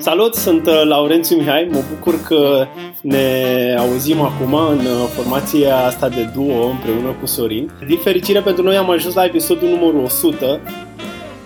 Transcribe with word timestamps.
Salut, 0.00 0.34
sunt 0.34 0.66
uh, 0.66 0.82
Laurențiu 0.84 1.36
Mihai, 1.36 1.68
mă 1.70 1.82
bucur 1.94 2.22
că 2.22 2.66
ne 3.02 3.74
auzim 3.78 4.20
acum 4.20 4.54
în 4.54 4.78
uh, 4.78 5.08
formația 5.14 5.76
asta 5.76 6.08
de 6.08 6.30
duo 6.34 6.66
împreună 6.66 7.16
cu 7.20 7.26
Sorin. 7.26 7.70
Din 7.86 7.98
fericire 7.98 8.40
pentru 8.40 8.62
noi 8.62 8.76
am 8.76 8.90
ajuns 8.90 9.14
la 9.14 9.24
episodul 9.24 9.68
numărul 9.68 10.04
100, 10.04 10.60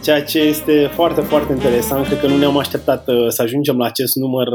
ceea 0.03 0.22
ce 0.22 0.38
este 0.38 0.90
foarte, 0.93 1.21
foarte 1.21 1.53
interesant. 1.53 2.06
Cred 2.06 2.21
că 2.21 2.27
nu 2.27 2.37
ne-am 2.37 2.59
așteptat 2.59 3.09
uh, 3.09 3.29
să 3.29 3.43
ajungem 3.43 3.77
la 3.77 3.85
acest 3.85 4.15
număr 4.15 4.49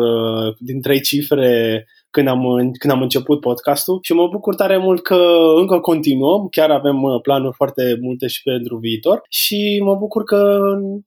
din 0.57 0.81
trei 0.81 1.01
cifre 1.01 1.85
când 2.11 2.27
am, 2.27 2.71
când 2.79 2.93
am 2.93 3.01
început 3.01 3.39
podcastul 3.39 3.99
și 4.01 4.13
mă 4.13 4.27
bucur 4.27 4.55
tare 4.55 4.77
mult 4.77 5.01
că 5.01 5.19
încă 5.59 5.79
continuăm, 5.79 6.47
chiar 6.51 6.69
avem 6.69 7.03
uh, 7.03 7.21
planuri 7.21 7.55
foarte 7.55 7.97
multe 8.01 8.27
și 8.27 8.41
pentru 8.41 8.77
viitor 8.77 9.21
și 9.29 9.81
mă 9.83 9.95
bucur 9.95 10.23
că 10.23 10.59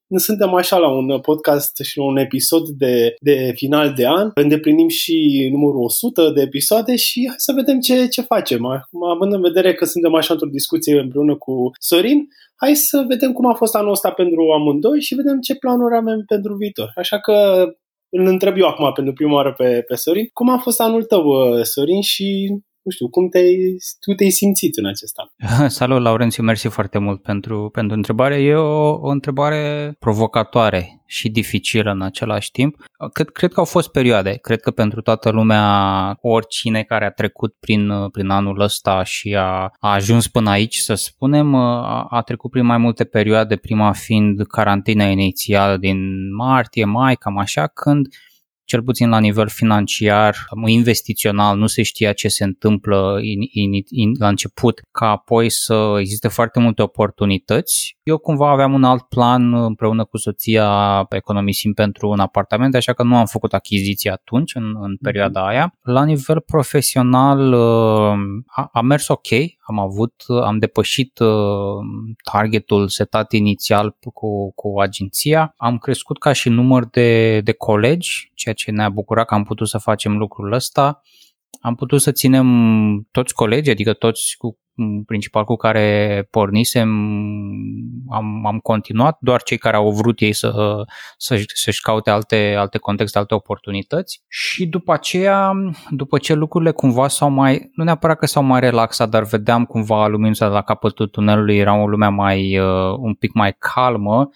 ne 0.07 0.19
suntem 0.19 0.55
așa 0.55 0.79
la 0.79 0.89
un 0.89 1.21
podcast 1.21 1.79
și 1.83 1.99
la 1.99 2.05
un 2.05 2.17
episod 2.17 2.69
de, 2.69 3.15
de 3.21 3.53
final 3.55 3.93
de 3.97 4.07
an, 4.07 4.31
îndeplinim 4.35 4.89
și 4.89 5.49
numărul 5.53 5.83
100 5.83 6.31
de 6.35 6.41
episoade 6.41 6.97
și 6.97 7.25
hai 7.27 7.35
să 7.39 7.53
vedem 7.53 7.81
ce, 7.81 8.07
ce 8.09 8.21
facem. 8.21 8.67
Având 9.15 9.33
în 9.33 9.41
vedere 9.41 9.75
că 9.75 9.85
suntem 9.85 10.15
așa 10.15 10.33
într-o 10.33 10.49
discuție 10.49 11.01
împreună 11.01 11.37
cu 11.37 11.71
Sorin, 11.79 12.29
hai 12.57 12.75
să 12.75 13.05
vedem 13.09 13.33
cum 13.33 13.47
a 13.47 13.55
fost 13.55 13.75
anul 13.75 13.91
ăsta 13.91 14.11
pentru 14.11 14.51
amândoi 14.51 15.01
și 15.01 15.15
vedem 15.15 15.41
ce 15.41 15.55
planuri 15.55 15.97
avem 15.97 16.23
pentru 16.27 16.55
viitor. 16.55 16.93
Așa 16.95 17.19
că 17.21 17.67
îl 18.17 18.27
întreb 18.27 18.57
eu 18.57 18.67
acum 18.67 18.93
pentru 18.93 19.13
prima 19.13 19.35
oară 19.35 19.53
pe, 19.53 19.83
pe 19.87 19.95
Sorin. 19.95 20.29
Cum 20.33 20.49
a 20.49 20.59
fost 20.59 20.81
anul 20.81 21.05
tău, 21.05 21.25
Sorin, 21.63 22.01
și 22.01 22.57
nu 22.83 22.91
știu, 22.91 23.09
cum 23.09 23.29
te-ai, 23.29 23.77
tu 24.01 24.13
te-ai 24.13 24.31
simțit 24.31 24.77
în 24.77 24.87
acest 24.87 25.15
an? 25.17 25.69
Salut, 25.79 26.01
Laurențiu, 26.01 26.43
mersi 26.43 26.69
foarte 26.69 26.99
mult 26.99 27.23
pentru, 27.23 27.69
pentru 27.73 27.97
întrebare. 27.97 28.43
E 28.43 28.55
o, 28.55 28.91
o 28.91 29.09
întrebare 29.09 29.95
provocatoare 29.99 31.03
și 31.07 31.29
dificilă 31.29 31.91
în 31.91 32.03
același 32.03 32.51
timp. 32.51 32.77
Cred, 33.13 33.29
cred 33.29 33.53
că 33.53 33.61
au 33.61 33.67
fost 33.67 33.91
perioade. 33.91 34.39
Cred 34.41 34.61
că 34.61 34.71
pentru 34.71 35.01
toată 35.01 35.31
lumea, 35.31 36.17
oricine 36.21 36.83
care 36.83 37.05
a 37.05 37.11
trecut 37.11 37.55
prin, 37.61 38.09
prin 38.13 38.29
anul 38.29 38.61
ăsta 38.61 39.03
și 39.03 39.35
a, 39.39 39.73
a 39.81 39.93
ajuns 39.93 40.29
până 40.29 40.51
aici, 40.51 40.77
să 40.77 40.95
spunem, 40.95 41.55
a, 41.55 42.07
a 42.11 42.23
trecut 42.23 42.51
prin 42.51 42.65
mai 42.65 42.79
multe 42.79 43.05
perioade, 43.05 43.57
prima 43.57 43.93
fiind 43.93 44.47
carantina 44.47 45.05
inițială 45.05 45.77
din 45.77 45.99
martie, 46.35 46.85
mai, 46.85 47.17
cam 47.17 47.39
așa, 47.39 47.67
când 47.67 48.07
cel 48.73 48.83
puțin 48.83 49.09
la 49.09 49.19
nivel 49.19 49.49
financiar, 49.49 50.37
investițional, 50.67 51.57
nu 51.59 51.67
se 51.67 51.83
știa 51.83 52.13
ce 52.13 52.29
se 52.29 52.45
întâmplă 52.45 53.19
in, 53.23 53.41
in, 53.51 53.83
in, 53.89 54.13
la 54.19 54.29
început, 54.29 54.81
ca 54.91 55.11
apoi 55.11 55.51
să 55.51 55.97
existe 55.99 56.29
foarte 56.29 56.61
multe 56.61 56.83
oportunități. 56.83 57.97
Eu 58.03 58.19
cumva 58.19 58.51
aveam 58.51 58.73
un 58.73 58.85
alt 58.85 59.03
plan 59.03 59.55
împreună 59.55 60.05
cu 60.05 60.17
soția, 60.17 61.07
economisim 61.11 61.73
pentru 61.73 62.09
un 62.09 62.19
apartament, 62.19 62.75
așa 62.75 62.93
că 62.93 63.03
nu 63.03 63.17
am 63.17 63.27
făcut 63.27 63.53
achiziție 63.53 64.11
atunci, 64.11 64.55
în, 64.55 64.75
în 64.81 64.97
perioada 65.03 65.47
aia. 65.47 65.75
La 65.83 66.05
nivel 66.05 66.41
profesional 66.41 67.55
a, 68.47 68.69
a 68.73 68.81
mers 68.81 69.09
ok, 69.09 69.29
am 69.67 69.79
avut, 69.79 70.15
am 70.45 70.59
depășit 70.59 71.19
targetul 72.33 72.89
setat 72.89 73.33
inițial 73.33 73.97
cu, 74.15 74.53
cu 74.55 74.81
agenția, 74.81 75.55
am 75.57 75.79
crescut 75.79 76.19
ca 76.19 76.33
și 76.33 76.49
număr 76.49 76.87
de, 76.87 77.41
de 77.41 77.53
colegi, 77.53 78.31
ceea 78.35 78.55
ce 78.55 78.62
ne-a 78.71 78.89
bucurat 78.89 79.27
că 79.27 79.35
am 79.35 79.45
putut 79.45 79.69
să 79.69 79.79
facem 79.79 80.17
lucrul 80.17 80.53
ăsta. 80.53 81.01
Am 81.61 81.75
putut 81.75 82.01
să 82.01 82.13
ținem 82.13 82.49
toți 83.11 83.35
colegii, 83.35 83.73
adică 83.73 83.93
toți 83.93 84.35
cu 84.39 84.57
principal 85.07 85.45
cu 85.45 85.57
care 85.57 86.27
pornisem, 86.31 86.89
am, 88.11 88.47
am 88.47 88.59
continuat, 88.63 89.17
doar 89.21 89.43
cei 89.43 89.57
care 89.57 89.77
au 89.77 89.91
vrut 89.91 90.21
ei 90.21 90.33
să, 90.33 90.85
să, 91.17 91.43
să-și 91.55 91.81
caute 91.81 92.11
alte, 92.11 92.55
alte 92.59 92.79
contexte, 92.79 93.19
alte 93.19 93.35
oportunități 93.35 94.23
și 94.29 94.67
după 94.67 94.93
aceea, 94.93 95.53
după 95.91 96.19
ce 96.19 96.35
lucrurile 96.35 96.71
cumva 96.71 97.09
s-au 97.09 97.31
mai, 97.31 97.71
nu 97.75 97.85
neapărat 97.85 98.19
că 98.19 98.27
s-au 98.27 98.43
mai 98.43 98.61
relaxat, 98.61 99.09
dar 99.09 99.23
vedeam 99.23 99.65
cumva 99.65 100.07
luminița 100.07 100.47
de 100.47 100.55
la 100.55 100.63
capătul 100.63 101.09
tunelului, 101.09 101.57
era 101.57 101.83
o 101.83 101.89
lume 101.89 102.09
mai, 102.09 102.59
uh, 102.59 102.97
un 102.99 103.15
pic 103.15 103.33
mai 103.33 103.57
calmă, 103.59 104.29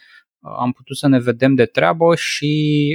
am 0.59 0.73
putut 0.73 0.97
să 0.97 1.09
ne 1.09 1.19
vedem 1.19 1.55
de 1.55 1.65
treabă 1.65 2.15
și 2.15 2.89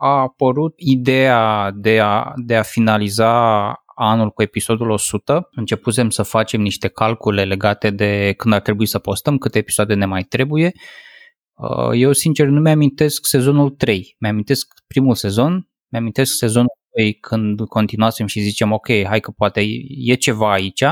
a 0.00 0.20
apărut 0.20 0.74
ideea 0.76 1.70
de 1.74 2.00
a, 2.00 2.32
de 2.36 2.56
a 2.56 2.62
finaliza 2.62 3.32
anul 3.94 4.30
cu 4.30 4.42
episodul 4.42 4.90
100. 4.90 5.48
Începusem 5.50 6.10
să 6.10 6.22
facem 6.22 6.60
niște 6.60 6.88
calcule 6.88 7.44
legate 7.44 7.90
de 7.90 8.34
când 8.36 8.54
ar 8.54 8.60
trebui 8.60 8.86
să 8.86 8.98
postăm, 8.98 9.38
câte 9.38 9.58
episoade 9.58 9.94
ne 9.94 10.04
mai 10.04 10.22
trebuie. 10.22 10.72
Uh, 11.54 11.90
eu, 11.92 12.12
sincer, 12.12 12.46
nu 12.46 12.60
mi-amintesc 12.60 13.26
sezonul 13.26 13.70
3. 13.70 14.16
Mi-amintesc 14.18 14.74
primul 14.86 15.14
sezon, 15.14 15.68
mi-amintesc 15.88 16.36
sezonul 16.36 16.78
2 16.96 17.14
când 17.14 17.60
continuasem 17.60 18.26
și 18.26 18.40
zicem 18.40 18.72
ok, 18.72 18.86
hai 18.86 19.20
că 19.20 19.30
poate 19.30 19.66
e 20.04 20.14
ceva 20.14 20.52
aici. 20.52 20.82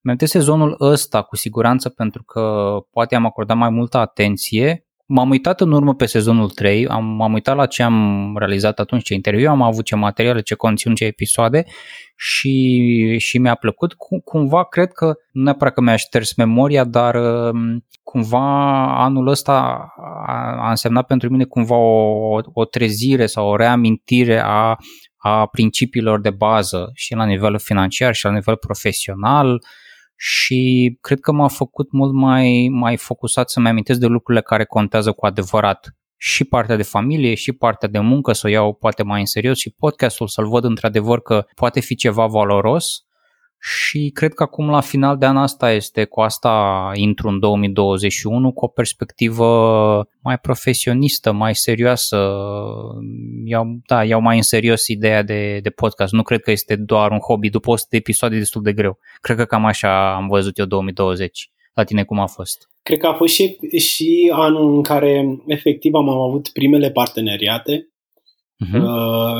Mi-amintesc 0.00 0.32
sezonul 0.32 0.76
ăsta 0.80 1.22
cu 1.22 1.36
siguranță 1.36 1.88
pentru 1.88 2.22
că 2.22 2.74
poate 2.90 3.14
am 3.14 3.26
acordat 3.26 3.56
mai 3.56 3.70
multă 3.70 3.98
atenție 3.98 4.89
M-am 5.12 5.30
uitat 5.30 5.60
în 5.60 5.72
urmă 5.72 5.94
pe 5.94 6.06
sezonul 6.06 6.50
3, 6.50 6.86
am, 6.86 7.04
m-am 7.04 7.32
uitat 7.32 7.56
la 7.56 7.66
ce 7.66 7.82
am 7.82 8.36
realizat 8.38 8.78
atunci, 8.78 9.04
ce 9.04 9.14
interviu 9.14 9.50
am 9.50 9.62
avut, 9.62 9.84
ce 9.84 9.96
materiale, 9.96 10.40
ce 10.40 10.54
conținut, 10.54 10.96
ce 10.96 11.04
episoade 11.04 11.64
și, 12.16 13.16
și 13.18 13.38
mi-a 13.38 13.54
plăcut. 13.54 13.94
Cumva 14.24 14.64
cred 14.64 14.92
că, 14.92 15.04
nu 15.32 15.42
neapărat 15.42 15.74
că 15.74 15.80
mi-a 15.80 15.96
șters 15.96 16.34
memoria, 16.34 16.84
dar 16.84 17.14
um, 17.14 17.86
cumva 18.02 19.04
anul 19.04 19.26
ăsta 19.28 19.52
a, 20.26 20.56
a 20.60 20.68
însemnat 20.68 21.06
pentru 21.06 21.30
mine 21.30 21.44
cumva 21.44 21.76
o, 21.76 22.40
o 22.52 22.64
trezire 22.64 23.26
sau 23.26 23.48
o 23.48 23.56
reamintire 23.56 24.42
a, 24.44 24.76
a 25.16 25.46
principiilor 25.46 26.20
de 26.20 26.30
bază 26.30 26.90
și 26.94 27.14
la 27.14 27.24
nivel 27.24 27.58
financiar 27.58 28.14
și 28.14 28.24
la 28.24 28.32
nivel 28.32 28.56
profesional, 28.56 29.52
uh, 29.52 29.60
și 30.22 30.96
cred 31.00 31.20
că 31.20 31.32
m-a 31.32 31.48
făcut 31.48 31.92
mult 31.92 32.12
mai, 32.12 32.68
mai 32.70 32.96
focusat 32.96 33.50
să-mi 33.50 33.68
amintesc 33.68 34.00
de 34.00 34.06
lucrurile 34.06 34.42
care 34.42 34.64
contează 34.64 35.12
cu 35.12 35.26
adevărat. 35.26 35.94
Și 36.16 36.44
partea 36.44 36.76
de 36.76 36.82
familie, 36.82 37.34
și 37.34 37.52
partea 37.52 37.88
de 37.88 37.98
muncă, 37.98 38.32
să 38.32 38.46
o 38.46 38.50
iau 38.50 38.74
poate 38.74 39.02
mai 39.02 39.20
în 39.20 39.26
serios 39.26 39.58
și 39.58 39.74
podcastul 39.78 40.28
să-l 40.28 40.48
văd 40.48 40.64
într-adevăr 40.64 41.20
că 41.20 41.44
poate 41.54 41.80
fi 41.80 41.94
ceva 41.94 42.26
valoros 42.26 43.04
și 43.62 44.10
cred 44.14 44.34
că 44.34 44.42
acum 44.42 44.70
la 44.70 44.80
final 44.80 45.16
de 45.16 45.26
an 45.26 45.36
asta 45.36 45.72
este, 45.72 46.04
cu 46.04 46.20
asta 46.20 46.90
intru 46.94 47.28
în 47.28 47.38
2021 47.38 48.52
cu 48.52 48.64
o 48.64 48.68
perspectivă 48.68 49.46
mai 50.22 50.38
profesionistă, 50.38 51.32
mai 51.32 51.54
serioasă. 51.54 52.34
Iau, 53.44 53.78
da, 53.86 54.04
iau 54.04 54.20
mai 54.20 54.36
în 54.36 54.42
serios 54.42 54.86
ideea 54.86 55.22
de, 55.22 55.58
de 55.62 55.70
podcast. 55.70 56.12
Nu 56.12 56.22
cred 56.22 56.40
că 56.40 56.50
este 56.50 56.76
doar 56.76 57.10
un 57.10 57.18
hobby. 57.18 57.50
După 57.50 57.70
100 57.70 57.88
de 57.90 57.96
episoade 57.96 58.38
destul 58.38 58.62
de 58.62 58.72
greu. 58.72 58.98
Cred 59.20 59.36
că 59.36 59.44
cam 59.44 59.64
așa 59.64 60.14
am 60.14 60.28
văzut 60.28 60.58
eu 60.58 60.66
2020. 60.66 61.50
La 61.74 61.84
tine 61.84 62.04
cum 62.04 62.18
a 62.18 62.26
fost? 62.26 62.70
Cred 62.82 62.98
că 62.98 63.06
a 63.06 63.14
fost 63.14 63.34
și, 63.34 63.58
și 63.78 64.32
anul 64.34 64.74
în 64.74 64.82
care 64.82 65.38
efectiv 65.46 65.94
am 65.94 66.08
avut 66.08 66.48
primele 66.48 66.90
parteneriate 66.90 67.88
uh-huh. 68.64 68.80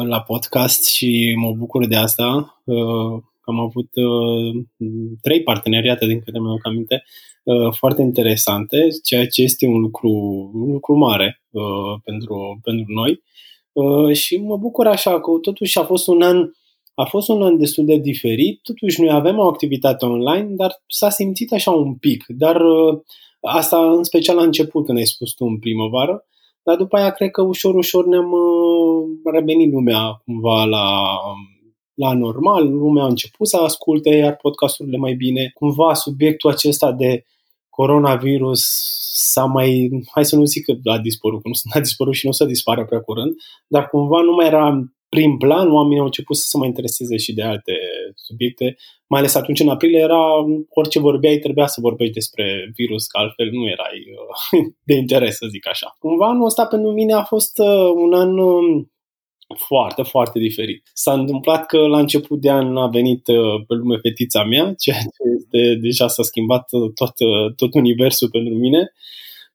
la 0.02 0.20
podcast 0.26 0.88
și 0.88 1.34
mă 1.38 1.52
bucur 1.52 1.86
de 1.86 1.96
asta. 1.96 2.62
Uh, 3.46 3.50
am 3.50 3.60
avut 3.60 3.88
uh, 3.94 4.64
trei 5.20 5.42
parteneriate, 5.42 6.06
din 6.06 6.20
câte 6.20 6.38
mi-am 6.38 6.58
aminte, 6.62 7.02
uh, 7.42 7.72
foarte 7.72 8.02
interesante, 8.02 8.86
ceea 9.04 9.26
ce 9.26 9.42
este 9.42 9.66
un 9.66 9.80
lucru, 9.80 10.10
un 10.54 10.72
lucru 10.72 10.96
mare 10.96 11.42
uh, 11.50 12.00
pentru, 12.04 12.60
pentru 12.62 12.92
noi. 12.92 13.22
Uh, 13.72 14.16
și 14.16 14.36
mă 14.36 14.56
bucur 14.56 14.86
așa 14.86 15.20
că 15.20 15.30
totuși 15.42 15.78
a 15.78 15.82
fost 15.82 16.06
un 16.06 16.22
an 16.22 16.50
a 16.94 17.04
fost 17.04 17.28
un 17.28 17.42
an 17.42 17.58
destul 17.58 17.84
de 17.84 17.96
diferit, 17.96 18.60
totuși 18.62 19.00
noi 19.00 19.10
avem 19.10 19.38
o 19.38 19.46
activitate 19.46 20.04
online, 20.04 20.48
dar 20.50 20.82
s-a 20.86 21.10
simțit 21.10 21.52
așa 21.52 21.70
un 21.70 21.94
pic, 21.94 22.24
dar 22.28 22.60
uh, 22.60 23.00
asta 23.40 23.90
în 23.90 24.02
special 24.02 24.36
la 24.36 24.42
început 24.42 24.86
când 24.86 24.98
ai 24.98 25.06
spus 25.06 25.32
tu 25.32 25.44
în 25.44 25.58
primăvară, 25.58 26.24
dar 26.62 26.76
după 26.76 26.96
aia 26.96 27.10
cred 27.10 27.30
că 27.30 27.42
ușor, 27.42 27.74
ușor 27.74 28.06
ne-am 28.06 28.32
uh, 28.32 29.32
revenit 29.32 29.72
lumea 29.72 30.22
cumva 30.24 30.64
la, 30.64 31.16
la 32.00 32.14
normal, 32.14 32.70
lumea 32.70 33.02
a 33.02 33.06
început 33.06 33.48
să 33.48 33.56
asculte 33.56 34.10
iar 34.10 34.36
podcasturile 34.36 34.96
mai 34.96 35.14
bine. 35.14 35.50
Cumva 35.54 35.94
subiectul 35.94 36.50
acesta 36.50 36.92
de 36.92 37.24
coronavirus 37.68 38.62
s-a 39.32 39.44
mai, 39.44 39.88
hai 40.10 40.24
să 40.24 40.36
nu 40.36 40.44
zic 40.44 40.64
că 40.64 40.90
a 40.90 40.98
dispărut, 40.98 41.42
că 41.42 41.48
nu 41.48 41.54
a 41.74 41.80
dispărut 41.88 42.14
și 42.14 42.24
nu 42.24 42.30
o 42.30 42.34
să 42.34 42.44
dispară 42.44 42.84
prea 42.84 43.00
curând, 43.00 43.32
dar 43.66 43.88
cumva 43.88 44.20
nu 44.20 44.32
mai 44.32 44.46
era 44.46 44.64
prim 45.08 45.36
plan, 45.36 45.72
oamenii 45.72 45.98
au 45.98 46.04
început 46.04 46.36
să 46.36 46.46
se 46.48 46.56
mai 46.58 46.68
intereseze 46.68 47.16
și 47.16 47.34
de 47.34 47.42
alte 47.42 47.72
subiecte, 48.14 48.76
mai 49.06 49.20
ales 49.20 49.34
atunci 49.34 49.60
în 49.60 49.68
aprilie 49.68 49.98
era 49.98 50.22
orice 50.68 50.98
vorbeai 50.98 51.36
trebuia 51.36 51.66
să 51.66 51.80
vorbești 51.80 52.14
despre 52.14 52.72
virus, 52.76 53.06
că 53.06 53.18
altfel 53.18 53.48
nu 53.50 53.68
erai 53.68 53.98
uh, 54.12 54.66
de 54.88 54.94
interes, 54.94 55.36
să 55.36 55.46
zic 55.50 55.68
așa. 55.68 55.96
Cumva 55.98 56.26
anul 56.28 56.44
ăsta 56.44 56.66
pentru 56.66 56.92
mine 56.92 57.12
a 57.12 57.22
fost 57.22 57.58
uh, 57.58 57.90
un 57.94 58.12
an 58.12 58.38
um, 58.38 58.90
foarte, 59.56 60.02
foarte 60.02 60.38
diferit. 60.38 60.90
S-a 60.92 61.12
întâmplat 61.12 61.66
că 61.66 61.78
la 61.78 61.98
început 61.98 62.40
de 62.40 62.50
an 62.50 62.76
a 62.76 62.86
venit 62.86 63.26
uh, 63.26 63.64
pe 63.66 63.74
lume 63.74 63.96
fetița 63.96 64.44
mea, 64.44 64.74
ceea 64.78 64.96
ce 64.96 65.22
este, 65.36 65.74
deja 65.80 66.08
s-a 66.08 66.22
schimbat 66.22 66.68
uh, 66.72 66.92
tot, 66.94 67.12
uh, 67.18 67.54
tot 67.56 67.74
universul 67.74 68.30
pentru 68.30 68.54
mine. 68.54 68.92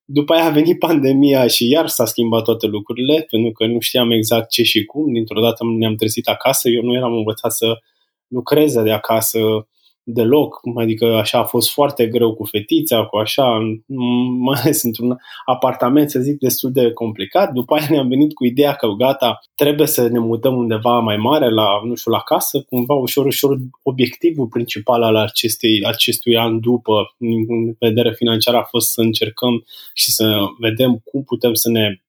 După 0.06 0.33
aia 0.33 0.45
a 0.45 0.50
venit 0.50 0.80
pandemia 0.80 1.47
și 1.47 1.69
iar 1.69 1.88
s-a 1.88 2.06
schimbat 2.06 2.44
toate 2.44 2.65
lucrurile, 2.68 3.25
pentru 3.30 3.51
că 3.51 3.65
nu 3.65 3.80
știam 3.80 4.12
exact 4.12 4.50
ce 4.50 4.63
și 4.63 4.86
cum. 4.86 5.13
Dintr-o 5.13 5.42
dată 5.42 5.63
ne-am 5.77 5.95
trezit 5.95 6.27
acasă, 6.27 6.69
eu 6.69 6.81
nu 6.81 6.94
eram 6.94 7.13
învățat 7.13 7.51
să 7.51 7.77
lucrez 8.27 8.74
de 8.74 8.91
acasă, 8.91 9.39
deloc, 10.06 10.60
adică 10.75 11.06
așa 11.06 11.40
a 11.40 11.44
fost 11.44 11.72
foarte 11.72 12.07
greu 12.07 12.34
cu 12.34 12.44
fetița, 12.44 13.06
cu 13.06 13.18
așa, 13.18 13.57
mai 14.40 14.60
ales 14.62 14.84
într-un 14.84 15.18
apartament, 15.46 16.10
să 16.10 16.19
zic, 16.19 16.40
destul 16.40 16.72
de 16.72 16.92
complicat. 16.92 17.52
După 17.52 17.75
aia 17.75 17.88
ne-am 17.90 18.07
venit 18.07 18.34
cu 18.34 18.46
ideea 18.46 18.74
că 18.74 18.88
gata, 18.88 19.40
trebuie 19.56 19.88
să 19.88 20.07
ne 20.07 20.19
mutăm 20.19 20.57
undeva 20.57 21.00
mai 21.00 21.18
mare, 21.18 21.50
la, 21.50 21.66
nu 21.84 21.96
știu, 21.96 22.12
la 22.12 22.19
casă, 22.19 22.62
cumva 22.62 22.94
ușor, 22.94 23.25
ușor 23.25 23.57
obiectivul 23.84 24.48
principal 24.48 25.04
al 25.04 25.16
acestei, 25.16 25.84
acestui 25.86 26.38
an 26.38 26.60
după, 26.60 27.16
în 27.18 27.75
vedere 27.80 28.13
financiară, 28.13 28.58
a 28.58 28.63
fost 28.63 28.92
să 28.92 29.01
încercăm 29.01 29.66
și 29.94 30.12
să 30.12 30.38
vedem 30.60 31.01
cum 31.04 31.24
putem 31.24 31.54
să 31.54 31.69
ne 31.69 32.00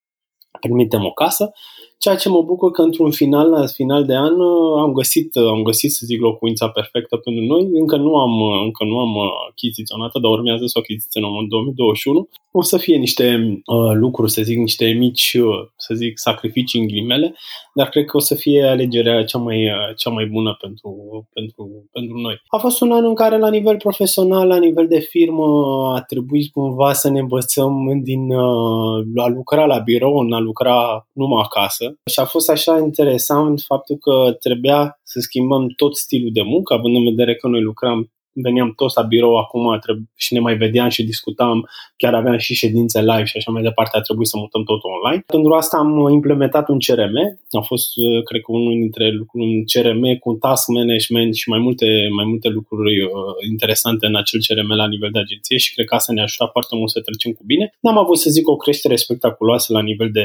permitem 0.61 1.05
o 1.05 1.11
casă 1.11 1.53
Ceea 1.99 2.17
ce 2.17 2.29
mă 2.29 2.43
bucur 2.43 2.71
că 2.71 2.83
într-un 2.83 3.11
final, 3.11 3.49
la 3.51 3.67
final 3.67 4.05
de 4.05 4.15
an, 4.15 4.41
uh, 4.41 4.81
am 4.81 4.93
găsit, 4.93 5.35
uh, 5.35 5.47
am 5.47 5.63
găsit 5.63 5.93
să 5.93 6.03
zic, 6.05 6.21
locuința 6.21 6.69
perfectă 6.69 7.17
pentru 7.17 7.45
noi. 7.45 7.69
Încă 7.73 7.97
nu 7.97 8.15
am, 8.15 8.41
uh, 8.41 8.61
încă 8.65 8.85
nu 8.85 8.99
am 8.99 9.15
achiziționat 9.51 10.13
dar 10.23 10.31
urmează 10.31 10.67
să 10.67 10.79
o 10.79 10.81
achiziționăm 10.81 11.37
în 11.37 11.49
2021. 11.49 12.29
O 12.51 12.63
să 12.63 12.77
fie 12.77 12.97
niște 12.97 13.27
uh, 13.65 13.93
lucruri, 13.93 14.31
să 14.31 14.43
zic, 14.43 14.59
niște 14.59 14.87
mici, 14.87 15.37
uh, 15.41 15.69
să 15.77 15.95
zic, 15.95 16.19
sacrificii 16.19 16.81
în 16.81 16.87
ghilimele, 16.87 17.35
dar 17.75 17.89
cred 17.89 18.05
că 18.05 18.17
o 18.17 18.21
să 18.21 18.35
fie 18.35 18.65
alegerea 18.65 19.25
cea 19.25 19.39
mai, 19.39 19.65
uh, 19.65 19.95
cea 19.97 20.11
mai 20.11 20.27
bună 20.27 20.57
pentru, 20.61 20.91
pentru, 21.33 21.89
pentru 21.93 22.17
noi. 22.19 22.41
A 22.47 22.59
fost 22.59 22.81
un 22.81 22.93
an 22.93 23.05
în 23.05 23.15
care, 23.15 23.39
la 23.39 23.51
nivel 23.51 23.77
profesional, 23.77 24.47
la 24.47 24.59
nivel 24.59 24.87
de 24.89 24.99
firmă, 24.99 25.47
a 25.95 26.01
trebuit 26.01 26.53
cumva 26.53 26.93
să 26.93 27.11
ne 27.11 27.19
învățăm 27.19 28.01
din 28.03 28.31
uh, 28.31 29.25
a 29.25 29.27
lucra 29.27 29.65
la 29.65 29.79
birou, 29.79 30.19
a 30.19 30.39
lucra 30.39 31.09
numai 31.13 31.43
acasă. 31.45 31.86
Și 32.11 32.21
a 32.21 32.25
fost 32.25 32.51
așa 32.51 32.79
interesant 32.79 33.61
faptul 33.61 33.97
că 33.97 34.37
trebuia 34.41 35.01
să 35.03 35.21
schimbăm 35.21 35.69
tot 35.69 35.97
stilul 35.97 36.31
de 36.33 36.43
muncă, 36.43 36.75
având 36.75 36.97
în 36.97 37.05
vedere 37.05 37.35
că 37.35 37.49
noi 37.49 37.63
lucram 37.63 38.11
veneam 38.43 38.73
toți 38.77 38.97
la 38.97 39.03
birou 39.03 39.37
acum 39.37 39.79
și 40.15 40.33
ne 40.33 40.41
mai 40.41 40.57
vedeam 40.57 40.89
și 40.89 41.05
discutam, 41.05 41.69
chiar 41.97 42.15
aveam 42.15 42.39
și 42.39 42.55
ședințe 42.55 43.01
live 43.01 43.25
și 43.25 43.37
așa 43.37 43.51
mai 43.51 43.63
departe, 43.63 43.97
a 43.97 44.01
trebuit 44.01 44.29
să 44.29 44.37
mutăm 44.39 44.63
totul 44.65 44.91
online. 44.97 45.23
Pentru 45.27 45.53
asta 45.53 45.77
am 45.77 46.09
implementat 46.09 46.69
un 46.69 46.79
CRM, 46.79 47.17
a 47.51 47.61
fost, 47.61 47.89
cred 48.25 48.41
că, 48.41 48.53
unul 48.53 48.73
dintre 48.73 49.11
lucruri, 49.11 49.45
un 49.45 49.65
CRM 49.73 50.19
cu 50.19 50.29
un 50.31 50.39
task 50.39 50.69
management 50.69 51.35
și 51.35 51.49
mai 51.49 51.59
multe, 51.59 52.09
mai 52.19 52.25
multe 52.25 52.49
lucruri 52.49 52.95
uh, 53.03 53.11
interesante 53.51 54.07
în 54.07 54.17
acel 54.17 54.41
CRM 54.47 54.71
la 54.83 54.87
nivel 54.87 55.11
de 55.13 55.19
agenție 55.19 55.57
și 55.57 55.75
cred 55.75 55.87
că 55.87 55.95
asta 55.95 56.13
ne-a 56.13 56.23
ajutat 56.23 56.51
foarte 56.51 56.77
mult 56.77 56.91
să 56.91 57.01
trecem 57.01 57.33
cu 57.33 57.43
bine. 57.47 57.71
N-am 57.81 57.99
avut, 57.99 58.19
să 58.19 58.31
zic, 58.31 58.49
o 58.49 58.57
creștere 58.57 58.97
spectaculoasă 58.97 59.73
la 59.73 59.83
nivel 59.83 60.11
de 60.13 60.25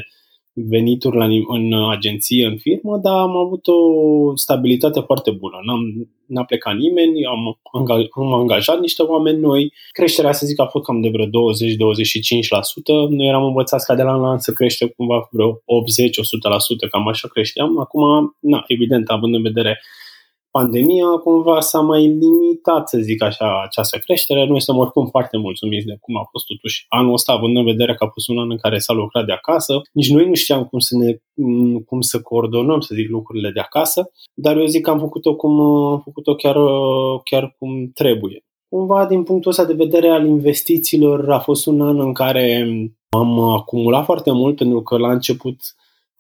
venituri 0.54 1.18
la, 1.18 1.26
în 1.48 1.90
agenție, 1.90 2.46
în 2.46 2.58
firmă, 2.58 2.98
dar 2.98 3.18
am 3.18 3.38
avut 3.38 3.68
o 3.68 4.36
stabilitate 4.36 5.00
foarte 5.00 5.32
bună. 5.32 5.58
N-am, 5.66 6.10
n-a 6.26 6.44
plecat 6.44 6.76
nimeni, 6.76 7.26
am, 7.26 7.60
am 8.16 8.34
angajat 8.34 8.80
niște 8.80 9.02
oameni 9.02 9.40
noi. 9.40 9.74
Creșterea, 9.92 10.32
să 10.32 10.46
zic, 10.46 10.60
a 10.60 10.66
fost 10.66 10.86
cam 10.86 11.02
de 11.02 11.10
vreo 11.10 11.26
20-25%. 11.26 11.30
Noi 13.10 13.28
eram 13.28 13.44
învățați 13.44 13.86
ca 13.86 13.96
de 13.96 14.04
la 14.04 14.16
un 14.16 14.26
an 14.26 14.38
să 14.38 14.52
crește 14.52 14.94
cumva 14.98 15.28
vreo 15.32 15.52
80-100%, 15.54 15.60
cam 16.92 17.08
așa 17.08 17.28
creșteam. 17.28 17.80
Acum, 17.80 18.02
na, 18.40 18.64
evident, 18.68 19.10
având 19.10 19.36
în 19.36 19.42
vedere 19.42 19.80
pandemia 20.52 21.06
cumva 21.24 21.60
s-a 21.60 21.80
mai 21.80 22.02
limitat, 22.02 22.90
să 22.90 22.98
zic 22.98 23.24
așa, 23.24 23.62
această 23.66 23.98
creștere. 23.98 24.46
Noi 24.46 24.62
suntem 24.62 24.84
oricum 24.84 25.08
foarte 25.08 25.38
mulțumiți 25.38 25.86
de 25.86 25.98
cum 26.02 26.18
a 26.18 26.28
fost 26.32 26.46
totuși 26.46 26.86
anul 26.90 27.14
ăsta, 27.14 27.32
având 27.34 27.58
în 27.58 27.64
vedere 27.64 27.96
că 27.96 28.04
a 28.04 28.10
fost 28.14 28.28
un 28.30 28.40
an 28.40 28.52
în 28.52 28.58
care 28.58 28.78
s-a 28.78 28.94
lucrat 28.94 29.26
de 29.26 29.32
acasă. 29.32 29.82
Nici 29.94 30.12
noi 30.12 30.28
nu 30.28 30.34
știam 30.34 30.64
cum 30.66 30.80
să, 30.80 30.96
ne, 30.98 31.12
cum 31.86 32.02
să 32.02 32.22
coordonăm, 32.22 32.80
să 32.80 32.96
zic, 32.96 33.10
lucrurile 33.10 33.52
de 33.52 33.60
acasă, 33.60 34.12
dar 34.34 34.58
eu 34.58 34.66
zic 34.66 34.82
că 34.84 34.90
am 34.90 35.00
făcut-o, 35.00 35.36
cum, 35.36 35.60
am 35.94 36.02
făcut-o 36.04 36.36
chiar, 36.36 36.58
chiar 37.24 37.56
cum 37.60 37.92
trebuie. 37.94 38.46
Cumva, 38.70 39.06
din 39.06 39.24
punctul 39.24 39.52
ăsta 39.52 39.66
de 39.66 39.74
vedere 39.74 40.10
al 40.10 40.26
investițiilor, 40.26 41.32
a 41.32 41.40
fost 41.40 41.66
un 41.66 41.82
an 41.82 42.00
în 42.00 42.14
care 42.14 42.68
am 43.10 43.40
acumulat 43.40 44.06
foarte 44.06 44.32
mult, 44.32 44.56
pentru 44.56 44.82
că 44.82 44.98
la 44.98 45.12
început 45.12 45.56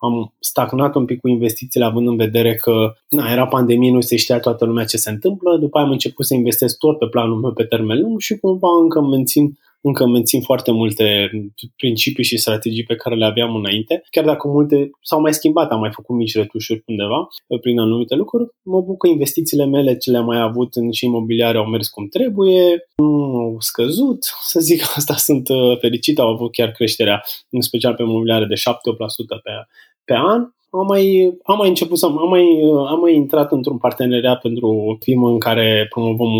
am 0.01 0.33
stagnat 0.39 0.95
un 0.95 1.06
pic 1.06 1.19
cu 1.19 1.27
investițiile 1.27 1.86
având 1.86 2.07
în 2.07 2.15
vedere 2.15 2.56
că 2.56 2.94
na, 3.09 3.31
era 3.31 3.48
pandemie, 3.48 3.92
nu 3.92 4.01
se 4.01 4.15
știa 4.15 4.39
toată 4.39 4.65
lumea 4.65 4.86
ce 4.86 4.98
se 4.98 5.09
întâmplă, 5.09 5.57
după 5.57 5.77
aia 5.77 5.86
am 5.86 5.92
început 5.92 6.25
să 6.25 6.33
investesc 6.33 6.77
tot 6.77 6.98
pe 6.98 7.07
planul 7.07 7.39
meu 7.39 7.53
pe 7.53 7.63
termen 7.63 8.01
lung 8.01 8.19
și 8.19 8.38
cumva 8.38 8.68
încă 8.81 9.01
mențin 9.01 9.57
încă 9.81 10.07
mențin 10.07 10.42
foarte 10.42 10.71
multe 10.71 11.31
principii 11.75 12.24
și 12.24 12.38
strategii 12.38 12.83
pe 12.83 12.95
care 12.95 13.15
le 13.15 13.25
aveam 13.25 13.56
înainte, 13.56 14.03
chiar 14.09 14.25
dacă 14.25 14.48
multe 14.48 14.89
s-au 15.01 15.21
mai 15.21 15.33
schimbat, 15.33 15.71
am 15.71 15.80
mai 15.80 15.92
făcut 15.94 16.15
mici 16.15 16.36
retușuri 16.36 16.83
undeva 16.86 17.27
prin 17.62 17.80
anumite 17.80 18.15
lucruri. 18.15 18.50
Mă 18.62 18.80
bucur 18.80 18.97
că 18.97 19.07
investițiile 19.07 19.65
mele 19.65 19.97
ce 19.97 20.12
le-am 20.12 20.25
mai 20.25 20.39
avut 20.39 20.75
în 20.75 20.92
și 20.92 21.06
imobiliare 21.06 21.57
au 21.57 21.65
mers 21.65 21.88
cum 21.88 22.07
trebuie, 22.07 22.88
nu 22.95 23.36
au 23.36 23.56
scăzut, 23.59 24.24
să 24.51 24.59
zic 24.59 24.81
asta 24.95 25.13
sunt 25.13 25.50
uh, 25.50 25.77
fericit, 25.80 26.19
au 26.19 26.27
avut 26.27 26.51
chiar 26.51 26.71
creșterea, 26.71 27.24
în 27.50 27.62
special 27.62 27.94
pe 27.94 28.04
imobiliare 28.04 28.45
de 28.45 28.56
7-8% 28.56 28.59
pe, 29.44 29.51
pe 30.06 30.13
an 30.13 30.51
am 30.71 30.86
mai, 30.86 31.38
am 31.44 31.57
mai 31.57 31.68
început 31.68 31.98
să 31.98 32.06
am 32.06 32.30
mai, 32.30 32.45
am 32.88 33.00
mai 33.00 33.15
intrat 33.15 33.51
într-un 33.51 33.77
parteneriat 33.77 34.42
pentru 34.42 34.68
o 34.68 34.95
firmă 35.00 35.30
în 35.30 35.39
care 35.39 35.88
promovăm, 35.89 36.33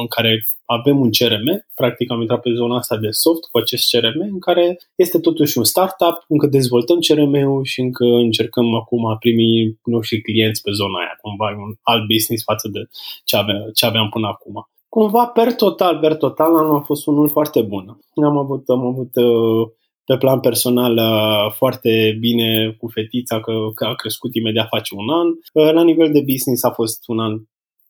în 0.00 0.06
care 0.08 0.46
avem 0.64 1.00
un 1.00 1.10
CRM, 1.10 1.66
practic 1.74 2.10
am 2.10 2.20
intrat 2.20 2.40
pe 2.40 2.52
zona 2.54 2.76
asta 2.76 2.96
de 2.96 3.10
soft 3.10 3.44
cu 3.50 3.58
acest 3.58 3.90
CRM, 3.90 4.20
în 4.20 4.38
care 4.38 4.78
este 4.94 5.18
totuși 5.18 5.58
un 5.58 5.64
startup, 5.64 6.24
încă 6.28 6.46
dezvoltăm 6.46 6.98
CRM-ul 6.98 7.64
și 7.64 7.80
încă 7.80 8.04
încercăm 8.04 8.74
acum 8.74 9.06
a 9.06 9.16
primi 9.16 9.78
noștri 9.84 10.20
clienți 10.20 10.62
pe 10.62 10.70
zona 10.70 10.98
aia, 10.98 11.18
cumva 11.22 11.46
un 11.66 11.72
alt 11.82 12.06
business 12.06 12.44
față 12.44 12.68
de 12.72 12.80
ce 13.24 13.36
aveam, 13.36 13.70
ce 13.74 13.86
aveam 13.86 14.08
până 14.08 14.26
acum. 14.26 14.68
Cumva, 14.88 15.26
per 15.26 15.54
total, 15.54 15.98
per 15.98 16.16
total, 16.16 16.56
anul 16.56 16.76
a 16.76 16.80
fost 16.80 17.06
unul 17.06 17.28
foarte 17.28 17.60
bun. 17.60 17.98
Am 18.14 18.36
avut, 18.36 18.68
am 18.68 18.86
avut 18.86 19.10
uh, 19.14 19.68
pe 20.08 20.16
plan 20.16 20.40
personal 20.40 20.96
uh, 20.96 21.52
foarte 21.52 22.16
bine 22.20 22.76
cu 22.78 22.86
fetița, 22.88 23.40
că, 23.40 23.52
că 23.74 23.84
a 23.84 23.94
crescut 23.94 24.34
imediat 24.34 24.68
face 24.68 24.94
un 24.94 25.08
an. 25.10 25.26
Uh, 25.28 25.72
la 25.72 25.82
nivel 25.82 26.12
de 26.12 26.22
business 26.32 26.62
a 26.62 26.70
fost 26.70 27.08
un 27.08 27.18
an 27.18 27.34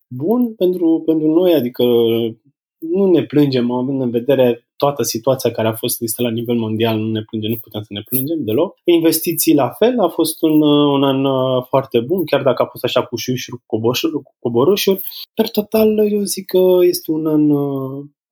bun 0.08 0.54
pentru, 0.54 1.02
pentru 1.06 1.26
noi, 1.38 1.52
adică 1.52 1.84
nu 2.78 3.10
ne 3.10 3.22
plângem, 3.24 3.70
având 3.70 4.00
în 4.00 4.10
vedere 4.10 4.68
toată 4.76 5.02
situația 5.02 5.50
care 5.50 5.68
a 5.68 5.72
fost 5.72 6.00
listă 6.00 6.22
la 6.22 6.30
nivel 6.30 6.56
mondial, 6.56 6.98
nu 6.98 7.10
ne 7.10 7.22
plângem, 7.22 7.50
nu 7.50 7.56
putem 7.56 7.82
să 7.82 7.92
ne 7.92 8.02
plângem 8.08 8.44
deloc. 8.44 8.78
Investiții 8.84 9.54
la 9.54 9.68
fel, 9.68 10.00
a 10.00 10.08
fost 10.08 10.42
un, 10.42 10.62
un 10.96 11.02
an 11.04 11.24
uh, 11.24 11.64
foarte 11.68 12.00
bun, 12.00 12.24
chiar 12.24 12.42
dacă 12.42 12.62
a 12.62 12.66
fost 12.66 12.84
așa 12.84 13.02
cu 13.02 13.16
șuișuri, 13.16 13.56
cu 13.66 14.34
coborâșuri. 14.38 15.00
Per 15.34 15.48
total, 15.50 16.12
eu 16.12 16.22
zic 16.22 16.46
că 16.46 16.76
este 16.80 17.10
un 17.10 17.26
an 17.26 17.50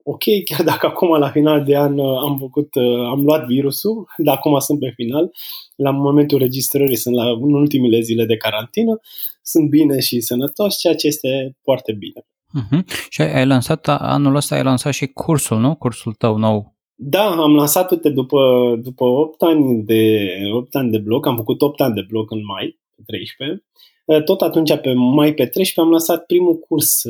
ok, 0.08 0.22
chiar 0.44 0.62
dacă 0.62 0.86
acum 0.86 1.18
la 1.18 1.30
final 1.30 1.64
de 1.64 1.76
an 1.76 1.98
uh, 1.98 2.18
am 2.18 2.38
făcut, 2.38 2.74
uh, 2.74 3.06
am 3.10 3.24
luat 3.24 3.46
virusul, 3.46 4.06
dar 4.26 4.34
acum 4.36 4.58
sunt 4.58 4.78
pe 4.78 4.92
final, 4.94 5.30
la 5.76 5.90
momentul 5.90 6.38
registrării 6.38 6.96
sunt 6.96 7.14
la 7.14 7.24
în 7.30 7.54
ultimele 7.54 8.00
zile 8.00 8.24
de 8.24 8.36
carantină, 8.36 9.00
sunt 9.42 9.68
bine 9.68 10.00
și 10.00 10.20
sănătos, 10.20 10.78
ceea 10.78 10.94
ce 10.94 11.06
este 11.06 11.56
foarte 11.62 11.92
bine. 11.92 12.20
Uh-huh. 12.60 13.08
Și 13.08 13.20
ai 13.20 13.46
lansat, 13.46 13.88
anul 13.88 14.34
ăsta 14.34 14.54
ai 14.54 14.62
lansat 14.62 14.92
și 14.92 15.06
cursul, 15.06 15.58
nu? 15.58 15.74
Cursul 15.74 16.12
tău 16.12 16.36
nou. 16.36 16.74
Da, 16.94 17.30
am 17.30 17.54
lansat, 17.54 17.90
uite, 17.90 18.08
după, 18.08 18.40
după 18.82 19.04
8 19.04 19.42
ani 19.42 19.82
de 19.84 20.28
8 20.52 20.74
ani 20.74 20.90
de 20.90 20.98
blog, 20.98 21.26
am 21.26 21.36
făcut 21.36 21.62
8 21.62 21.80
ani 21.80 21.94
de 21.94 22.04
blog 22.08 22.30
în 22.30 22.44
mai, 22.44 22.78
13. 23.06 23.64
Uh, 24.04 24.22
tot 24.22 24.40
atunci, 24.40 24.76
pe 24.76 24.92
mai 24.92 25.34
pe 25.34 25.46
13, 25.46 25.80
am 25.80 25.90
lansat 25.90 26.26
primul 26.26 26.54
curs, 26.54 27.02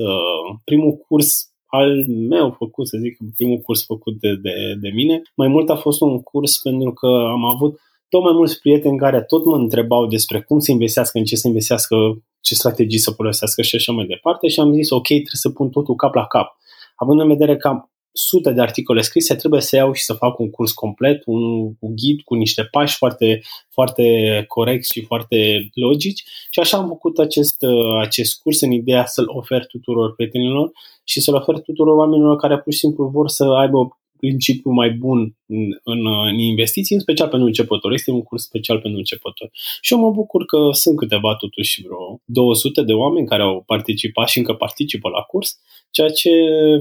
primul 0.64 0.96
curs 0.96 1.50
al 1.76 2.04
meu 2.09 2.54
făcut, 2.59 2.88
să 2.88 2.99
zic, 3.00 3.16
primul 3.37 3.59
curs 3.59 3.85
făcut 3.85 4.21
de, 4.21 4.35
de, 4.35 4.76
de 4.80 4.88
mine. 4.88 5.23
Mai 5.35 5.49
mult 5.49 5.71
a 5.71 5.76
fost 5.76 6.00
un 6.00 6.23
curs 6.23 6.59
pentru 6.62 6.92
că 6.92 7.06
am 7.06 7.45
avut 7.45 7.80
tot 8.09 8.23
mai 8.23 8.33
mulți 8.33 8.61
prieteni 8.61 8.99
care 8.99 9.23
tot 9.23 9.45
mă 9.45 9.56
întrebau 9.56 10.06
despre 10.06 10.40
cum 10.40 10.59
să 10.59 10.71
investească, 10.71 11.18
în 11.18 11.25
ce 11.25 11.37
să 11.37 11.49
investească, 11.49 11.97
ce 12.40 12.54
strategii 12.54 12.99
să 12.99 13.11
folosească 13.11 13.62
și 13.62 13.76
așa 13.76 13.92
mai 13.92 14.06
departe 14.06 14.49
și 14.49 14.61
am 14.61 14.73
zis, 14.73 14.90
ok, 14.90 15.06
trebuie 15.06 15.26
să 15.33 15.50
pun 15.50 15.71
totul 15.71 15.95
cap 15.95 16.14
la 16.14 16.26
cap. 16.26 16.56
Având 16.97 17.21
în 17.21 17.28
vedere 17.28 17.56
că 17.56 17.68
am 17.68 17.90
sute 18.12 18.52
de 18.52 18.61
articole 18.61 19.00
scrise, 19.00 19.35
trebuie 19.35 19.61
să 19.61 19.76
iau 19.76 19.92
și 19.92 20.04
să 20.04 20.12
fac 20.12 20.38
un 20.38 20.50
curs 20.50 20.73
complet, 20.73 21.23
un 21.26 21.75
cu 21.75 21.92
ghid, 21.95 22.21
cu 22.21 22.35
niște 22.35 22.62
pași 22.71 22.97
foarte, 22.97 23.42
foarte 23.71 24.04
corecți 24.49 24.92
și 24.92 25.04
foarte 25.04 25.68
logici 25.75 26.25
și 26.50 26.61
așa 26.61 26.76
am 26.76 26.88
făcut 26.88 27.18
acest, 27.18 27.56
acest 28.00 28.40
curs 28.40 28.61
în 28.61 28.71
ideea 28.71 29.06
să-l 29.06 29.25
ofer 29.28 29.66
tuturor 29.66 30.14
prietenilor 30.14 30.71
și 31.08 31.20
să-l 31.20 31.34
ofer 31.34 31.60
tuturor 31.60 31.96
oamenilor 31.96 32.36
care 32.36 32.58
pur 32.58 32.72
și 32.72 32.78
simplu 32.78 33.04
vor 33.06 33.28
să 33.28 33.44
aibă 33.44 33.78
principiu 34.16 34.70
mai 34.70 34.90
bun 34.90 35.18
în, 35.46 35.64
în, 35.82 36.00
în 36.30 36.38
investiții, 36.38 36.94
în 36.94 37.00
special 37.00 37.28
pentru 37.28 37.46
începători. 37.46 37.94
Este 37.94 38.10
un 38.10 38.22
curs 38.22 38.42
special 38.42 38.78
pentru 38.80 38.98
începători. 38.98 39.50
Și 39.80 39.92
eu 39.92 40.00
mă 40.00 40.10
bucur 40.10 40.44
că 40.44 40.58
sunt 40.72 40.96
câteva, 40.96 41.34
totuși, 41.34 41.82
vreo 41.86 42.20
200 42.25 42.82
de 42.82 42.92
oameni 42.92 43.26
care 43.26 43.42
au 43.42 43.62
participat 43.66 44.28
și 44.28 44.38
încă 44.38 44.52
participă 44.52 45.08
la 45.08 45.20
curs, 45.20 45.58
ceea 45.90 46.08
ce 46.08 46.30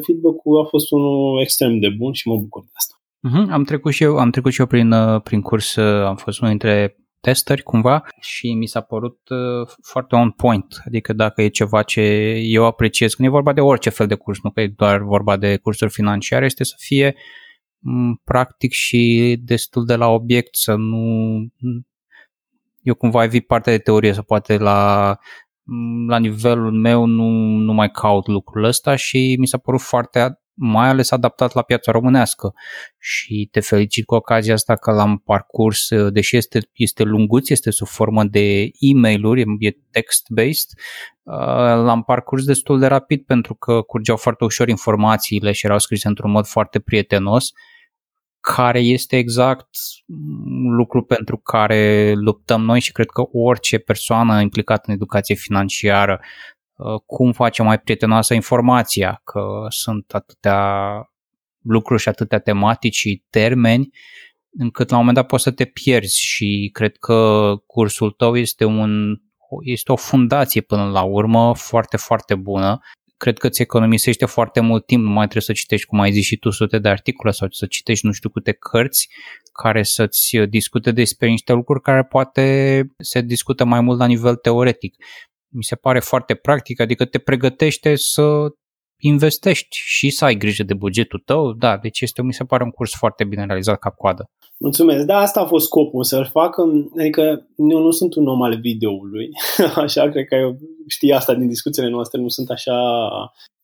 feedback-ul 0.06 0.62
a 0.64 0.64
fost 0.64 0.92
unul 0.92 1.42
extrem 1.42 1.80
de 1.80 1.90
bun 1.90 2.14
și 2.14 2.28
mă 2.28 2.38
bucur 2.38 2.62
de 2.62 2.72
asta. 2.74 2.96
Uh-huh. 3.28 3.52
Am 3.52 3.64
trecut 3.64 3.94
și 3.94 4.04
eu, 4.04 4.18
am 4.18 4.30
trecut 4.30 4.52
și 4.52 4.60
eu 4.60 4.68
prin, 4.68 4.92
uh, 4.92 5.22
prin 5.22 5.42
curs, 5.42 5.76
uh, 5.76 6.06
am 6.06 6.16
fost 6.16 6.40
unul 6.40 6.58
dintre 6.58 6.96
testări 7.26 7.64
cumva 7.64 8.04
și 8.20 8.54
mi 8.54 8.66
s-a 8.66 8.82
părut 8.82 9.30
uh, 9.30 9.68
foarte 9.82 10.16
on 10.16 10.32
point. 10.32 10.82
Adică 10.86 11.14
dacă 11.14 11.42
e 11.42 11.48
ceva 11.48 11.84
ce 11.84 12.02
eu 12.42 12.66
apreciez, 12.66 13.14
când 13.14 13.28
e 13.28 13.32
vorba 13.32 13.54
de 13.54 13.62
orice 13.62 13.90
fel 13.90 14.08
de 14.08 14.16
curs, 14.16 14.40
nu 14.44 14.52
că 14.52 14.62
e 14.62 14.68
doar 14.68 15.02
vorba 15.02 15.38
de 15.38 15.58
cursuri 15.58 15.92
financiare, 15.92 16.46
este 16.46 16.64
să 16.64 16.76
fie 16.78 17.16
mm, 17.80 18.22
practic 18.24 18.72
și 18.72 19.36
destul 19.44 19.86
de 19.86 19.96
la 19.96 20.08
obiect, 20.08 20.56
să 20.56 20.76
nu... 20.76 21.06
Eu 22.82 22.94
cumva 22.94 23.24
evit 23.24 23.48
partea 23.48 23.74
de 23.74 23.80
teorie, 23.80 24.14
să 24.14 24.22
poate 24.22 24.58
la 24.58 25.18
mm, 25.64 26.10
la 26.10 26.18
nivelul 26.18 26.72
meu 26.72 27.06
nu, 27.06 27.30
nu 27.58 27.74
mai 27.74 27.92
caut 27.92 28.28
lucrul 28.28 28.64
ăsta 28.64 28.96
și 28.96 29.36
mi 29.40 29.48
s-a 29.48 29.58
părut 29.58 29.82
foarte 29.82 30.20
mai 30.56 30.88
ales 30.88 31.12
adaptat 31.12 31.54
la 31.54 31.62
piața 31.62 31.92
românească. 31.92 32.54
Și 33.00 33.48
te 33.52 33.60
felicit 33.60 34.06
cu 34.06 34.16
ocazia 34.16 34.54
asta 34.54 34.76
că 34.76 34.92
l-am 34.92 35.18
parcurs, 35.18 35.88
deși 36.10 36.38
este, 36.38 36.60
este 36.74 37.04
lunguț, 37.04 37.50
este 37.50 37.72
sub 37.72 37.88
formă 37.88 38.24
de 38.24 38.70
e-mail-uri, 38.80 39.44
e 39.60 39.78
text-based, 39.92 40.70
uh, 41.24 41.36
l-am 41.84 42.04
parcurs 42.04 42.46
destul 42.46 42.80
de 42.80 42.88
rapid 42.88 43.26
pentru 43.26 43.56
că 43.56 43.82
curgeau 43.82 44.18
foarte 44.18 44.44
ușor 44.44 44.70
informațiile 44.70 45.52
și 45.52 45.66
erau 45.66 45.80
scrise 45.80 46.08
într-un 46.08 46.32
mod 46.32 46.46
foarte 46.46 46.80
prietenos. 46.80 47.52
Care 48.40 48.80
este 48.80 49.18
exact 49.18 49.68
lucru 50.78 51.04
pentru 51.04 51.38
care 51.38 52.14
luptăm 52.14 52.62
noi 52.62 52.80
și 52.80 52.92
cred 52.92 53.10
că 53.10 53.24
orice 53.32 53.78
persoană 53.78 54.42
implicată 54.42 54.84
în 54.86 54.94
educație 54.94 55.36
financiară 55.36 56.20
Uh, 56.22 56.55
cum 57.06 57.32
facem 57.32 57.66
mai 57.66 57.80
prietenoasă 57.80 58.34
informația, 58.34 59.22
că 59.24 59.66
sunt 59.70 60.12
atâtea 60.14 60.60
lucruri 61.62 62.02
și 62.02 62.10
atâtea 62.10 62.40
tematici 62.40 62.96
și 62.96 63.24
termeni 63.30 63.90
încât 64.58 64.90
la 64.90 64.96
un 64.96 65.00
moment 65.00 65.18
dat 65.18 65.28
poți 65.28 65.44
să 65.44 65.52
te 65.52 65.66
pierzi 65.66 66.22
și 66.22 66.70
cred 66.74 66.98
că 66.98 67.52
cursul 67.66 68.12
tău 68.12 68.38
este, 68.38 68.66
un, 68.66 69.16
este 69.64 69.92
o 69.92 69.96
fundație 69.96 70.62
până 70.62 70.90
la 70.90 71.02
urmă 71.02 71.56
foarte, 71.56 71.98
foarte 71.98 72.36
bună. 72.36 72.80
Cred 73.18 73.38
că 73.38 73.48
îți 73.48 73.62
economisește 73.62 74.26
foarte 74.26 74.60
mult 74.60 74.86
timp, 74.86 75.04
nu 75.04 75.10
mai 75.10 75.28
trebuie 75.28 75.42
să 75.42 75.54
citești, 75.54 75.88
cum 75.88 76.00
ai 76.00 76.12
zis 76.12 76.26
și 76.26 76.38
tu, 76.38 76.50
sute 76.50 76.80
de 76.80 76.90
articole 76.90 77.32
sau 77.32 77.48
să 77.52 77.66
citești 77.66 78.06
nu 78.06 78.12
știu 78.12 78.30
câte 78.30 78.52
cărți 78.52 79.10
care 79.64 79.84
să-ți 79.84 80.38
discute 80.38 80.92
despre 80.92 81.28
niște 81.28 81.54
lucruri 81.54 81.82
care 81.82 82.04
poate 82.04 82.86
se 82.98 83.22
discută 83.22 83.66
mai 83.66 83.82
mult 83.82 84.00
la 84.00 84.06
nivel 84.06 84.36
teoretic 84.36 84.96
mi 85.48 85.64
se 85.64 85.76
pare 85.76 86.00
foarte 86.00 86.36
practic, 86.36 86.80
adică 86.80 87.06
te 87.06 87.20
pregătește 87.20 87.96
să 87.96 88.50
investești 88.98 89.68
și 89.72 90.10
să 90.10 90.26
ai 90.26 90.36
grijă 90.36 90.64
de 90.64 90.74
bugetul 90.74 91.22
tău, 91.26 91.54
da, 91.54 91.78
deci 91.78 92.02
este, 92.02 92.22
mi 92.22 92.34
se 92.34 92.44
pare 92.44 92.64
un 92.64 92.70
curs 92.70 92.92
foarte 92.96 93.24
bine 93.24 93.46
realizat 93.46 93.80
ca 93.80 93.90
coadă. 93.90 94.30
Mulțumesc, 94.58 95.06
da, 95.06 95.18
asta 95.18 95.42
a 95.42 95.46
fost 95.46 95.66
scopul, 95.66 96.04
să-l 96.04 96.30
fac, 96.32 96.56
adică 97.00 97.48
eu 97.72 97.80
nu 97.80 97.92
sunt 97.92 98.16
un 98.16 98.28
om 98.28 98.42
al 98.42 98.60
videoului, 98.60 99.30
așa, 99.86 100.10
cred 100.10 100.26
că 100.26 100.36
eu 100.36 100.58
știi 100.88 101.12
asta 101.14 101.34
din 101.34 101.48
discuțiile 101.48 101.90
noastre, 101.90 102.22
nu 102.22 102.28
sunt 102.28 102.50
așa 102.50 102.74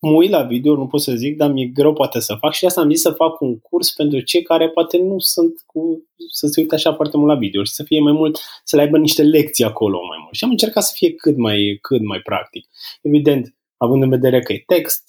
mă 0.02 0.12
uit 0.12 0.30
la 0.30 0.44
video, 0.44 0.76
nu 0.76 0.88
pot 0.88 1.02
să 1.02 1.14
zic, 1.16 1.38
dar 1.38 1.52
mi-e 1.52 1.66
greu 1.66 1.94
poate 1.94 2.20
să 2.20 2.36
fac 2.40 2.54
și 2.54 2.66
asta 2.66 2.82
am 2.82 2.90
zis 2.90 3.02
să 3.02 3.12
fac 3.12 3.42
un 3.42 3.60
curs 3.60 3.92
pentru 3.92 4.20
cei 4.20 4.44
care 4.44 4.70
poate 4.70 4.98
nu 4.98 5.20
sunt 5.20 5.64
cu, 5.66 6.08
să 6.32 6.48
se 6.48 6.62
uite 6.62 6.76
așa 6.76 6.94
foarte 6.94 7.18
mult 7.18 7.30
la 7.30 7.38
video 7.38 7.64
și 7.64 7.74
să 7.74 7.84
fie 7.84 8.00
mai 8.00 8.14
mult, 8.14 8.40
să 8.64 8.76
le 8.76 8.82
aibă 8.82 8.98
niște 8.98 9.24
lecții 9.24 9.64
acolo 9.64 9.98
mai 10.08 10.18
mult. 10.22 10.34
Și 10.34 10.44
am 10.44 10.50
încercat 10.50 10.84
să 10.84 10.92
fie 10.96 11.14
cât 11.14 11.38
mai, 11.38 11.78
cât 11.82 12.02
mai 12.02 12.20
practic. 12.20 12.68
Evident, 13.02 13.56
având 13.84 14.04
în 14.04 14.10
vedere 14.10 14.40
că 14.42 14.54
e 14.54 14.64
text, 14.66 15.04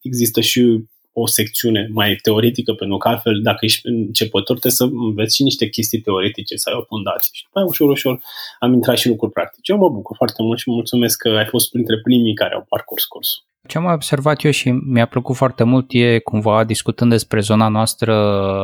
există 0.00 0.40
și 0.40 0.84
o 1.12 1.26
secțiune 1.26 1.88
mai 1.92 2.18
teoretică, 2.22 2.72
pentru 2.72 2.96
că 2.96 3.08
altfel, 3.08 3.40
dacă 3.42 3.64
ești 3.64 3.88
începător, 3.88 4.58
trebuie 4.58 4.80
să 4.80 4.84
înveți 4.84 5.36
și 5.36 5.42
niște 5.42 5.68
chestii 5.68 6.00
teoretice, 6.00 6.56
să 6.56 6.68
ai 6.68 6.78
o 6.80 6.84
fundație. 6.88 7.30
Și 7.32 7.46
mai 7.54 7.64
ușor, 7.64 7.88
ușor 7.88 8.22
am 8.58 8.72
intrat 8.72 8.96
și 8.98 9.08
lucruri 9.08 9.32
practice. 9.32 9.72
Eu 9.72 9.78
mă 9.78 9.88
bucur 9.88 10.16
foarte 10.16 10.42
mult 10.42 10.58
și 10.58 10.70
mulțumesc 10.70 11.18
că 11.18 11.28
ai 11.28 11.46
fost 11.46 11.70
printre 11.70 12.00
primii 12.00 12.34
care 12.34 12.54
au 12.54 12.64
parcurs 12.68 13.04
cursul. 13.04 13.42
Ce 13.68 13.78
am 13.78 13.84
observat 13.84 14.44
eu 14.44 14.50
și 14.50 14.70
mi-a 14.70 15.06
plăcut 15.06 15.36
foarte 15.36 15.64
mult 15.64 15.86
e 15.88 16.18
cumva 16.18 16.64
discutând 16.64 17.10
despre 17.10 17.40
zona 17.40 17.68
noastră 17.68 18.14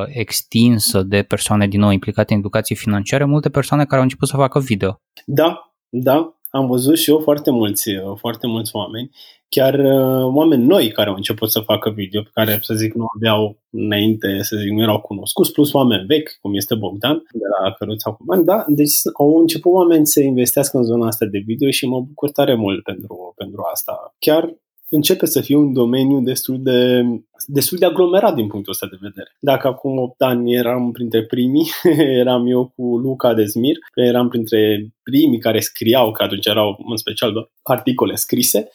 extinsă 0.09 1.03
de 1.03 1.23
persoane 1.23 1.69
din 1.69 1.81
nou 1.81 1.91
implicate 1.91 2.33
în 2.33 2.39
educație 2.39 2.77
financiară, 2.77 3.27
multe 3.27 3.49
persoane 3.49 3.85
care 3.85 3.97
au 3.97 4.03
început 4.03 4.29
să 4.29 4.37
facă 4.37 4.59
video. 4.61 5.01
Da, 5.25 5.75
da, 5.89 6.37
am 6.51 6.67
văzut 6.67 6.99
și 6.99 7.11
eu 7.11 7.19
foarte 7.19 7.51
mulți, 7.51 7.91
foarte 8.17 8.47
mulți 8.47 8.77
oameni, 8.77 9.11
chiar 9.49 9.75
uh, 9.75 10.35
oameni 10.35 10.65
noi 10.65 10.91
care 10.93 11.09
au 11.09 11.15
început 11.15 11.51
să 11.51 11.61
facă 11.61 11.91
video, 11.91 12.23
pe 12.23 12.31
care, 12.33 12.59
să 12.63 12.75
zic, 12.75 12.95
nu 12.95 13.07
aveau 13.17 13.59
înainte, 13.71 14.39
să 14.43 14.57
zic, 14.57 14.71
nu 14.71 14.83
erau 14.83 15.01
cunoscuți, 15.01 15.53
plus 15.53 15.73
oameni 15.73 16.07
vechi, 16.07 16.31
cum 16.41 16.55
este 16.55 16.75
Bogdan, 16.75 17.23
de 17.33 17.45
la 17.61 17.73
Căruța 17.73 18.11
Cuman, 18.11 18.45
da, 18.45 18.65
deci 18.69 18.95
au 19.19 19.39
început 19.39 19.73
oameni 19.73 20.07
să 20.07 20.21
investească 20.21 20.77
în 20.77 20.85
zona 20.85 21.07
asta 21.07 21.27
de 21.27 21.43
video 21.47 21.71
și 21.71 21.87
mă 21.87 22.01
bucur 22.01 22.31
tare 22.31 22.55
mult 22.55 22.83
pentru, 22.83 23.33
pentru 23.37 23.63
asta. 23.73 24.15
Chiar 24.19 24.55
începe 24.89 25.27
să 25.27 25.41
fie 25.41 25.57
un 25.57 25.73
domeniu 25.73 26.21
destul 26.21 26.63
de, 26.63 27.03
destul 27.47 27.79
de 27.79 27.85
aglomerat 27.85 28.35
din 28.35 28.47
punctul 28.47 28.73
ăsta 28.73 28.87
de 28.91 28.99
vedere. 29.01 29.37
Dacă 29.41 29.69
acum 29.69 29.99
8 29.99 30.23
ani 30.23 30.55
eram 30.55 30.93
printre 30.93 31.25
primii, 31.25 31.71
eram 32.23 32.47
eu 32.47 32.73
cu 32.77 32.97
Luca 32.97 33.35
Dezmir, 33.35 33.77
eram 33.95 34.29
printre 34.29 34.89
primii 35.03 35.39
care 35.39 35.61
scriau, 35.61 36.13
că 36.13 36.23
atunci 36.23 36.47
erau 36.47 36.77
în 36.91 36.97
special 36.97 37.33
doar 37.33 37.51
articole 37.63 38.15
scrise, 38.15 38.69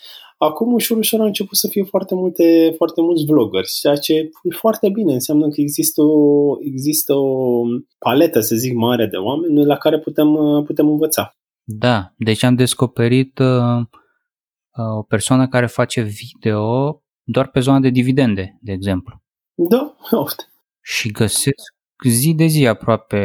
acum 0.48 0.74
ușor, 0.74 0.98
ușor 0.98 1.20
au 1.20 1.26
început 1.26 1.58
să 1.58 1.68
fie 1.68 1.84
foarte, 1.84 2.16
multe, 2.16 2.74
foarte 2.78 3.02
mulți 3.02 3.26
vloggers, 3.26 3.80
ceea 3.80 3.96
ce 3.96 4.14
e 4.14 4.56
foarte 4.56 4.90
bine. 4.90 5.14
Înseamnă 5.14 5.50
că 5.50 5.62
există 5.62 6.02
o, 6.02 6.56
există 6.60 7.14
o 7.14 7.62
paletă, 8.00 8.40
să 8.40 8.56
zic, 8.56 8.74
mare 8.74 9.06
de 9.06 9.18
oameni 9.18 9.66
la 9.66 9.78
care 9.78 10.00
putem, 10.00 10.28
putem 10.66 10.88
învăța. 10.88 11.36
Da, 11.64 12.14
deci 12.18 12.44
am 12.44 12.56
descoperit 12.56 13.40
uh, 13.40 13.82
Uh, 14.78 14.98
o 14.98 15.02
persoană 15.02 15.48
care 15.48 15.66
face 15.66 16.02
video 16.02 17.04
doar 17.24 17.48
pe 17.48 17.60
zona 17.60 17.80
de 17.80 17.90
dividende, 17.90 18.58
de 18.62 18.72
exemplu. 18.72 19.24
Da, 19.54 19.96
oft. 20.24 20.52
Și 20.82 21.12
găsesc 21.12 21.76
zi 22.10 22.34
de 22.34 22.46
zi 22.46 22.68
aproape 22.68 23.22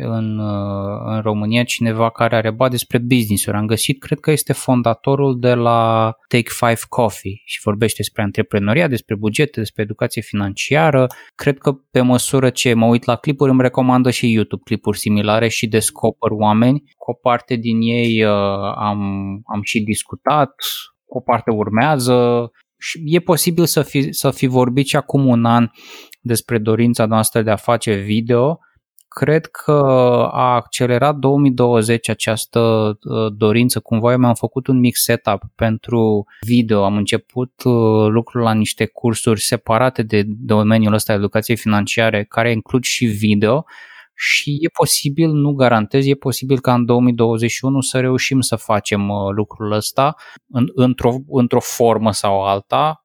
în, 0.00 0.38
uh, 0.38 1.00
în 1.04 1.20
România 1.20 1.64
cineva 1.64 2.10
care 2.10 2.36
are 2.36 2.50
ba 2.50 2.68
despre 2.68 2.98
business-uri. 2.98 3.56
Am 3.56 3.66
găsit, 3.66 4.00
cred 4.00 4.20
că 4.20 4.30
este 4.30 4.52
fondatorul 4.52 5.38
de 5.38 5.54
la 5.54 6.12
Take 6.28 6.48
Five 6.48 6.80
Coffee 6.88 7.40
și 7.44 7.60
vorbește 7.62 7.96
despre 7.96 8.22
antreprenoria, 8.22 8.88
despre 8.88 9.14
bugete, 9.14 9.60
despre 9.60 9.82
educație 9.82 10.22
financiară. 10.22 11.06
Cred 11.34 11.58
că 11.58 11.72
pe 11.72 12.00
măsură 12.00 12.50
ce 12.50 12.74
mă 12.74 12.86
uit 12.86 13.04
la 13.04 13.16
clipuri 13.16 13.50
îmi 13.50 13.62
recomandă 13.62 14.10
și 14.10 14.32
YouTube 14.32 14.62
clipuri 14.64 14.98
similare 14.98 15.48
și 15.48 15.66
descoper 15.66 16.30
oameni. 16.30 16.82
Cu 16.96 17.10
o 17.10 17.14
parte 17.14 17.54
din 17.54 17.80
ei 17.80 18.24
uh, 18.24 18.30
am, 18.76 19.00
am 19.52 19.60
și 19.62 19.80
discutat, 19.80 20.54
o 21.06 21.20
parte 21.20 21.50
urmează, 21.50 22.50
și 22.78 23.02
e 23.04 23.18
posibil 23.18 23.66
să 23.66 23.82
fi, 23.82 24.12
să 24.12 24.30
fi 24.30 24.46
vorbit 24.46 24.86
și 24.86 24.96
acum 24.96 25.26
un 25.26 25.44
an 25.44 25.68
despre 26.24 26.58
dorința 26.58 27.06
noastră 27.06 27.42
de 27.42 27.50
a 27.50 27.56
face 27.56 27.94
video, 27.94 28.58
cred 29.08 29.46
că 29.46 29.72
a 30.32 30.54
accelerat 30.54 31.16
2020 31.16 32.08
această 32.08 32.60
uh, 33.02 33.32
dorință. 33.36 33.80
Cumva 33.80 34.12
eu 34.12 34.18
mi-am 34.18 34.34
făcut 34.34 34.66
un 34.66 34.78
mic 34.78 34.96
setup 34.96 35.42
pentru 35.54 36.24
video. 36.40 36.84
Am 36.84 36.96
început 36.96 37.52
uh, 37.64 38.08
lucrul 38.08 38.42
la 38.42 38.54
niște 38.54 38.86
cursuri 38.86 39.40
separate 39.40 40.02
de 40.02 40.22
domeniul 40.26 40.92
ăsta 40.92 41.12
de 41.12 41.18
educație 41.18 41.54
financiare 41.54 42.24
care 42.24 42.52
includ 42.52 42.82
și 42.82 43.04
video 43.04 43.64
și 44.14 44.58
e 44.60 44.68
posibil, 44.68 45.30
nu 45.30 45.52
garantez, 45.52 46.06
e 46.06 46.14
posibil 46.14 46.60
ca 46.60 46.74
în 46.74 46.84
2021 46.84 47.80
să 47.80 48.00
reușim 48.00 48.40
să 48.40 48.56
facem 48.56 49.08
uh, 49.08 49.32
lucrul 49.34 49.72
ăsta 49.72 50.14
în, 50.46 50.66
într-o, 50.74 51.14
într-o 51.28 51.60
formă 51.60 52.12
sau 52.12 52.42
alta. 52.42 53.04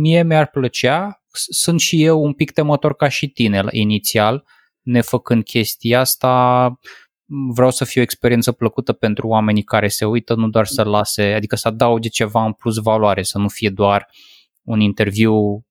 Mie 0.00 0.22
mi-ar 0.22 0.46
plăcea 0.46 1.22
sunt 1.36 1.80
și 1.80 2.04
eu 2.04 2.22
un 2.22 2.32
pic 2.32 2.50
temător 2.50 2.96
ca 2.96 3.08
și 3.08 3.28
tine 3.28 3.64
inițial, 3.70 4.44
nefăcând 4.80 5.44
chestia 5.44 6.00
asta, 6.00 6.78
vreau 7.54 7.70
să 7.70 7.84
fie 7.84 8.00
o 8.00 8.04
experiență 8.04 8.52
plăcută 8.52 8.92
pentru 8.92 9.28
oamenii 9.28 9.62
care 9.62 9.88
se 9.88 10.04
uită, 10.04 10.34
nu 10.34 10.48
doar 10.48 10.66
să 10.66 10.82
lase, 10.82 11.22
adică 11.22 11.56
să 11.56 11.68
adauge 11.68 12.08
ceva 12.08 12.44
în 12.44 12.52
plus 12.52 12.76
valoare, 12.76 13.22
să 13.22 13.38
nu 13.38 13.48
fie 13.48 13.68
doar 13.70 14.08
un 14.62 14.80
interviu 14.80 15.66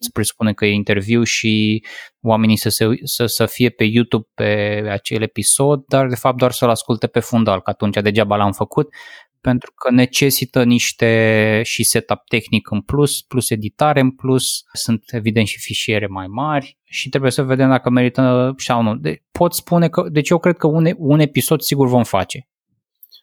îți 0.00 0.12
presupune 0.12 0.52
că 0.52 0.66
e 0.66 0.72
interviu 0.72 1.22
și 1.22 1.84
oamenii 2.20 2.56
să, 2.56 2.68
se, 2.68 2.86
să, 3.02 3.26
să 3.26 3.46
fie 3.46 3.68
pe 3.70 3.84
YouTube 3.84 4.28
pe 4.34 4.44
acel 4.90 5.22
episod, 5.22 5.84
dar 5.86 6.08
de 6.08 6.14
fapt 6.14 6.36
doar 6.36 6.52
să-l 6.52 6.68
asculte 6.68 7.06
pe 7.06 7.20
fundal, 7.20 7.62
că 7.62 7.70
atunci 7.70 7.96
degeaba 7.96 8.36
l-am 8.36 8.52
făcut 8.52 8.94
pentru 9.40 9.72
că 9.76 9.90
necesită 9.90 10.64
niște 10.64 11.60
și 11.64 11.82
setup 11.82 12.20
tehnic 12.28 12.70
în 12.70 12.80
plus, 12.80 13.22
plus 13.22 13.50
editare 13.50 14.00
în 14.00 14.10
plus, 14.10 14.62
sunt 14.72 15.02
evident 15.06 15.46
și 15.46 15.58
fișiere 15.60 16.06
mai 16.06 16.26
mari 16.26 16.78
și 16.84 17.08
trebuie 17.08 17.30
să 17.30 17.42
vedem 17.42 17.68
dacă 17.68 17.90
merită 17.90 18.54
sau 18.56 18.82
nu. 18.82 18.96
De, 18.96 19.22
pot 19.32 19.54
spune 19.54 19.88
că, 19.88 20.08
deci 20.08 20.28
eu 20.28 20.38
cred 20.38 20.56
că 20.56 20.66
un, 20.66 20.86
un 20.96 21.20
episod 21.20 21.60
sigur 21.60 21.88
vom 21.88 22.04
face. 22.04 22.48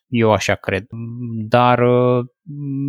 Eu 0.07 0.31
așa 0.31 0.55
cred. 0.55 0.86
Dar 1.48 1.84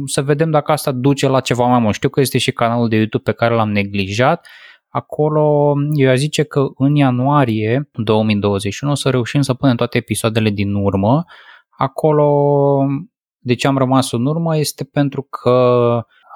să 0.05 0.23
vedem 0.23 0.51
dacă 0.51 0.73
asta 0.73 0.93
duce 0.93 1.29
la 1.29 1.41
ceva 1.41 1.67
mai 1.67 1.79
mult. 1.79 1.95
Știu 1.95 2.09
că 2.09 2.21
este 2.21 2.39
și 2.39 2.53
canalul 2.53 2.89
de 2.89 2.97
YouTube 2.97 3.23
pe 3.23 3.33
care 3.33 3.55
l-am 3.55 3.71
neglijat. 3.71 4.47
acolo 4.89 5.75
eu 5.95 6.11
aș 6.11 6.19
zice 6.19 6.43
că 6.43 6.67
în 6.77 6.95
ianuarie 6.95 7.89
2021 7.93 8.93
o 8.93 8.95
să 8.95 9.11
reușim 9.11 9.41
să 9.41 9.55
punem 9.55 9.77
toate 9.77 9.99
episoadele 9.99 10.51
din 10.51 10.75
urmă. 10.75 11.25
Acolo 11.69 12.25
de 13.47 13.55
ce 13.55 13.67
am 13.67 13.79
rămas 13.79 14.13
în 14.13 14.27
urmă 14.27 14.57
este 14.57 14.85
pentru 14.85 15.23
că 15.23 15.51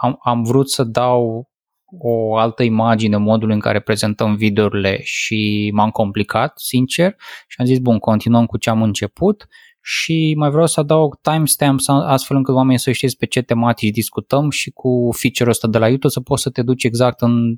am, 0.00 0.18
am 0.22 0.42
vrut 0.42 0.70
să 0.70 0.84
dau 0.84 1.50
o 1.98 2.36
altă 2.36 2.62
imagine 2.62 3.16
modul 3.16 3.50
în 3.50 3.60
care 3.60 3.80
prezentăm 3.80 4.34
videourile 4.34 5.00
și 5.02 5.70
m-am 5.74 5.90
complicat, 5.90 6.58
sincer, 6.58 7.14
și 7.46 7.56
am 7.60 7.66
zis, 7.66 7.78
bun, 7.78 7.98
continuăm 7.98 8.46
cu 8.46 8.56
ce 8.56 8.70
am 8.70 8.82
început 8.82 9.46
și 9.82 10.34
mai 10.36 10.50
vreau 10.50 10.66
să 10.66 10.80
adaug 10.80 11.20
timestamps 11.20 11.88
astfel 11.88 12.36
încât 12.36 12.54
oamenii 12.54 12.78
să 12.78 12.92
știți 12.92 13.16
pe 13.16 13.26
ce 13.26 13.42
tematici 13.42 13.94
discutăm 13.94 14.50
și 14.50 14.70
cu 14.70 15.10
feature-ul 15.12 15.50
ăsta 15.50 15.68
de 15.68 15.78
la 15.78 15.86
YouTube 15.86 16.12
să 16.12 16.20
poți 16.20 16.42
să 16.42 16.50
te 16.50 16.62
duci 16.62 16.84
exact 16.84 17.20
în 17.20 17.56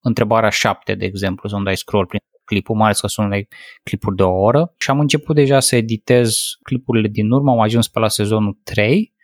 întrebarea 0.00 0.50
7, 0.50 0.94
de 0.94 1.04
exemplu, 1.04 1.48
să-mi 1.48 1.64
dai 1.64 1.76
scroll 1.76 2.06
prin 2.06 2.20
clipul, 2.44 2.76
mai 2.76 2.84
ales 2.84 3.00
că 3.00 3.06
sunt 3.06 3.46
clipuri 3.82 4.16
de 4.16 4.22
o 4.22 4.40
oră. 4.40 4.74
Și 4.78 4.90
am 4.90 5.00
început 5.00 5.34
deja 5.34 5.60
să 5.60 5.76
editez 5.76 6.36
clipurile 6.62 7.08
din 7.08 7.30
urmă, 7.30 7.50
am 7.50 7.60
ajuns 7.60 7.88
pe 7.88 7.98
la 7.98 8.08
sezonul 8.08 8.58
3 8.62 9.14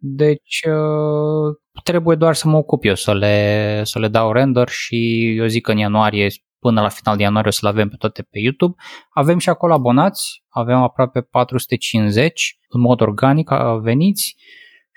deci 0.00 0.60
uh, 0.66 1.56
trebuie 1.82 2.16
doar 2.16 2.34
să 2.34 2.48
mă 2.48 2.56
ocup 2.56 2.84
eu 2.84 2.94
să 2.94 3.14
le, 3.14 3.80
să 3.84 3.98
le 3.98 4.08
dau 4.08 4.32
render 4.32 4.68
și 4.68 5.28
eu 5.36 5.46
zic 5.46 5.62
că 5.62 5.70
în 5.70 5.78
ianuarie 5.78 6.28
până 6.58 6.80
la 6.80 6.88
final 6.88 7.16
de 7.16 7.22
ianuarie 7.22 7.48
o 7.48 7.52
să 7.52 7.60
le 7.62 7.68
avem 7.68 7.88
pe 7.88 7.96
toate 7.96 8.22
pe 8.22 8.38
YouTube. 8.38 8.74
Avem 9.10 9.38
și 9.38 9.48
acolo 9.48 9.72
abonați, 9.72 10.44
avem 10.48 10.76
aproape 10.76 11.20
450 11.20 12.58
în 12.68 12.80
mod 12.80 13.00
organic 13.00 13.50
veniți 13.80 14.36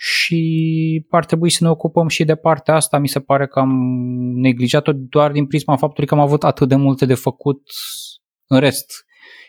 și 0.03 1.05
ar 1.09 1.25
trebui 1.25 1.49
să 1.49 1.63
ne 1.63 1.69
ocupăm 1.69 2.07
și 2.07 2.23
de 2.23 2.35
partea 2.35 2.75
asta. 2.75 2.97
Mi 2.97 3.07
se 3.07 3.19
pare 3.19 3.47
că 3.47 3.59
am 3.59 3.69
neglijat-o 4.35 4.91
doar 4.93 5.31
din 5.31 5.47
prisma 5.47 5.77
faptului 5.77 6.09
că 6.09 6.13
am 6.13 6.19
avut 6.19 6.43
atât 6.43 6.67
de 6.67 6.75
multe 6.75 7.05
de 7.05 7.13
făcut 7.13 7.61
în 8.47 8.59
rest 8.59 9.05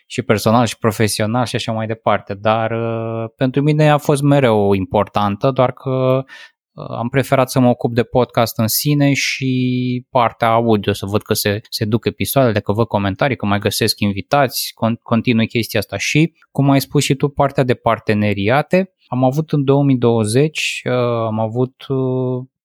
și 0.06 0.22
personal 0.22 0.66
și 0.66 0.78
profesional 0.78 1.44
și 1.44 1.56
așa 1.56 1.72
mai 1.72 1.86
departe, 1.86 2.34
dar 2.34 2.70
uh, 2.70 3.30
pentru 3.36 3.62
mine 3.62 3.90
a 3.90 3.98
fost 3.98 4.22
mereu 4.22 4.72
importantă, 4.72 5.50
doar 5.50 5.72
că 5.72 5.90
uh, 5.90 6.24
am 6.74 7.08
preferat 7.08 7.50
să 7.50 7.60
mă 7.60 7.68
ocup 7.68 7.94
de 7.94 8.02
podcast 8.02 8.58
în 8.58 8.68
sine 8.68 9.12
și 9.12 10.06
partea 10.10 10.48
audio, 10.48 10.92
să 10.92 11.06
văd 11.06 11.22
că 11.22 11.34
se, 11.34 11.60
se 11.68 11.84
duc 11.84 12.04
episoadele, 12.04 12.60
că 12.60 12.72
văd 12.72 12.86
comentarii, 12.86 13.36
că 13.36 13.46
mai 13.46 13.58
găsesc 13.58 14.00
invitați, 14.00 14.72
con- 14.74 15.02
continui 15.02 15.48
chestia 15.48 15.80
asta 15.80 15.96
și, 15.96 16.32
cum 16.50 16.70
ai 16.70 16.80
spus 16.80 17.02
și 17.02 17.14
tu, 17.14 17.28
partea 17.28 17.64
de 17.64 17.74
parteneriate. 17.74 18.94
Am 19.06 19.24
avut 19.24 19.50
în 19.50 19.64
2020, 19.64 20.82
uh, 20.84 20.92
am 21.26 21.38
avut 21.38 21.86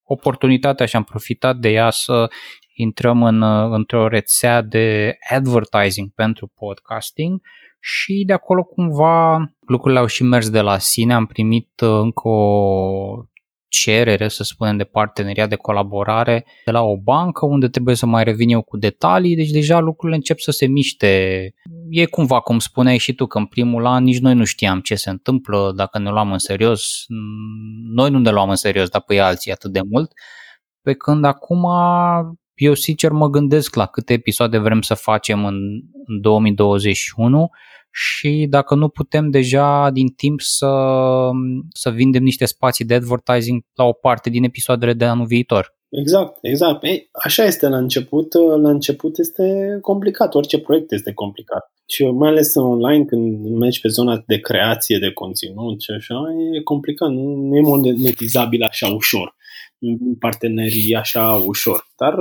oportunitatea 0.03 0.85
și 0.85 0.95
am 0.95 1.03
profitat 1.03 1.57
de 1.57 1.69
ea 1.69 1.89
să 1.89 2.29
intrăm 2.73 3.23
în, 3.23 3.43
într-o 3.73 4.07
rețea 4.07 4.61
de 4.61 5.17
advertising 5.29 6.09
pentru 6.15 6.51
podcasting 6.55 7.41
și 7.79 8.23
de 8.25 8.33
acolo 8.33 8.63
cumva 8.63 9.37
lucrurile 9.67 9.99
au 9.99 10.05
și 10.05 10.23
mers 10.23 10.49
de 10.49 10.61
la 10.61 10.77
sine. 10.77 11.13
Am 11.13 11.25
primit 11.25 11.81
uh, 11.81 11.89
încă 11.89 12.27
o 12.27 13.25
cerere, 13.67 14.27
să 14.27 14.43
spunem, 14.43 14.77
de 14.77 14.83
parteneriat, 14.83 15.49
de 15.49 15.55
colaborare 15.55 16.45
de 16.65 16.71
la 16.71 16.81
o 16.81 16.97
bancă 16.97 17.45
unde 17.45 17.67
trebuie 17.67 17.95
să 17.95 18.05
mai 18.05 18.23
revin 18.23 18.49
eu 18.49 18.61
cu 18.61 18.77
detalii, 18.77 19.35
deci 19.35 19.49
deja 19.49 19.79
lucrurile 19.79 20.17
încep 20.17 20.39
să 20.39 20.51
se 20.51 20.65
miște. 20.65 21.53
E 21.89 22.05
cumva, 22.05 22.39
cum 22.39 22.59
spuneai 22.59 22.97
și 22.97 23.13
tu, 23.13 23.25
că 23.25 23.37
în 23.37 23.45
primul 23.45 23.85
an 23.85 24.03
nici 24.03 24.19
noi 24.19 24.33
nu 24.33 24.43
știam 24.43 24.79
ce 24.79 24.95
se 24.95 25.09
întâmplă, 25.09 25.71
dacă 25.75 25.99
ne 25.99 26.09
luam 26.09 26.31
în 26.31 26.37
serios. 26.37 27.05
Noi 27.93 28.09
nu 28.09 28.19
ne 28.19 28.31
luam 28.31 28.49
în 28.49 28.55
serios, 28.55 28.89
dar 28.89 29.01
pe 29.01 29.19
alții 29.19 29.51
atât 29.51 29.71
de 29.71 29.81
mult. 29.89 30.11
Pe 30.81 30.93
când 30.93 31.25
acum 31.25 31.65
eu 32.53 32.73
sincer 32.73 33.11
mă 33.11 33.27
gândesc 33.29 33.75
la 33.75 33.85
câte 33.85 34.13
episoade 34.13 34.57
vrem 34.57 34.81
să 34.81 34.93
facem 34.93 35.45
în, 35.45 35.55
în 36.05 36.21
2021 36.21 37.49
și 37.99 38.47
dacă 38.49 38.75
nu 38.75 38.89
putem 38.89 39.29
deja 39.29 39.89
din 39.91 40.07
timp 40.07 40.41
să, 40.41 40.71
să 41.69 41.89
vindem 41.89 42.23
niște 42.23 42.45
spații 42.45 42.85
de 42.85 42.93
advertising 42.93 43.61
la 43.73 43.83
o 43.83 43.91
parte 43.91 44.29
din 44.29 44.43
episoadele 44.43 44.93
de 44.93 45.05
anul 45.05 45.25
viitor. 45.25 45.75
Exact, 45.89 46.37
exact. 46.41 46.83
Ei, 46.83 47.09
așa 47.11 47.43
este 47.43 47.67
la 47.67 47.77
început. 47.77 48.33
La 48.33 48.69
început 48.69 49.17
este 49.17 49.77
complicat, 49.81 50.35
orice 50.35 50.59
proiect 50.59 50.91
este 50.91 51.13
complicat. 51.13 51.71
Și 51.85 52.05
mai 52.05 52.29
ales 52.29 52.55
în 52.55 52.63
online, 52.63 53.05
când 53.05 53.45
mergi 53.57 53.81
pe 53.81 53.87
zona 53.87 54.23
de 54.25 54.39
creație 54.39 54.97
de 54.99 55.11
conținut 55.11 55.81
și 55.81 55.91
așa, 55.91 56.15
e 56.55 56.63
complicat, 56.63 57.09
nu, 57.09 57.35
nu 57.35 57.55
e 57.55 57.61
monetizabil 57.61 58.63
așa 58.63 58.87
ușor 58.87 59.35
partenerii 60.19 60.95
așa 60.95 61.43
ușor. 61.45 61.87
Dar, 61.97 62.15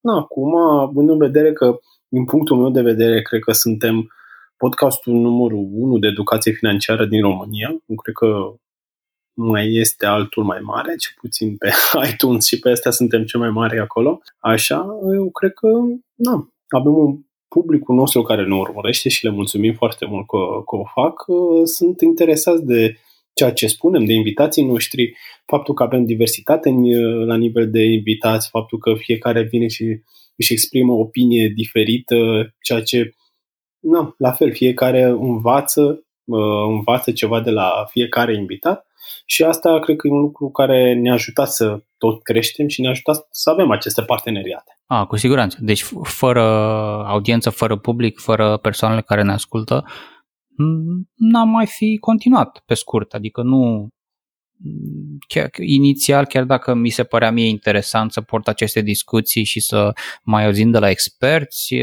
na, 0.00 0.16
acum, 0.16 0.56
având 0.56 1.08
în 1.08 1.18
vedere 1.18 1.52
că, 1.52 1.78
din 2.08 2.24
punctul 2.24 2.56
meu 2.56 2.70
de 2.70 2.82
vedere, 2.82 3.22
cred 3.22 3.40
că 3.40 3.52
suntem 3.52 4.08
podcastul 4.56 5.14
numărul 5.14 5.68
1 5.72 5.98
de 5.98 6.06
educație 6.06 6.52
financiară 6.52 7.06
din 7.06 7.20
România. 7.20 7.68
Nu 7.86 7.94
cred 7.94 8.14
că 8.14 8.54
mai 9.32 9.72
este 9.72 10.06
altul 10.06 10.44
mai 10.44 10.60
mare, 10.60 10.94
ce 10.96 11.08
puțin 11.20 11.56
pe 11.56 11.70
iTunes 12.12 12.46
și 12.46 12.58
pe 12.58 12.70
astea 12.70 12.90
suntem 12.90 13.24
cel 13.24 13.40
mai 13.40 13.50
mari 13.50 13.78
acolo. 13.78 14.20
Așa, 14.38 14.86
eu 15.14 15.30
cred 15.30 15.52
că, 15.52 15.68
na, 16.14 16.48
avem 16.68 16.94
un 16.94 17.18
publicul 17.48 17.94
nostru 17.94 18.22
care 18.22 18.46
ne 18.46 18.54
urmărește 18.54 19.08
și 19.08 19.24
le 19.24 19.30
mulțumim 19.30 19.74
foarte 19.74 20.06
mult 20.06 20.26
că, 20.26 20.36
că 20.68 20.76
o 20.76 20.84
fac, 20.84 21.24
sunt 21.64 22.00
interesați 22.00 22.64
de 22.64 22.96
ceea 23.32 23.52
ce 23.52 23.66
spunem 23.66 24.04
de 24.04 24.12
invitații 24.12 24.64
noștri, 24.64 25.16
faptul 25.46 25.74
că 25.74 25.82
avem 25.82 26.04
diversitate 26.04 26.70
la 27.26 27.36
nivel 27.36 27.70
de 27.70 27.84
invitați, 27.84 28.48
faptul 28.48 28.78
că 28.78 28.94
fiecare 28.94 29.42
vine 29.42 29.66
și 29.66 30.00
își 30.36 30.52
exprimă 30.52 30.92
o 30.92 30.98
opinie 30.98 31.52
diferită, 31.54 32.16
ceea 32.62 32.82
ce, 32.82 33.14
na, 33.90 34.14
la 34.18 34.32
fel, 34.32 34.52
fiecare 34.52 35.02
învață, 35.02 36.04
învață 36.68 37.12
ceva 37.12 37.40
de 37.40 37.50
la 37.50 37.84
fiecare 37.88 38.34
invitat 38.34 38.86
și 39.26 39.42
asta 39.44 39.80
cred 39.80 39.96
că 39.96 40.06
e 40.06 40.10
un 40.10 40.20
lucru 40.20 40.50
care 40.50 40.94
ne-a 40.94 41.12
ajutat 41.12 41.48
să 41.48 41.80
tot 41.98 42.22
creștem 42.22 42.68
și 42.68 42.80
ne-a 42.80 42.90
ajutat 42.90 43.26
să 43.30 43.50
avem 43.50 43.70
aceste 43.70 44.02
parteneriate. 44.02 44.80
A, 44.86 45.06
cu 45.06 45.16
siguranță. 45.16 45.58
Deci 45.60 45.84
fără 46.02 46.42
audiență, 47.06 47.50
fără 47.50 47.76
public, 47.76 48.18
fără 48.18 48.56
persoanele 48.56 49.00
care 49.00 49.22
ne 49.22 49.32
ascultă, 49.32 49.84
n-am 51.14 51.48
mai 51.48 51.66
fi 51.66 51.96
continuat 52.00 52.62
pe 52.66 52.74
scurt, 52.74 53.12
adică 53.12 53.42
nu 53.42 53.88
chiar, 55.28 55.50
inițial, 55.60 56.24
chiar 56.24 56.44
dacă 56.44 56.74
mi 56.74 56.88
se 56.88 57.04
părea 57.04 57.30
mie 57.30 57.46
interesant 57.46 58.12
să 58.12 58.20
port 58.20 58.48
aceste 58.48 58.80
discuții 58.80 59.44
și 59.44 59.60
să 59.60 59.92
mai 60.22 60.44
auzim 60.44 60.70
de 60.70 60.78
la 60.78 60.90
experți, 60.90 61.74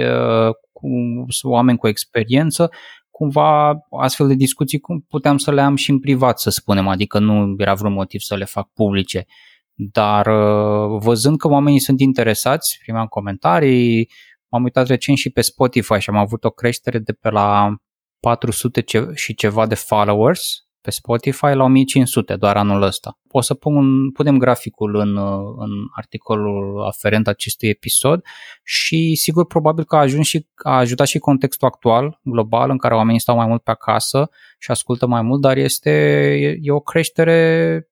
cu 0.84 1.48
oameni 1.48 1.78
cu 1.78 1.88
experiență, 1.88 2.72
cumva 3.10 3.80
astfel 4.00 4.28
de 4.28 4.34
discuții 4.34 4.82
puteam 5.08 5.38
să 5.38 5.52
le 5.52 5.62
am 5.62 5.76
și 5.76 5.89
în 5.89 6.00
privat, 6.00 6.39
să 6.39 6.50
spunem, 6.50 6.88
adică 6.88 7.19
nu 7.19 7.56
era 7.58 7.74
vreun 7.74 7.93
motiv 7.93 8.19
să 8.19 8.36
le 8.36 8.46
fac 8.46 8.69
publice. 8.74 9.26
Dar 9.74 10.30
văzând 10.98 11.38
că 11.38 11.48
oamenii 11.48 11.80
sunt 11.80 12.00
interesați, 12.00 12.80
primeam 12.82 13.06
comentarii, 13.06 14.10
m-am 14.48 14.63
uitat 14.63 14.88
recent 14.88 15.17
și 15.17 15.30
pe 15.30 15.41
Spotify 15.41 16.00
și 16.00 16.10
am 16.10 16.17
avut 16.17 16.43
o 16.43 16.50
creștere 16.50 17.00
de 17.00 17.12
pe 17.12 17.30
la 17.30 17.76
400 18.19 18.84
și 19.13 19.34
ceva 19.34 19.67
de 19.67 19.76
followers 19.76 20.67
pe 20.84 20.91
Spotify 20.91 21.46
la 21.46 21.63
1500 21.63 22.36
doar 22.36 22.58
anul 22.58 22.82
ăsta. 22.82 23.19
O 23.30 23.41
să 23.41 23.54
pun, 23.54 24.12
punem 24.12 24.38
graficul 24.38 24.96
în, 24.96 25.17
în 25.58 25.72
articolul 25.96 26.86
aferent 26.86 27.28
acestui 27.28 27.69
episod 27.69 28.26
și 28.63 29.15
sigur 29.15 29.46
probabil 29.46 29.84
că 29.84 29.96
a 29.96 30.00
ajuns 30.00 30.28
și 30.28 30.48
a 30.56 30.78
ajutat 30.78 31.08
și 31.08 31.19
contextul 31.19 31.67
actual, 31.67 32.19
global, 32.24 32.69
în 32.69 32.78
care 32.78 32.96
oamenii 32.96 33.19
stau 33.19 33.36
mai 33.36 33.48
mult 33.48 33.62
pe 33.62 33.72
acasă 33.72 34.30
și 34.60 34.72
ascultă 34.72 35.08
mai 35.08 35.22
mult, 35.22 35.41
dar 35.41 35.58
este 35.58 35.91
e, 36.39 36.58
e 36.62 36.72
o 36.72 36.80
creștere 36.80 37.88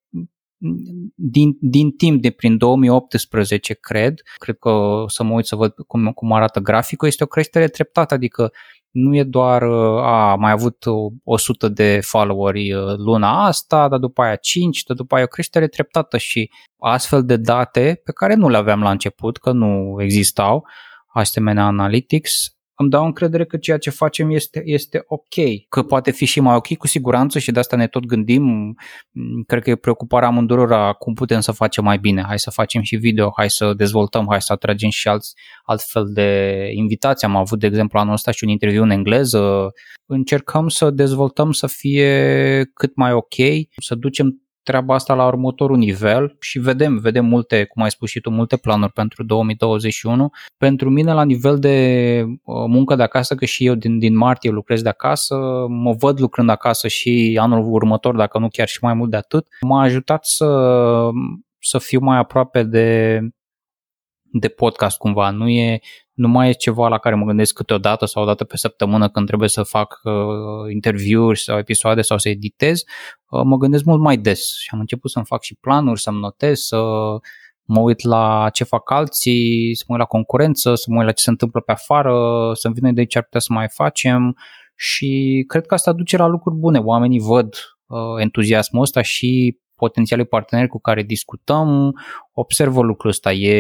din, 1.16 1.58
din 1.60 1.92
timp 1.92 2.22
de 2.22 2.30
prin 2.30 2.58
2018, 2.58 3.74
cred, 3.74 4.22
cred 4.38 4.58
că 4.58 4.70
o 4.70 5.08
să 5.08 5.24
mă 5.24 5.34
uit 5.34 5.46
să 5.46 5.56
văd 5.56 5.74
cum, 5.88 6.12
cum 6.12 6.32
arată 6.32 6.60
graficul, 6.60 7.08
este 7.08 7.24
o 7.24 7.28
creștere 7.28 7.68
treptată, 7.68 8.14
adică 8.14 8.52
nu 8.92 9.16
e 9.16 9.24
doar, 9.24 9.64
a, 10.04 10.36
mai 10.36 10.52
avut 10.52 10.86
100 11.24 11.68
de 11.68 12.00
followeri 12.02 12.74
uh, 12.74 12.96
luna 12.98 13.46
asta, 13.46 13.88
dar 13.88 14.00
după 14.00 14.22
aia 14.22 14.36
5, 14.36 14.84
dar 14.84 14.96
după 14.96 15.16
aia 15.16 15.24
o 15.24 15.28
creștere 15.28 15.68
treptată 15.68 16.18
și 16.18 16.52
astfel 16.80 17.26
de 17.26 17.38
date 17.38 18.02
pe 18.04 18.12
care 18.12 18.34
nu 18.34 18.50
le 18.50 18.58
aveam 18.58 18.82
la 18.82 18.92
început, 18.92 19.38
că 19.38 19.52
nu 19.52 19.96
existau 20.00 20.68
asemenea 21.14 21.66
analytics, 21.66 22.56
îmi 22.82 22.90
dau 22.90 23.06
încredere 23.06 23.46
că 23.46 23.58
ceea 23.58 23.78
ce 23.78 23.90
facem 23.90 24.30
este, 24.30 24.62
este 24.66 25.04
ok. 25.08 25.68
Că 25.70 25.84
poate 25.84 26.12
fi 26.12 26.26
și 26.26 26.40
mai 26.40 26.56
ok 26.56 26.78
cu 26.78 26.88
siguranță 26.88 27.40
și 27.40 27.52
de 27.52 27.60
asta 27.60 27.76
ne 27.76 27.88
tot 27.88 28.06
gândim. 28.06 28.44
Mm, 29.12 29.44
cred 29.48 29.64
că 29.64 29.70
e 29.70 29.76
preocuparea 29.76 30.28
amândurora 30.28 30.94
cum 30.94 31.14
putem 31.14 31.40
să 31.40 31.52
facem 31.52 31.84
mai 31.84 31.98
bine. 31.98 32.24
Hai 32.28 32.40
să 32.40 32.50
facem 32.50 32.82
și 32.82 32.96
video, 32.96 33.34
hai 33.36 33.50
să 33.50 33.74
dezvoltăm, 33.74 34.26
hai 34.30 34.42
să 34.42 34.54
atragem 34.54 34.90
și 34.90 35.08
alți, 35.08 35.34
altfel 35.64 36.06
de 36.14 36.70
invitații. 36.74 37.28
Am 37.28 37.36
avut, 37.36 37.60
de 37.60 37.68
exemplu, 37.68 38.00
anul 38.00 38.14
ăsta 38.14 38.32
și 38.32 38.44
un 38.44 38.50
interviu 38.50 38.84
în 38.84 38.90
engleză. 38.90 39.72
Încercăm 40.06 40.68
să 40.68 40.90
dezvoltăm 40.90 41.52
să 41.52 41.68
fie 41.68 42.64
cât 42.74 42.96
mai 42.96 43.14
ok, 43.14 43.36
să 43.78 43.96
ducem 43.96 44.42
treaba 44.64 44.94
asta 44.94 45.14
la 45.14 45.26
următorul 45.26 45.78
nivel 45.78 46.36
și 46.40 46.60
vedem, 46.60 46.98
vedem 46.98 47.26
multe, 47.26 47.66
cum 47.66 47.84
ai 47.84 47.92
spus 47.92 48.10
și 48.10 48.20
tu, 48.20 48.30
multe 48.30 48.58
planuri 48.58 48.92
pentru 48.92 49.24
2021. 49.24 50.30
Pentru 50.58 50.90
mine 50.90 51.14
la 51.14 51.24
nivel 51.24 51.60
de 51.60 52.26
uh, 52.26 52.66
muncă 52.68 52.96
de 52.96 53.04
acasă, 53.04 53.36
că 53.36 53.46
și 53.46 53.66
eu 53.66 53.76
din, 53.76 54.00
din 54.00 54.18
martie 54.18 54.50
lucrez 54.50 54.82
de 54.82 54.90
acasă, 54.90 55.36
mă 55.70 55.94
văd 55.94 56.20
lucrând 56.20 56.50
acasă 56.50 56.88
și 56.88 57.38
anul 57.42 57.74
următor, 57.74 58.16
dacă 58.16 58.40
nu 58.40 58.48
chiar 58.48 58.68
și 58.68 58.80
mai 58.82 58.94
mult 58.94 59.10
de 59.10 59.18
atât, 59.18 59.48
m-a 59.62 59.82
ajutat 59.82 60.26
să, 60.26 61.10
să 61.60 61.78
fiu 61.78 62.00
mai 62.00 62.18
aproape 62.18 62.64
de, 62.64 63.20
de 64.32 64.48
podcast 64.48 64.98
cumva. 64.98 65.30
Nu 65.30 65.50
e, 65.50 65.80
nu 66.22 66.28
mai 66.28 66.50
e 66.50 66.52
ceva 66.52 66.88
la 66.88 66.98
care 66.98 67.16
mă 67.16 67.26
gândesc 67.26 67.54
câteodată 67.54 68.06
sau 68.06 68.24
o 68.24 68.26
dată 68.26 68.44
pe 68.44 68.58
săptămână 68.58 69.10
când 69.10 69.28
trebuie 69.28 69.50
să 69.50 69.64
fac 69.64 70.00
uh, 70.04 70.14
interviuri 70.74 71.40
sau 71.40 71.58
episoade 71.58 72.02
sau 72.02 72.18
să 72.18 72.30
editez. 72.30 72.84
Uh, 73.30 73.42
mă 73.44 73.58
gândesc 73.58 73.84
mult 73.84 74.02
mai 74.02 74.18
des 74.18 74.58
și 74.60 74.70
am 74.72 74.80
început 74.80 75.12
să-mi 75.12 75.26
fac 75.26 75.42
și 75.42 75.56
planuri, 75.56 76.02
să-mi 76.02 76.20
notez, 76.20 76.60
să 76.60 76.78
mă 77.64 77.80
uit 77.80 78.04
la 78.04 78.50
ce 78.54 78.64
fac 78.64 78.92
alții, 78.92 79.76
să 79.76 79.84
mă 79.88 79.94
uit 79.94 80.04
la 80.04 80.08
concurență, 80.08 80.76
să 80.76 80.86
mă 80.90 80.98
uit 80.98 81.06
la 81.06 81.12
ce 81.12 81.24
se 81.24 81.30
întâmplă 81.30 81.62
pe 81.62 81.72
afară, 81.72 82.14
să-mi 82.54 82.74
vină 82.74 82.92
de 82.92 83.06
ce 83.06 83.18
ar 83.18 83.24
putea 83.24 83.40
să 83.40 83.54
mai 83.54 83.68
facem 83.70 84.38
și 84.76 85.44
cred 85.48 85.66
că 85.66 85.74
asta 85.74 85.94
duce 85.94 86.18
la 86.18 86.28
lucruri 86.28 86.56
bune. 86.56 86.80
Oamenii 86.80 87.20
văd 87.20 87.54
uh, 87.86 87.98
entuziasmul 88.18 88.82
ăsta 88.82 89.02
și 89.02 89.60
potențialii 89.82 90.26
parteneri 90.26 90.68
cu 90.68 90.80
care 90.80 91.04
discutăm, 91.04 91.94
observă 92.34 92.82
lucrul 92.82 93.10
ăsta. 93.10 93.32
E, 93.32 93.56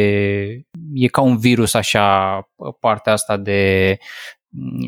e 0.93 1.07
ca 1.12 1.21
un 1.21 1.38
virus 1.38 1.73
așa, 1.73 2.05
partea 2.79 3.13
asta 3.13 3.38
de 3.38 3.97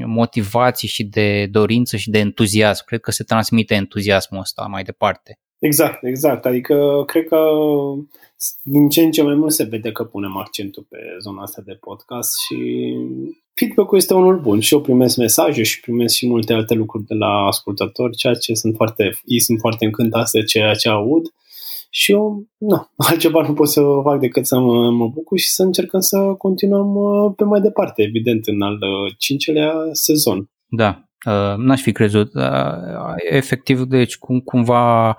motivații 0.06 0.88
și 0.88 1.04
de 1.04 1.46
dorință 1.46 1.98
și 1.98 2.10
de 2.10 2.20
entuziasm. 2.20 2.86
Cred 2.86 3.00
că 3.00 3.12
se 3.12 3.24
transmite 3.24 3.76
entuziasmul 3.76 4.40
ăsta 4.40 4.66
mai 4.70 4.84
departe. 4.84 5.40
Exact, 5.64 6.04
exact. 6.04 6.46
Adică 6.46 7.04
cred 7.06 7.28
că 7.28 7.38
din 8.62 8.90
ce 8.90 9.02
în 9.02 9.12
ce 9.12 9.24
mai 9.24 9.36
mult 9.36 9.52
se 9.52 9.64
vede 9.64 9.92
că 9.92 10.04
punem 10.04 10.38
accentul 10.38 10.86
pe 10.90 10.98
zona 11.22 11.42
asta 11.42 11.62
de 11.66 11.78
podcast 11.80 12.40
și 12.40 12.58
feedback-ul 13.54 13.98
este 13.98 14.14
unul 14.14 14.40
bun 14.40 14.60
și 14.60 14.74
eu 14.74 14.82
primesc 14.82 15.18
mesaje 15.18 15.64
și 15.64 15.80
primesc 15.80 16.16
și 16.16 16.28
multe 16.28 16.54
alte 16.54 16.74
lucruri 16.74 17.06
de 17.06 17.14
la 17.14 17.28
ascultători, 17.28 18.16
ceea 18.16 18.34
ce 18.34 18.54
sunt 18.54 18.76
foarte, 18.76 19.20
ei 19.26 19.40
sunt 19.40 19.60
foarte 19.60 19.86
încântați 19.86 20.32
de 20.32 20.44
ceea 20.44 20.74
ce 20.74 20.90
aud 20.90 21.26
și 21.90 22.12
eu, 22.12 22.46
nu, 22.58 22.88
altceva 23.10 23.48
nu 23.48 23.54
pot 23.54 23.70
să 23.70 23.82
fac 24.04 24.20
decât 24.20 24.46
să 24.46 24.60
mă, 24.60 24.92
mă 24.92 25.08
bucur 25.08 25.38
și 25.38 25.50
să 25.50 25.64
încercăm 25.64 26.00
să 26.00 26.18
continuăm 26.18 26.96
uh, 26.96 27.34
pe 27.36 27.44
mai 27.44 27.62
departe, 27.62 28.02
evident, 28.02 28.48
în 28.48 28.62
al 28.62 28.74
uh, 28.74 29.14
cincelea 29.18 29.74
sezon. 29.92 30.50
Da, 30.68 31.04
uh, 31.26 31.58
n-aș 31.58 31.82
fi 31.82 31.92
crezut. 31.92 32.34
Uh, 32.34 33.14
efectiv, 33.30 33.82
deci, 33.82 34.18
cum, 34.18 34.40
cumva 34.40 35.10
uh, 35.10 35.16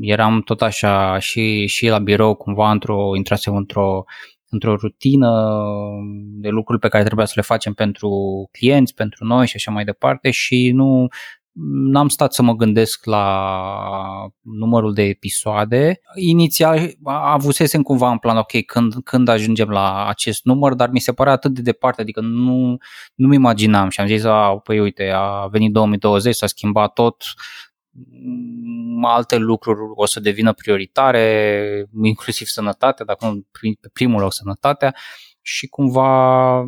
eram 0.00 0.40
tot 0.40 0.62
așa 0.62 1.18
și, 1.18 1.66
și 1.66 1.88
la 1.88 1.98
birou, 1.98 2.34
cumva 2.34 2.70
într-o, 2.70 3.16
intrasem 3.16 3.56
într-o 3.56 4.04
într-o 4.48 4.76
rutină 4.76 5.50
de 6.16 6.48
lucruri 6.48 6.80
pe 6.80 6.88
care 6.88 7.04
trebuia 7.04 7.26
să 7.26 7.32
le 7.36 7.42
facem 7.42 7.72
pentru 7.72 8.10
clienți, 8.52 8.94
pentru 8.94 9.24
noi 9.24 9.46
și 9.46 9.52
așa 9.56 9.70
mai 9.70 9.84
departe 9.84 10.30
și 10.30 10.70
nu 10.74 11.06
n-am 11.92 12.08
stat 12.08 12.32
să 12.32 12.42
mă 12.42 12.54
gândesc 12.54 13.04
la 13.04 13.50
numărul 14.40 14.94
de 14.94 15.02
episoade. 15.02 16.00
Inițial 16.14 16.90
avusesem 17.04 17.82
cumva 17.82 18.10
în 18.10 18.18
plan, 18.18 18.36
ok, 18.36 18.64
când, 18.66 18.94
când 19.04 19.28
ajungem 19.28 19.68
la 19.68 20.06
acest 20.06 20.44
număr, 20.44 20.74
dar 20.74 20.90
mi 20.90 21.00
se 21.00 21.12
părea 21.12 21.32
atât 21.32 21.54
de 21.54 21.60
departe, 21.60 22.00
adică 22.00 22.20
nu, 22.20 22.76
nu-mi 23.14 23.34
imaginam 23.34 23.88
și 23.88 24.00
am 24.00 24.06
zis, 24.06 24.24
a, 24.24 24.60
păi 24.64 24.80
uite, 24.80 25.10
a 25.14 25.46
venit 25.50 25.72
2020, 25.72 26.34
s-a 26.34 26.46
schimbat 26.46 26.92
tot, 26.92 27.24
alte 29.02 29.36
lucruri 29.36 29.78
o 29.94 30.06
să 30.06 30.20
devină 30.20 30.52
prioritare, 30.52 31.88
inclusiv 32.02 32.46
sănătatea, 32.46 33.04
dacă 33.04 33.26
nu 33.26 33.46
pe 33.80 33.88
primul 33.92 34.20
loc 34.20 34.32
sănătatea 34.32 34.94
și 35.40 35.66
cumva 35.66 36.62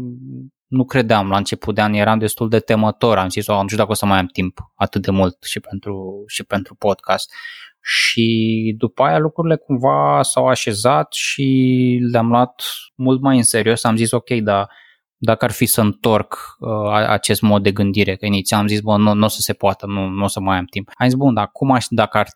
nu 0.67 0.85
credeam 0.85 1.29
la 1.29 1.37
început 1.37 1.75
de 1.75 1.81
an, 1.81 1.93
eram 1.93 2.19
destul 2.19 2.49
de 2.49 2.59
temător, 2.59 3.19
am 3.19 3.29
zis, 3.29 3.47
oh, 3.47 3.59
nu 3.61 3.67
știu 3.67 3.77
dacă 3.77 3.91
o 3.91 3.95
să 3.95 4.07
mai 4.07 4.19
am 4.19 4.27
timp 4.27 4.59
atât 4.75 5.03
de 5.03 5.11
mult 5.11 5.45
și 5.45 5.61
pentru, 5.61 6.25
și 6.27 6.45
pentru 6.45 6.75
podcast. 6.75 7.33
Și 7.81 8.75
după 8.79 9.03
aia 9.03 9.19
lucrurile 9.19 9.57
cumva 9.57 10.23
s-au 10.23 10.49
așezat 10.49 11.12
și 11.12 11.99
le-am 12.12 12.29
luat 12.29 12.62
mult 12.95 13.21
mai 13.21 13.37
în 13.37 13.43
serios. 13.43 13.85
Am 13.85 13.97
zis, 13.97 14.11
ok, 14.11 14.31
dar 14.31 14.69
dacă 15.18 15.44
ar 15.44 15.50
fi 15.50 15.66
să 15.66 15.81
întorc 15.81 16.57
uh, 16.59 16.92
acest 16.92 17.40
mod 17.40 17.62
de 17.62 17.72
gândire, 17.72 18.16
că 18.16 18.26
inițial 18.26 18.61
am 18.61 18.66
zis, 18.66 18.81
bă, 18.81 18.96
nu, 18.96 19.14
nu 19.14 19.24
o 19.24 19.28
să 19.28 19.40
se 19.40 19.52
poată, 19.52 19.87
nu, 19.87 20.07
nu 20.07 20.24
o 20.24 20.26
să 20.26 20.40
mai 20.40 20.59
am 20.59 20.64
timp. 20.64 20.90
Am 20.94 21.09
zis, 21.09 21.16
bun, 21.16 21.35
dar 21.35 21.48
cum 21.52 21.70
aș, 21.70 21.85
dacă, 21.88 22.18
ar, 22.18 22.28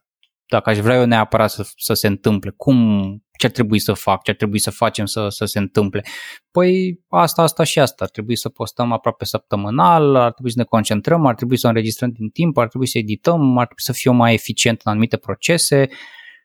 dacă 0.46 0.70
aș 0.70 0.78
vrea 0.78 0.96
eu 0.96 1.06
neapărat 1.06 1.50
să, 1.50 1.70
să 1.76 1.94
se 1.94 2.06
întâmple, 2.06 2.52
cum, 2.56 3.02
ce 3.38 3.46
ar 3.46 3.52
trebui 3.52 3.78
să 3.78 3.92
fac, 3.92 4.22
ce 4.22 4.30
ar 4.30 4.36
trebui 4.36 4.58
să 4.58 4.70
facem 4.70 5.06
să, 5.06 5.28
să 5.28 5.44
se 5.44 5.58
întâmple? 5.58 6.04
Păi 6.50 7.00
asta, 7.08 7.42
asta 7.42 7.64
și 7.64 7.78
asta, 7.78 8.04
ar 8.04 8.10
trebui 8.10 8.36
să 8.36 8.48
postăm 8.48 8.92
aproape 8.92 9.24
săptămânal, 9.24 10.16
ar 10.16 10.32
trebui 10.32 10.50
să 10.50 10.58
ne 10.58 10.64
concentrăm, 10.64 11.26
ar 11.26 11.34
trebui 11.34 11.58
să 11.58 11.66
înregistrăm 11.66 12.10
din 12.10 12.28
timp, 12.28 12.56
ar 12.56 12.68
trebui 12.68 12.86
să 12.86 12.98
edităm, 12.98 13.58
ar 13.58 13.64
trebui 13.64 13.82
să 13.82 13.92
fiu 13.92 14.12
mai 14.12 14.34
eficient 14.34 14.80
în 14.84 14.90
anumite 14.90 15.16
procese 15.16 15.88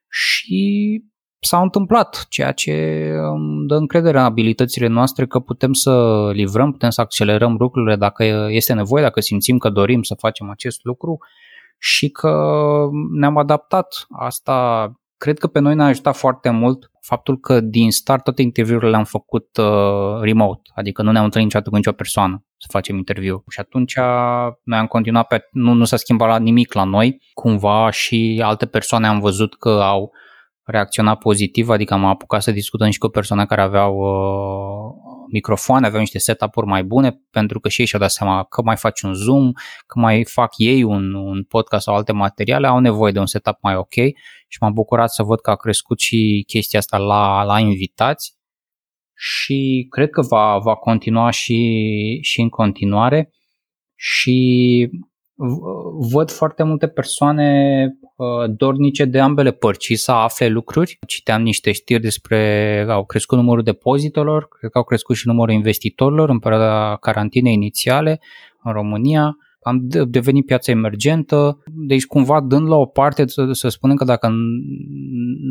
și 0.09 1.01
s-a 1.39 1.61
întâmplat, 1.61 2.25
ceea 2.29 2.51
ce 2.51 2.73
dă 3.67 3.75
încredere 3.75 4.17
în 4.17 4.23
abilitățile 4.23 4.87
noastre 4.87 5.27
că 5.27 5.39
putem 5.39 5.73
să 5.73 5.91
livrăm, 6.33 6.71
putem 6.71 6.89
să 6.89 7.01
accelerăm 7.01 7.55
lucrurile 7.59 7.95
dacă 7.95 8.23
este 8.49 8.73
nevoie, 8.73 9.03
dacă 9.03 9.21
simțim 9.21 9.57
că 9.57 9.69
dorim 9.69 10.01
să 10.01 10.15
facem 10.15 10.49
acest 10.49 10.83
lucru 10.83 11.17
și 11.79 12.09
că 12.09 12.59
ne-am 13.11 13.37
adaptat. 13.37 14.07
Asta 14.09 14.91
cred 15.17 15.37
că 15.37 15.47
pe 15.47 15.59
noi 15.59 15.75
ne-a 15.75 15.85
ajutat 15.85 16.15
foarte 16.15 16.49
mult 16.49 16.91
faptul 17.01 17.39
că 17.39 17.59
din 17.59 17.91
start 17.91 18.23
toate 18.23 18.41
interviurile 18.41 18.89
le-am 18.89 19.03
făcut 19.03 19.57
uh, 19.57 20.21
remote, 20.21 20.61
adică 20.75 21.01
nu 21.01 21.11
ne-am 21.11 21.23
întâlnit 21.23 21.47
niciodată 21.47 21.69
cu 21.69 21.75
nicio 21.75 21.91
persoană 21.91 22.43
să 22.57 22.67
facem 22.69 22.95
interviu. 22.95 23.43
Și 23.49 23.59
atunci 23.59 23.95
noi 24.63 24.77
am 24.77 24.87
continuat 24.87 25.27
pe, 25.27 25.47
nu, 25.51 25.73
nu 25.73 25.83
s-a 25.83 25.97
schimbat 25.97 26.41
nimic 26.41 26.73
la 26.73 26.83
noi, 26.83 27.21
cumva 27.33 27.89
și 27.91 28.41
alte 28.43 28.65
persoane 28.65 29.07
am 29.07 29.19
văzut 29.19 29.57
că 29.57 29.69
au 29.69 30.11
reacționat 30.67 31.17
pozitiv, 31.17 31.69
adică 31.69 31.93
am 31.93 32.05
apucat 32.05 32.41
să 32.41 32.51
discutăm 32.51 32.89
și 32.89 32.97
cu 32.97 33.07
persoane 33.07 33.45
care 33.45 33.61
aveau 33.61 33.95
uh, 33.97 35.25
microfoane, 35.31 35.85
aveau 35.85 36.01
niște 36.01 36.17
setup-uri 36.17 36.67
mai 36.67 36.83
bune, 36.83 37.21
pentru 37.31 37.59
că 37.59 37.69
și 37.69 37.81
ei 37.81 37.87
și-au 37.87 38.01
dat 38.01 38.11
seama 38.11 38.43
că 38.43 38.61
mai 38.61 38.77
faci 38.77 39.01
un 39.01 39.13
Zoom, 39.13 39.51
că 39.85 39.99
mai 39.99 40.25
fac 40.25 40.53
ei 40.57 40.83
un, 40.83 41.13
un 41.13 41.43
podcast 41.43 41.83
sau 41.83 41.95
alte 41.95 42.11
materiale, 42.11 42.67
au 42.67 42.79
nevoie 42.79 43.11
de 43.11 43.19
un 43.19 43.25
setup 43.25 43.57
mai 43.61 43.75
ok 43.75 43.93
și 44.47 44.57
m-am 44.61 44.73
bucurat 44.73 45.11
să 45.11 45.23
văd 45.23 45.39
că 45.39 45.49
a 45.49 45.55
crescut 45.55 45.99
și 45.99 46.43
chestia 46.47 46.79
asta 46.79 46.97
la, 46.97 47.43
la 47.43 47.59
invitați 47.59 48.35
și 49.13 49.87
cred 49.89 50.09
că 50.09 50.21
va, 50.21 50.57
va 50.57 50.75
continua 50.75 51.29
și, 51.29 52.19
și 52.21 52.41
în 52.41 52.49
continuare. 52.49 53.31
Și 53.95 54.89
văd 56.11 56.31
foarte 56.31 56.63
multe 56.63 56.87
persoane 56.87 57.49
uh, 58.15 58.27
dornice 58.57 59.05
de 59.05 59.19
ambele 59.19 59.51
părți 59.51 59.93
să 59.93 60.11
afle 60.11 60.47
lucruri. 60.47 60.97
Citeam 61.07 61.41
niște 61.41 61.71
știri 61.71 62.01
despre 62.01 62.85
au 62.89 63.05
crescut 63.05 63.37
numărul 63.37 63.63
depozitelor, 63.63 64.47
cred 64.47 64.71
că 64.71 64.77
au 64.77 64.83
crescut 64.83 65.15
și 65.15 65.27
numărul 65.27 65.53
investitorilor 65.53 66.29
în 66.29 66.39
perioada 66.39 66.97
carantinei 66.99 67.53
inițiale 67.53 68.19
în 68.63 68.71
România. 68.71 69.37
Am 69.61 69.87
devenit 70.07 70.45
piața 70.45 70.71
emergentă, 70.71 71.63
deci 71.65 72.05
cumva 72.05 72.41
dând 72.41 72.67
la 72.67 72.75
o 72.75 72.85
parte 72.85 73.27
să, 73.27 73.49
să 73.51 73.67
spunem 73.67 73.95
că 73.95 74.03
dacă 74.03 74.25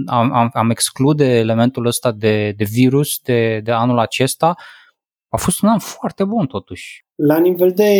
am, 0.07 0.33
am, 0.33 0.51
am 0.53 0.71
exclude 0.71 1.39
elementul 1.39 1.87
ăsta 1.87 2.13
de, 2.13 2.55
de 2.57 2.65
virus 2.71 3.19
de, 3.19 3.61
de 3.65 3.73
anul 3.73 3.99
acesta, 3.99 4.55
a 5.29 5.37
fost 5.37 5.63
un 5.63 5.69
an 5.69 5.79
foarte 5.79 6.25
bun 6.25 6.47
totuși. 6.47 7.05
La 7.15 7.39
nivel 7.39 7.73
de 7.75 7.93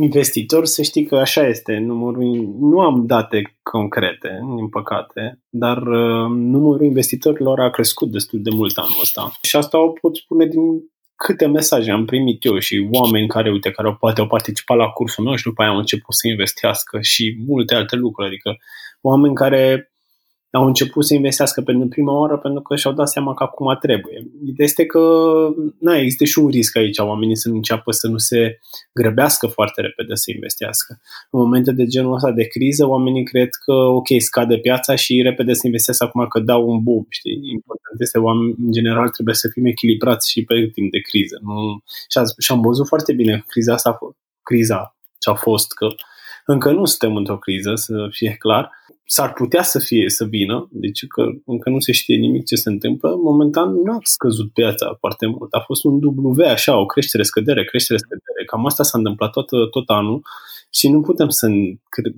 investitor, 0.00 0.66
să 0.66 0.82
știi 0.82 1.06
că 1.06 1.16
așa 1.16 1.46
este. 1.46 1.78
Numărul, 1.78 2.56
nu 2.60 2.80
am 2.80 3.06
date 3.06 3.58
concrete, 3.62 4.28
din 4.56 4.68
păcate, 4.68 5.38
dar 5.48 5.76
uh, 5.76 6.28
numărul 6.28 6.86
investitorilor 6.86 7.60
a 7.60 7.70
crescut 7.70 8.10
destul 8.10 8.42
de 8.42 8.50
mult 8.54 8.76
anul 8.76 8.98
ăsta. 9.00 9.32
Și 9.42 9.56
asta 9.56 9.82
o 9.82 9.88
pot 9.88 10.16
spune 10.16 10.46
din 10.46 10.60
câte 11.16 11.46
mesaje 11.46 11.90
am 11.90 12.04
primit 12.04 12.44
eu 12.44 12.58
și 12.58 12.88
oameni 12.92 13.28
care, 13.28 13.50
uite, 13.50 13.70
care 13.70 13.96
poate 14.00 14.20
au 14.20 14.26
participat 14.26 14.76
la 14.76 14.88
cursul 14.88 15.24
meu 15.24 15.34
și 15.34 15.44
după 15.44 15.62
aia 15.62 15.70
au 15.70 15.76
început 15.76 16.14
să 16.14 16.28
investească 16.28 16.98
și 17.00 17.36
multe 17.46 17.74
alte 17.74 17.96
lucruri. 17.96 18.28
Adică 18.28 18.56
oameni 19.00 19.34
care 19.34 19.89
au 20.50 20.66
început 20.66 21.04
să 21.04 21.14
investească 21.14 21.60
pentru 21.60 21.88
prima 21.88 22.18
oară 22.18 22.38
pentru 22.38 22.62
că 22.62 22.76
și-au 22.76 22.92
dat 22.92 23.08
seama 23.08 23.34
că 23.34 23.42
acum 23.42 23.76
trebuie. 23.80 24.30
Ideea 24.44 24.68
este 24.68 24.86
că 24.86 25.00
na, 25.78 25.96
există 25.96 26.24
și 26.24 26.38
un 26.38 26.48
risc 26.48 26.76
aici, 26.76 26.98
oamenii 26.98 27.36
să 27.36 27.48
înceapă 27.48 27.90
să 27.90 28.08
nu 28.08 28.18
se 28.18 28.58
grăbească 28.92 29.46
foarte 29.46 29.80
repede 29.80 30.14
să 30.14 30.30
investească. 30.34 31.00
În 31.30 31.40
momente 31.40 31.72
de 31.72 31.86
genul 31.86 32.14
ăsta 32.14 32.32
de 32.32 32.46
criză, 32.46 32.86
oamenii 32.86 33.24
cred 33.24 33.48
că 33.64 33.72
ok, 33.72 34.06
scade 34.18 34.58
piața 34.58 34.94
și 34.94 35.22
repede 35.22 35.52
să 35.52 35.62
investească 35.64 36.04
acum 36.04 36.26
că 36.26 36.40
dau 36.40 36.68
un 36.68 36.82
boom, 36.82 37.04
știi? 37.08 37.32
Important 37.32 38.00
este, 38.00 38.18
oameni, 38.18 38.54
în 38.58 38.72
general, 38.72 39.08
trebuie 39.08 39.34
să 39.34 39.48
fim 39.48 39.66
echilibrați 39.66 40.30
și 40.30 40.44
pe 40.44 40.70
timp 40.72 40.90
de 40.90 40.98
criză. 40.98 41.38
Nu... 41.42 41.82
Și, 42.38 42.52
am 42.52 42.60
văzut 42.60 42.86
foarte 42.86 43.12
bine 43.12 43.44
criza 43.46 43.72
asta, 43.72 43.98
criza 44.42 44.96
ce 45.18 45.30
a 45.30 45.34
fost, 45.34 45.72
că 45.72 45.86
încă 46.46 46.72
nu 46.72 46.84
suntem 46.84 47.16
într-o 47.16 47.38
criză, 47.38 47.72
să 47.74 48.06
fie 48.10 48.36
clar, 48.38 48.70
s-ar 49.04 49.32
putea 49.32 49.62
să 49.62 49.78
fie, 49.78 50.08
să 50.08 50.24
vină, 50.24 50.68
deci 50.70 51.06
că 51.06 51.22
încă 51.46 51.70
nu 51.70 51.80
se 51.80 51.92
știe 51.92 52.16
nimic 52.16 52.46
ce 52.46 52.54
se 52.54 52.68
întâmplă, 52.68 53.16
momentan 53.22 53.72
nu 53.72 53.92
a 53.92 53.98
scăzut 54.02 54.52
piața 54.52 54.96
foarte 54.98 55.26
mult. 55.26 55.52
A 55.52 55.60
fost 55.60 55.84
un 55.84 56.00
W, 56.02 56.44
așa, 56.46 56.80
o 56.80 56.86
creștere, 56.86 57.22
scădere, 57.22 57.64
creștere, 57.64 57.98
scădere. 57.98 58.44
Cam 58.46 58.66
asta 58.66 58.82
s-a 58.82 58.98
întâmplat 58.98 59.30
tot, 59.30 59.46
tot 59.70 59.88
anul 59.88 60.22
și 60.72 60.88
nu 60.88 61.00
putem 61.00 61.28
să, 61.28 61.48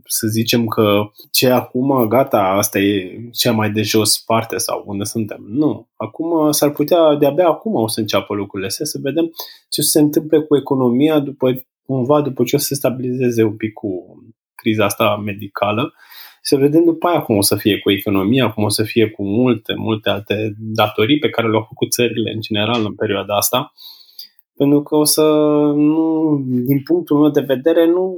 să 0.05 0.27
zicem 0.27 0.67
că 0.67 1.11
ce 1.31 1.49
acum, 1.51 2.09
gata, 2.09 2.39
asta 2.39 2.79
e 2.79 3.19
cea 3.33 3.53
mai 3.53 3.71
de 3.71 3.83
jos 3.83 4.19
parte 4.19 4.57
sau 4.59 4.83
unde 4.87 5.05
suntem. 5.05 5.45
Nu. 5.49 5.89
Acum 5.97 6.51
s-ar 6.51 6.71
putea, 6.71 7.15
de-abia 7.15 7.49
acum 7.49 7.75
o 7.75 7.89
să 7.89 8.01
înceapă 8.01 8.35
lucrurile 8.35 8.69
astea, 8.69 8.87
să 8.87 8.99
vedem 9.03 9.33
ce 9.69 9.81
se 9.83 10.01
întâmplă 10.01 10.43
cu 10.43 10.57
economia 10.57 11.19
după 11.19 11.65
cumva 11.87 12.21
după 12.21 12.45
ce 12.45 12.57
o 12.57 12.59
să 12.59 12.65
se 12.65 12.75
stabilizeze 12.75 13.43
un 13.43 13.57
pic 13.57 13.73
cu 13.73 13.89
criza 14.55 14.85
asta 14.85 15.17
medicală 15.17 15.95
să 16.45 16.57
vedem 16.57 16.85
după 16.85 17.09
aia 17.09 17.21
cum 17.21 17.37
o 17.37 17.41
să 17.41 17.57
fie 17.57 17.79
cu 17.79 17.91
economia, 17.91 18.51
cum 18.51 18.65
o 18.65 18.69
să 18.69 18.83
fie 18.83 19.11
cu 19.11 19.25
multe, 19.25 19.75
multe 19.75 20.09
alte 20.09 20.55
datorii 20.59 21.19
pe 21.19 21.31
care 21.31 21.49
le-au 21.49 21.65
făcut 21.69 21.93
țările 21.93 22.33
în 22.33 22.41
general 22.41 22.85
în 22.85 22.95
perioada 22.95 23.37
asta. 23.37 23.73
Pentru 24.57 24.83
că 24.83 24.97
o 24.97 25.05
să, 25.05 25.23
nu, 25.75 26.37
din 26.47 26.83
punctul 26.83 27.21
meu 27.21 27.31
de 27.31 27.41
vedere, 27.41 27.87
nu 27.87 28.15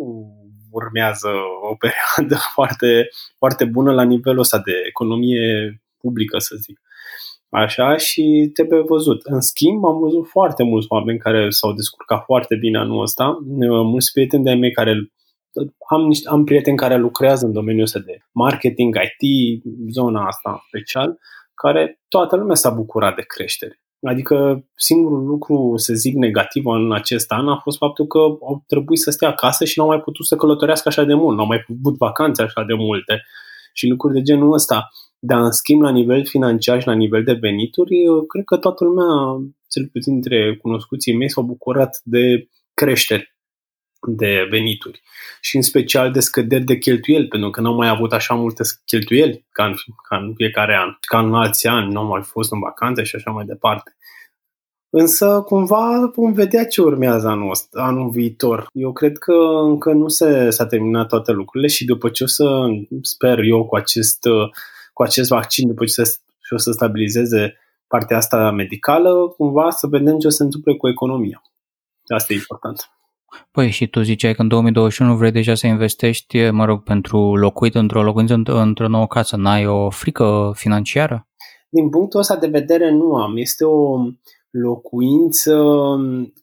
urmează 0.70 1.28
o 1.70 1.74
perioadă 1.74 2.42
foarte, 2.54 3.08
foarte 3.38 3.64
bună 3.64 3.92
la 3.92 4.02
nivelul 4.02 4.38
ăsta 4.38 4.58
de 4.58 4.72
economie 4.88 5.82
publică, 5.98 6.38
să 6.38 6.56
zic. 6.60 6.80
Așa 7.54 7.96
și 7.96 8.50
trebuie 8.52 8.80
văzut. 8.80 9.20
În 9.22 9.40
schimb, 9.40 9.84
am 9.84 9.98
văzut 9.98 10.26
foarte 10.26 10.62
mulți 10.62 10.86
oameni 10.88 11.18
care 11.18 11.50
s-au 11.50 11.72
descurcat 11.72 12.24
foarte 12.24 12.56
bine 12.56 12.78
anul 12.78 13.02
ăsta, 13.02 13.38
mulți 13.92 14.12
prieteni 14.12 14.44
de-ai 14.44 14.56
mei 14.56 14.72
care 14.72 15.12
am, 15.88 16.00
niște, 16.00 16.28
am 16.28 16.44
prieteni 16.44 16.76
care 16.76 16.96
lucrează 16.96 17.46
în 17.46 17.52
domeniul 17.52 17.84
ăsta 17.84 17.98
de 17.98 18.18
marketing, 18.32 18.94
IT, 18.94 19.62
zona 19.90 20.26
asta 20.26 20.64
special, 20.66 21.18
care 21.54 22.00
toată 22.08 22.36
lumea 22.36 22.54
s-a 22.54 22.70
bucurat 22.70 23.14
de 23.14 23.22
creștere. 23.22 23.80
Adică 24.02 24.64
singurul 24.74 25.24
lucru, 25.24 25.72
să 25.76 25.94
zic, 25.94 26.14
negativ 26.14 26.66
în 26.66 26.92
acest 26.92 27.30
an 27.30 27.48
a 27.48 27.60
fost 27.62 27.76
faptul 27.76 28.06
că 28.06 28.18
au 28.18 28.64
trebuit 28.66 28.98
să 28.98 29.10
stea 29.10 29.28
acasă 29.28 29.64
și 29.64 29.78
nu 29.78 29.84
au 29.84 29.90
mai 29.90 30.00
putut 30.00 30.26
să 30.26 30.36
călătorească 30.36 30.88
așa 30.88 31.04
de 31.04 31.14
mult, 31.14 31.36
nu 31.36 31.42
au 31.42 31.48
mai 31.48 31.58
putut 31.58 31.96
vacanțe 31.98 32.42
așa 32.42 32.64
de 32.66 32.74
multe 32.74 33.22
și 33.72 33.86
lucruri 33.86 34.14
de 34.14 34.22
genul 34.22 34.52
ăsta. 34.52 34.88
Dar, 35.26 35.40
în 35.40 35.50
schimb, 35.50 35.82
la 35.82 35.90
nivel 35.90 36.26
financiar 36.26 36.80
și 36.80 36.86
la 36.86 36.92
nivel 36.92 37.24
de 37.24 37.32
venituri, 37.32 37.96
cred 38.28 38.44
că 38.44 38.56
toată 38.56 38.84
lumea, 38.84 39.06
cel 39.68 39.88
puțin 39.92 40.12
dintre 40.12 40.56
cunoscuții 40.56 41.16
mei, 41.16 41.30
s-au 41.30 41.42
bucurat 41.42 42.00
de 42.02 42.48
creștere 42.74 43.36
de 44.06 44.46
venituri 44.50 45.02
și 45.40 45.56
în 45.56 45.62
special 45.62 46.10
de 46.10 46.20
scăderi 46.20 46.64
de 46.64 46.78
cheltuieli, 46.78 47.28
pentru 47.28 47.50
că 47.50 47.60
nu 47.60 47.68
au 47.68 47.74
mai 47.74 47.88
avut 47.88 48.12
așa 48.12 48.34
multe 48.34 48.62
cheltuieli 48.84 49.46
ca 49.52 49.64
în, 49.64 49.74
ca 50.08 50.16
în 50.16 50.32
fiecare 50.34 50.76
an, 50.76 50.96
ca 51.00 51.18
în 51.18 51.34
alți 51.34 51.66
ani, 51.66 51.92
nu 51.92 52.00
au 52.00 52.06
mai 52.06 52.22
fost 52.22 52.52
în 52.52 52.60
vacanțe 52.60 53.02
și 53.02 53.16
așa 53.16 53.30
mai 53.30 53.44
departe. 53.44 53.96
Însă, 54.90 55.42
cumva, 55.46 56.12
vom 56.14 56.32
vedea 56.32 56.66
ce 56.66 56.82
urmează 56.82 57.28
anul, 57.28 57.50
ăsta, 57.50 57.82
anul 57.82 58.10
viitor. 58.10 58.66
Eu 58.72 58.92
cred 58.92 59.18
că 59.18 59.34
încă 59.62 59.92
nu 59.92 60.08
se, 60.08 60.50
s-a 60.50 60.66
terminat 60.66 61.08
toate 61.08 61.32
lucrurile 61.32 61.70
și 61.70 61.84
după 61.84 62.08
ce 62.08 62.24
o 62.24 62.26
să, 62.26 62.66
sper 63.02 63.38
eu, 63.38 63.66
cu 63.66 63.76
acest, 63.76 64.28
cu 64.94 65.02
acest 65.02 65.28
vaccin, 65.28 65.68
după 65.68 65.84
ce 65.84 65.92
se, 65.92 66.16
și 66.46 66.52
o 66.52 66.56
să 66.56 66.70
stabilizeze 66.70 67.56
partea 67.86 68.16
asta 68.16 68.50
medicală, 68.50 69.28
cumva 69.36 69.70
să 69.70 69.86
vedem 69.86 70.18
ce 70.18 70.26
o 70.26 70.30
să 70.30 70.36
se 70.36 70.42
întâmple 70.42 70.76
cu 70.76 70.88
economia. 70.88 71.42
Asta 72.06 72.32
e 72.32 72.36
important. 72.36 72.88
Păi 73.50 73.70
și 73.70 73.86
tu 73.86 74.02
ziceai 74.02 74.34
că 74.34 74.42
în 74.42 74.48
2021 74.48 75.16
vrei 75.16 75.30
deja 75.30 75.54
să 75.54 75.66
investești, 75.66 76.50
mă 76.50 76.64
rog, 76.64 76.82
pentru 76.82 77.36
locuit 77.36 77.74
într-o 77.74 78.02
locuință, 78.02 78.42
într-o 78.44 78.88
nouă 78.88 79.06
casă. 79.06 79.36
N-ai 79.36 79.66
o 79.66 79.90
frică 79.90 80.52
financiară? 80.54 81.28
Din 81.68 81.88
punctul 81.90 82.20
ăsta 82.20 82.36
de 82.36 82.46
vedere 82.46 82.90
nu 82.90 83.14
am. 83.14 83.36
Este 83.36 83.64
o 83.64 83.98
locuință 84.56 85.64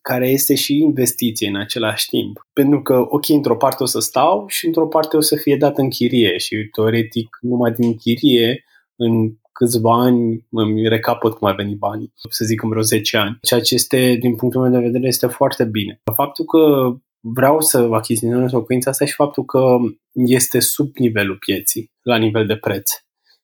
care 0.02 0.28
este 0.28 0.54
și 0.54 0.76
investiție 0.78 1.48
în 1.48 1.56
același 1.56 2.08
timp. 2.08 2.46
Pentru 2.52 2.82
că, 2.82 3.04
ok, 3.08 3.28
într-o 3.28 3.56
parte 3.56 3.82
o 3.82 3.86
să 3.86 4.00
stau 4.00 4.44
și 4.46 4.66
într-o 4.66 4.86
parte 4.86 5.16
o 5.16 5.20
să 5.20 5.36
fie 5.36 5.56
dată 5.56 5.80
în 5.80 5.90
chirie 5.90 6.38
și 6.38 6.68
teoretic 6.72 7.38
numai 7.40 7.72
din 7.72 7.96
chirie 7.96 8.64
în 8.96 9.32
câțiva 9.52 10.00
ani 10.00 10.46
îmi 10.50 10.88
recapăt 10.88 11.32
cum 11.32 11.48
a 11.48 11.52
venit 11.52 11.78
banii, 11.78 12.12
să 12.30 12.44
zic 12.44 12.62
în 12.62 12.68
vreo 12.68 12.82
10 12.82 13.16
ani. 13.16 13.38
Ceea 13.42 13.60
ce 13.60 13.74
este, 13.74 14.16
din 14.20 14.36
punctul 14.36 14.60
meu 14.60 14.70
de 14.70 14.86
vedere, 14.86 15.06
este 15.06 15.26
foarte 15.26 15.64
bine. 15.64 16.00
Faptul 16.14 16.44
că 16.44 16.92
vreau 17.20 17.60
să 17.60 17.78
achiziționez 17.78 18.50
locuința 18.50 18.90
asta 18.90 19.04
și 19.04 19.14
faptul 19.14 19.44
că 19.44 19.76
este 20.12 20.60
sub 20.60 20.96
nivelul 20.96 21.36
pieții, 21.36 21.90
la 22.02 22.16
nivel 22.16 22.46
de 22.46 22.56
preț. 22.56 22.90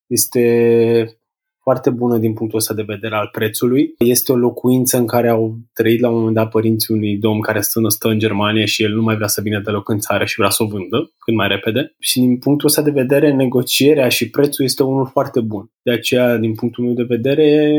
Este 0.07 1.18
foarte 1.69 1.91
bună 1.91 2.19
din 2.19 2.33
punctul 2.33 2.59
ăsta 2.59 2.75
de 2.75 2.83
vedere 2.83 3.15
al 3.15 3.29
prețului. 3.33 3.95
Este 3.99 4.33
o 4.33 4.37
locuință 4.37 4.97
în 4.97 5.07
care 5.07 5.29
au 5.29 5.57
trăit 5.73 6.01
la 6.01 6.09
un 6.09 6.17
moment 6.17 6.35
dat 6.35 6.49
părinții 6.51 6.95
unui 6.95 7.17
domn 7.17 7.41
care 7.41 7.61
stă, 7.61 7.81
stă 7.89 8.09
în 8.09 8.19
Germania 8.19 8.65
și 8.65 8.83
el 8.83 8.93
nu 8.93 9.03
mai 9.03 9.15
vrea 9.15 9.27
să 9.27 9.41
vină 9.41 9.61
deloc 9.61 9.89
în 9.89 9.99
țară 9.99 10.25
și 10.25 10.39
vrea 10.39 10.51
să 10.51 10.63
o 10.63 10.67
vândă 10.67 11.13
cât 11.19 11.35
mai 11.35 11.49
repede. 11.49 11.95
Și 11.99 12.19
din 12.21 12.39
punctul 12.39 12.69
ăsta 12.69 12.83
de 12.83 12.91
vedere, 12.91 13.33
negocierea 13.33 14.09
și 14.09 14.31
prețul 14.31 14.65
este 14.65 14.83
unul 14.83 15.07
foarte 15.07 15.41
bun. 15.41 15.71
De 15.83 15.93
aceea, 15.93 16.37
din 16.37 16.55
punctul 16.55 16.85
meu 16.85 16.95
de 16.95 17.03
vedere, 17.03 17.73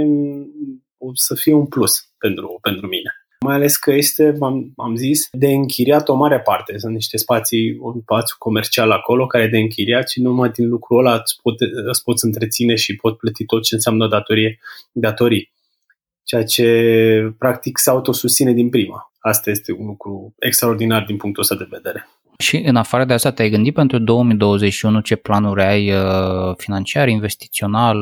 o 0.98 1.10
să 1.14 1.36
fie 1.36 1.54
un 1.54 1.66
plus 1.66 1.94
pentru, 2.18 2.58
pentru 2.62 2.88
mine 2.88 3.19
mai 3.46 3.56
ales 3.56 3.78
că 3.78 3.92
este, 3.92 4.38
am, 4.42 4.74
am 4.78 4.96
zis, 4.96 5.28
de 5.32 5.48
închiriat 5.48 6.10
o 6.10 6.16
mare 6.16 6.40
parte. 6.40 6.78
Sunt 6.78 6.94
niște 6.94 7.18
spații, 7.18 7.78
un 7.80 8.00
spațiu 8.02 8.36
comercial 8.40 8.92
acolo 8.92 9.28
care 9.28 9.44
e 9.44 9.48
de 9.48 9.58
închiriat 9.58 10.10
și 10.10 10.22
numai 10.22 10.50
din 10.50 10.68
lucrul 10.68 11.00
ăla 11.00 11.16
îți, 11.16 11.40
pot, 11.42 11.56
îți 11.92 12.04
poți 12.04 12.26
întreține 12.26 12.76
și 12.76 12.96
pot 12.96 13.18
plăti 13.18 13.46
tot 13.46 13.64
ce 13.64 13.76
înseamnă 13.76 14.08
datorie, 14.08 14.60
datorii. 14.92 15.52
Ceea 16.24 16.44
ce 16.44 17.34
practic 17.38 17.78
se 17.78 17.90
autosusține 17.90 18.54
din 18.54 18.70
prima. 18.70 19.14
Asta 19.20 19.50
este 19.50 19.72
un 19.72 19.86
lucru 19.86 20.34
extraordinar 20.40 21.04
din 21.06 21.18
punctul 21.18 21.44
ăsta 21.44 21.56
de 21.56 21.68
vedere. 21.70 22.08
Și 22.44 22.58
în 22.58 22.76
afară 22.76 23.06
de 23.06 23.14
asta, 23.14 23.32
te-ai 23.32 23.50
gândit 23.50 23.74
pentru 23.74 24.00
2021 24.00 25.00
ce 25.00 25.16
planuri 25.16 25.62
ai 25.62 25.92
uh, 25.92 26.56
financiar, 26.58 27.08
investițional, 27.08 27.98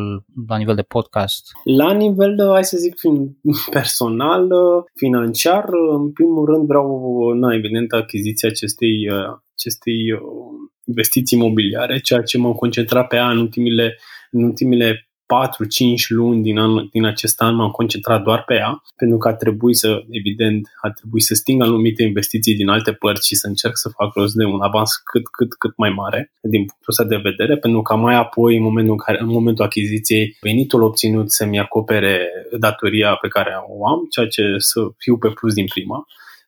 la 0.48 0.58
nivel 0.58 0.76
de 0.76 0.82
podcast? 0.82 1.52
La 1.64 1.92
nivel, 1.92 2.36
de, 2.36 2.44
hai 2.44 2.64
să 2.64 2.78
zic, 2.78 2.96
personal, 3.78 4.44
uh, 4.44 4.84
financiar, 4.96 5.64
uh, 5.64 5.96
în 6.00 6.12
primul 6.12 6.46
rând 6.46 6.68
vreau, 6.68 7.18
na, 7.34 7.54
evident, 7.54 7.92
achiziția 7.92 8.50
acestei, 8.50 8.96
acestei 9.56 9.98
investiții 10.86 11.38
imobiliare, 11.38 12.00
ceea 12.00 12.22
ce 12.22 12.38
m-am 12.38 12.54
concentrat 12.54 13.08
pe 13.08 13.16
ea 13.16 13.30
în 13.30 13.38
ultimile, 13.38 13.98
în 14.32 14.44
ultimile 14.44 15.07
4-5 15.28 16.08
luni 16.08 16.42
din, 16.42 16.58
an, 16.58 16.88
din 16.92 17.06
acest 17.06 17.42
an 17.42 17.56
m-am 17.56 17.72
concentrat 17.72 18.24
doar 18.24 18.44
pe 18.44 18.54
ea, 18.54 18.82
pentru 18.96 19.18
că 19.18 19.28
a 19.28 19.34
trebuit 19.34 19.76
să, 19.76 20.04
evident, 20.10 20.68
a 20.82 20.90
trebuit 20.90 21.24
să 21.24 21.34
sting 21.34 21.62
anumite 21.62 22.04
investiții 22.04 22.56
din 22.56 22.70
alte 22.70 22.92
părți 22.92 23.28
și 23.28 23.36
să 23.36 23.48
încerc 23.48 23.78
să 23.78 23.90
fac 23.90 24.14
rost 24.14 24.34
de 24.34 24.46
un 24.46 24.62
avans 24.62 24.96
cât, 24.96 25.28
cât, 25.28 25.54
cât 25.54 25.78
mai 25.78 25.90
mare 25.90 26.32
din 26.42 26.60
punctul 26.60 26.90
ăsta 26.90 27.04
de 27.04 27.30
vedere, 27.30 27.58
pentru 27.58 27.82
că 27.82 27.96
mai 27.96 28.16
apoi, 28.16 28.56
în 28.56 28.64
momentul, 28.64 28.92
în, 28.92 28.98
care, 28.98 29.18
în 29.22 29.28
momentul 29.28 29.66
achiziției, 29.66 30.38
venitul 30.42 30.82
obținut 30.82 31.32
să-mi 31.32 31.60
acopere 31.60 32.30
datoria 32.60 33.16
pe 33.16 33.28
care 33.28 33.52
o 33.68 33.88
am, 33.88 34.08
ceea 34.10 34.28
ce 34.28 34.42
să 34.58 34.80
fiu 34.98 35.18
pe 35.18 35.30
plus 35.30 35.54
din 35.54 35.66
prima 35.66 36.08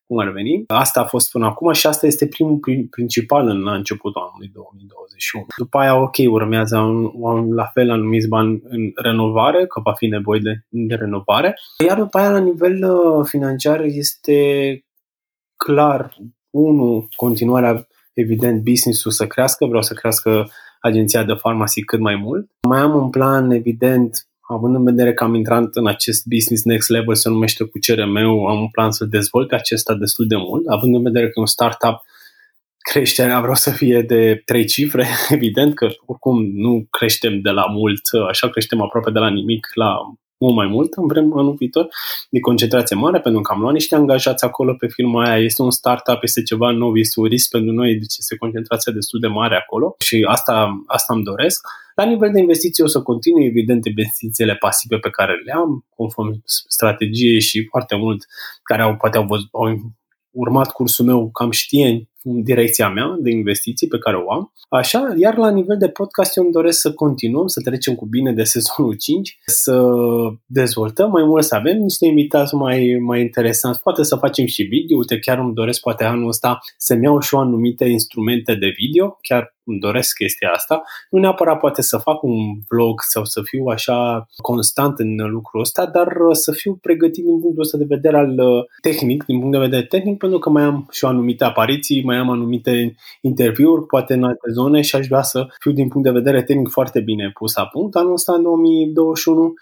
cum 0.10 0.20
ar 0.20 0.32
veni. 0.32 0.64
Asta 0.68 1.00
a 1.00 1.06
fost 1.06 1.32
până 1.32 1.46
acum 1.46 1.72
și 1.72 1.88
asta 1.88 2.06
este 2.06 2.28
primul 2.28 2.60
principal 2.90 3.48
în 3.48 3.60
la 3.60 3.74
începutul 3.74 4.22
anului 4.22 4.50
2021. 4.54 5.46
După 5.58 5.78
aia, 5.78 6.02
ok, 6.02 6.16
urmează 6.30 6.78
un, 6.78 7.12
un, 7.14 7.54
la 7.54 7.66
fel 7.74 7.90
anumiți 7.92 8.28
bani 8.28 8.62
în 8.64 8.92
renovare, 8.96 9.66
că 9.68 9.82
va 9.84 9.94
fi 9.94 10.08
nevoie 10.08 10.40
de, 10.44 10.54
de 10.70 10.96
renovare. 10.96 11.54
Iar 11.88 11.98
după 11.98 12.18
aia, 12.18 12.30
la 12.30 12.40
nivel 12.40 12.84
uh, 12.84 13.26
financiar, 13.26 13.82
este 13.82 14.38
clar, 15.56 16.16
unul, 16.50 17.08
continuarea, 17.16 17.88
evident, 18.14 18.64
business-ul 18.64 19.12
să 19.12 19.28
crească, 19.28 19.66
vreau 19.66 19.82
să 19.82 19.94
crească 19.94 20.50
agenția 20.82 21.24
de 21.24 21.34
farmacie 21.34 21.84
cât 21.84 22.00
mai 22.00 22.16
mult. 22.16 22.50
Mai 22.68 22.80
am 22.80 22.96
un 22.96 23.10
plan, 23.10 23.52
evident, 23.52 24.29
având 24.52 24.76
în 24.76 24.84
vedere 24.84 25.14
că 25.14 25.24
am 25.24 25.36
intrat 25.36 25.76
în 25.76 25.88
acest 25.88 26.26
business 26.26 26.64
next 26.64 26.90
level, 26.90 27.16
se 27.16 27.30
numește 27.30 27.64
cu 27.64 27.80
CRM-ul, 27.88 28.50
am 28.50 28.60
un 28.60 28.70
plan 28.70 28.92
să 28.92 29.06
dezvolt 29.06 29.48
pe 29.48 29.56
acesta 29.56 29.96
destul 29.96 30.28
de 30.28 30.36
mult, 30.36 30.68
având 30.68 30.96
în 30.96 31.04
vedere 31.04 31.30
că 31.30 31.40
un 31.40 31.46
startup 31.46 32.02
creșterea 32.92 33.40
vreau 33.40 33.56
să 33.56 33.72
fie 33.72 34.02
de 34.02 34.42
trei 34.46 34.66
cifre, 34.66 35.08
evident 35.38 35.76
că 35.76 35.88
oricum 36.06 36.52
nu 36.54 36.88
creștem 36.90 37.42
de 37.42 37.50
la 37.50 37.66
mult, 37.66 38.02
așa 38.30 38.50
creștem 38.50 38.82
aproape 38.82 39.12
de 39.12 39.20
la 39.20 39.30
nimic 39.30 39.68
la 39.74 39.96
mult 40.40 40.56
mai 40.56 40.68
mult 40.68 40.94
în 40.94 41.08
vrem 41.08 41.38
anul 41.38 41.54
viitor, 41.54 41.88
de 42.30 42.40
concentrație 42.40 42.96
mare, 42.96 43.20
pentru 43.20 43.42
că 43.42 43.52
am 43.54 43.62
luat 43.62 43.74
niște 43.74 43.96
angajați 43.96 44.44
acolo 44.44 44.74
pe 44.74 44.88
firma 44.88 45.24
aia, 45.24 45.44
este 45.44 45.62
un 45.62 45.72
startup, 45.72 46.24
este 46.24 46.42
ceva 46.42 46.72
nou, 46.72 46.96
este 46.96 47.20
un 47.20 47.26
risc 47.26 47.50
pentru 47.50 47.72
noi, 47.72 47.96
deci 47.96 48.18
este 48.18 48.36
concentrația 48.38 48.92
destul 48.92 49.20
de 49.20 49.28
mare 49.28 49.56
acolo 49.56 49.96
și 50.00 50.26
asta, 50.30 50.84
asta 50.86 51.14
îmi 51.14 51.24
doresc. 51.24 51.68
La 51.96 52.06
nivel 52.06 52.32
de 52.32 52.40
investiții 52.40 52.84
o 52.84 52.88
să 52.88 53.02
continui, 53.02 53.46
evident, 53.46 53.86
investițiile 53.86 54.56
pasive 54.56 54.98
pe 54.98 55.10
care 55.10 55.34
le 55.46 55.52
am, 55.52 55.86
conform 55.96 56.42
strategiei 56.46 57.42
și 57.42 57.66
foarte 57.70 57.96
mult 57.96 58.26
care 58.64 58.82
au, 58.82 58.96
poate 58.96 59.18
au, 59.18 59.26
văzut, 59.26 59.48
au 59.52 59.80
urmat 60.32 60.72
cursul 60.72 61.06
meu 61.06 61.30
cam 61.32 61.52
știe 61.52 62.09
direcția 62.24 62.90
mea 62.90 63.16
de 63.20 63.30
investiții 63.30 63.88
pe 63.88 63.98
care 63.98 64.18
o 64.18 64.32
am. 64.32 64.54
Așa, 64.70 65.14
iar 65.18 65.38
la 65.38 65.52
nivel 65.52 65.78
de 65.78 65.88
podcast 65.88 66.38
eu 66.38 66.44
îmi 66.44 66.52
doresc 66.52 66.80
să 66.80 66.94
continuăm, 66.94 67.48
să 67.48 67.62
trecem 67.62 67.96
cu 67.96 68.06
bine 68.06 68.34
de 68.34 68.44
sezonul 68.54 68.94
5, 68.94 69.40
să 69.46 69.82
dezvoltăm 70.46 71.10
mai 71.10 71.24
mult, 71.24 71.44
să 71.44 71.56
avem 71.56 71.78
niște 71.78 72.06
invitați 72.06 72.56
mai, 72.56 72.98
mai 73.02 73.22
interesanți, 73.22 73.82
poate 73.82 74.04
să 74.04 74.16
facem 74.16 74.46
și 74.46 74.64
video, 74.64 74.98
uite 74.98 75.20
chiar 75.20 75.38
îmi 75.38 75.54
doresc 75.54 75.82
poate 75.82 76.04
anul 76.04 76.28
ăsta 76.28 76.60
să-mi 76.78 77.04
iau 77.04 77.20
și 77.20 77.36
eu 77.36 77.42
anumite 77.42 77.86
instrumente 77.86 78.56
de 78.56 78.74
video, 78.78 79.18
chiar 79.22 79.58
îmi 79.70 79.80
doresc 79.80 80.16
chestia 80.16 80.50
asta. 80.50 80.84
Nu 81.10 81.20
neapărat 81.20 81.60
poate 81.60 81.82
să 81.82 81.98
fac 81.98 82.24
un 82.24 82.38
vlog 82.70 83.02
sau 83.02 83.24
să 83.24 83.42
fiu 83.44 83.66
așa 83.66 84.28
constant 84.42 85.00
în 85.00 85.16
lucrul 85.16 85.62
ăsta, 85.62 85.86
dar 85.86 86.08
să 86.32 86.52
fiu 86.52 86.78
pregătit 86.82 87.24
din 87.24 87.40
punctul 87.40 87.64
ăsta 87.64 87.78
de 87.78 87.86
vedere 87.88 88.18
al 88.18 88.40
uh, 88.40 88.64
tehnic, 88.82 89.24
din 89.24 89.40
punct 89.40 89.52
de 89.52 89.66
vedere 89.66 89.86
tehnic, 89.86 90.18
pentru 90.18 90.40
că 90.40 90.50
mai 90.50 90.64
am 90.64 90.88
și 90.92 91.06
eu 91.06 91.12
anumite 91.12 91.44
apariții, 91.44 92.04
mai 92.04 92.18
am 92.18 92.30
anumite 92.30 92.96
interviuri, 93.22 93.86
poate 93.86 94.14
în 94.14 94.24
alte 94.24 94.52
zone 94.52 94.82
și 94.82 94.96
aș 94.96 95.08
vrea 95.08 95.22
să 95.22 95.48
fiu 95.60 95.72
din 95.72 95.88
punct 95.88 96.08
de 96.08 96.14
vedere 96.14 96.44
tehnic 96.44 96.70
foarte 96.70 97.00
bine 97.00 97.32
pus 97.34 97.56
la 97.56 97.66
punct 97.66 97.96
anul 97.96 98.14
ăsta, 98.14 98.34
în 98.34 98.44
2021, 98.44 99.54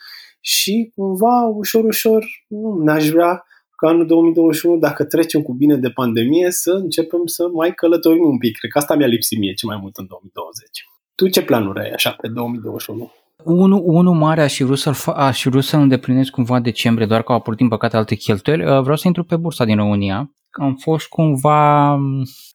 și 0.41 0.91
cumva, 0.95 1.41
ușor, 1.55 1.83
ușor, 1.83 2.25
nu, 2.47 2.77
n-aș 2.83 3.09
vrea 3.09 3.46
ca 3.79 3.87
anul 3.87 4.05
2021, 4.05 4.77
dacă 4.77 5.03
trecem 5.03 5.41
cu 5.41 5.53
bine 5.53 5.75
de 5.75 5.89
pandemie, 5.89 6.51
să 6.51 6.71
începem 6.71 7.21
să 7.25 7.47
mai 7.53 7.73
călătorim 7.73 8.23
un 8.23 8.37
pic. 8.37 8.57
Cred 8.57 8.71
că 8.71 8.77
asta 8.77 8.95
mi-a 8.95 9.07
lipsit 9.07 9.39
mie 9.39 9.53
ce 9.53 9.65
mai 9.65 9.77
mult 9.81 9.95
în 9.95 10.05
2020. 10.07 10.85
Tu 11.15 11.27
ce 11.27 11.41
planuri 11.43 11.79
ai 11.79 11.89
așa 11.89 12.11
pe 12.21 12.27
2021? 12.27 13.11
Unul, 13.43 13.81
unul 13.83 14.13
mare 14.13 14.41
aș 14.41 14.57
vrea 14.59 14.75
să-l, 14.75 14.93
fa- 14.93 15.15
aș 15.15 15.43
vrea 15.43 15.61
să 15.61 15.77
îndeplinesc 15.77 16.31
cumva 16.31 16.59
decembrie, 16.59 17.07
doar 17.07 17.21
că 17.21 17.31
au 17.31 17.37
apărut 17.37 17.57
din 17.57 17.67
păcate 17.67 17.97
alte 17.97 18.15
cheltuieli. 18.15 18.63
Uh, 18.63 18.81
vreau 18.81 18.95
să 18.95 19.07
intru 19.07 19.23
pe 19.23 19.35
bursa 19.35 19.65
din 19.65 19.75
România. 19.75 20.31
Am 20.49 20.75
fost 20.75 21.07
cumva, 21.07 21.89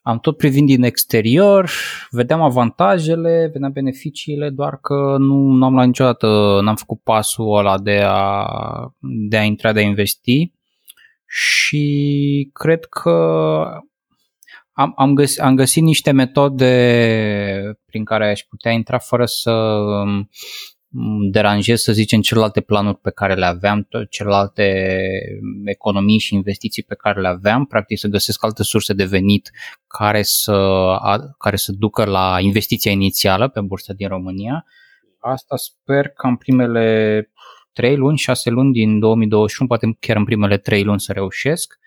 am 0.03 0.19
tot 0.21 0.37
privind 0.37 0.67
din 0.67 0.83
exterior, 0.83 1.71
vedeam 2.11 2.41
avantajele, 2.41 3.51
vedeam 3.53 3.73
beneficiile, 3.73 4.51
doar 4.51 4.79
că 4.81 5.17
nu, 5.19 5.35
nu 5.35 5.65
am 5.65 5.73
luat 5.73 5.87
niciodată, 5.87 6.61
n-am 6.63 6.77
făcut 6.77 7.01
pasul 7.03 7.57
ăla 7.57 7.79
de 7.79 8.03
a, 8.05 8.47
de 9.29 9.37
a 9.37 9.43
intra, 9.43 9.73
de 9.73 9.81
a 9.81 9.83
investi 9.83 10.53
și 11.35 12.51
cred 12.53 12.85
că 12.85 13.11
am, 14.73 14.93
am, 14.97 15.15
găs, 15.15 15.39
am 15.39 15.55
găsit 15.55 15.83
niște 15.83 16.11
metode 16.11 17.79
prin 17.87 18.05
care 18.05 18.31
aș 18.31 18.41
putea 18.41 18.73
intra 18.73 18.99
fără 18.99 19.27
să 19.27 19.53
deranjez, 21.31 21.81
să 21.81 21.93
zicem, 21.93 22.21
celelalte 22.21 22.61
planuri 22.61 22.99
pe 22.99 23.11
care 23.11 23.35
le 23.35 23.45
aveam, 23.45 23.89
celelalte 24.11 24.95
economii 25.65 26.19
și 26.19 26.35
investiții 26.35 26.83
pe 26.83 26.95
care 26.95 27.21
le 27.21 27.29
aveam, 27.29 27.65
practic 27.65 27.99
să 27.99 28.09
găsesc 28.09 28.45
alte 28.45 28.63
surse 28.63 28.93
de 28.93 29.05
venit 29.05 29.51
care 29.87 30.23
să, 30.23 30.97
care 31.39 31.57
să 31.57 31.73
ducă 31.73 32.05
la 32.05 32.37
investiția 32.41 32.91
inițială 32.91 33.49
pe 33.49 33.61
bursa 33.61 33.93
din 33.93 34.09
România. 34.09 34.65
Asta 35.19 35.57
sper 35.57 36.09
că 36.09 36.27
în 36.27 36.37
primele 36.37 37.31
3 37.73 37.97
luni, 37.97 38.19
6 38.19 38.51
luni 38.51 38.73
din 38.73 38.99
2021, 38.99 39.69
poate 39.69 39.97
chiar 40.01 40.17
în 40.17 40.25
primele 40.25 40.59
3 40.59 40.83
luni 40.83 41.01
să 41.01 41.13
reușesc. 41.13 41.79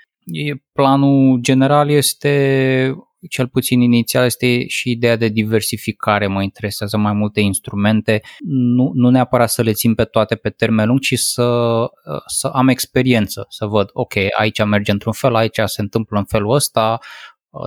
Planul 0.74 1.40
general 1.42 1.90
este, 1.90 2.96
cel 3.30 3.48
puțin 3.48 3.82
inițial, 3.82 4.26
este 4.26 4.68
și 4.68 4.90
ideea 4.90 5.16
de 5.16 5.28
diversificare. 5.28 6.28
Mă 6.28 6.42
interesează 6.42 6.98
mai 6.98 7.14
multe 7.14 7.40
instrumente, 7.40 8.22
nu, 8.48 8.92
nu 8.94 9.10
neapărat 9.10 9.50
să 9.50 9.62
le 9.62 9.72
țin 9.72 9.96
pe 9.96 10.04
toate 10.04 10.36
pe 10.36 10.50
termen 10.50 10.88
lung, 10.88 11.00
ci 11.00 11.14
să, 11.14 11.78
să 12.26 12.48
am 12.48 12.68
experiență, 12.68 13.46
să 13.50 13.66
văd, 13.66 13.90
ok, 13.94 14.14
aici 14.38 14.64
merge 14.64 14.92
într-un 14.92 15.14
fel, 15.14 15.36
aici 15.36 15.60
se 15.66 15.82
întâmplă 15.82 16.18
în 16.18 16.26
felul 16.26 16.54
ăsta, 16.54 17.00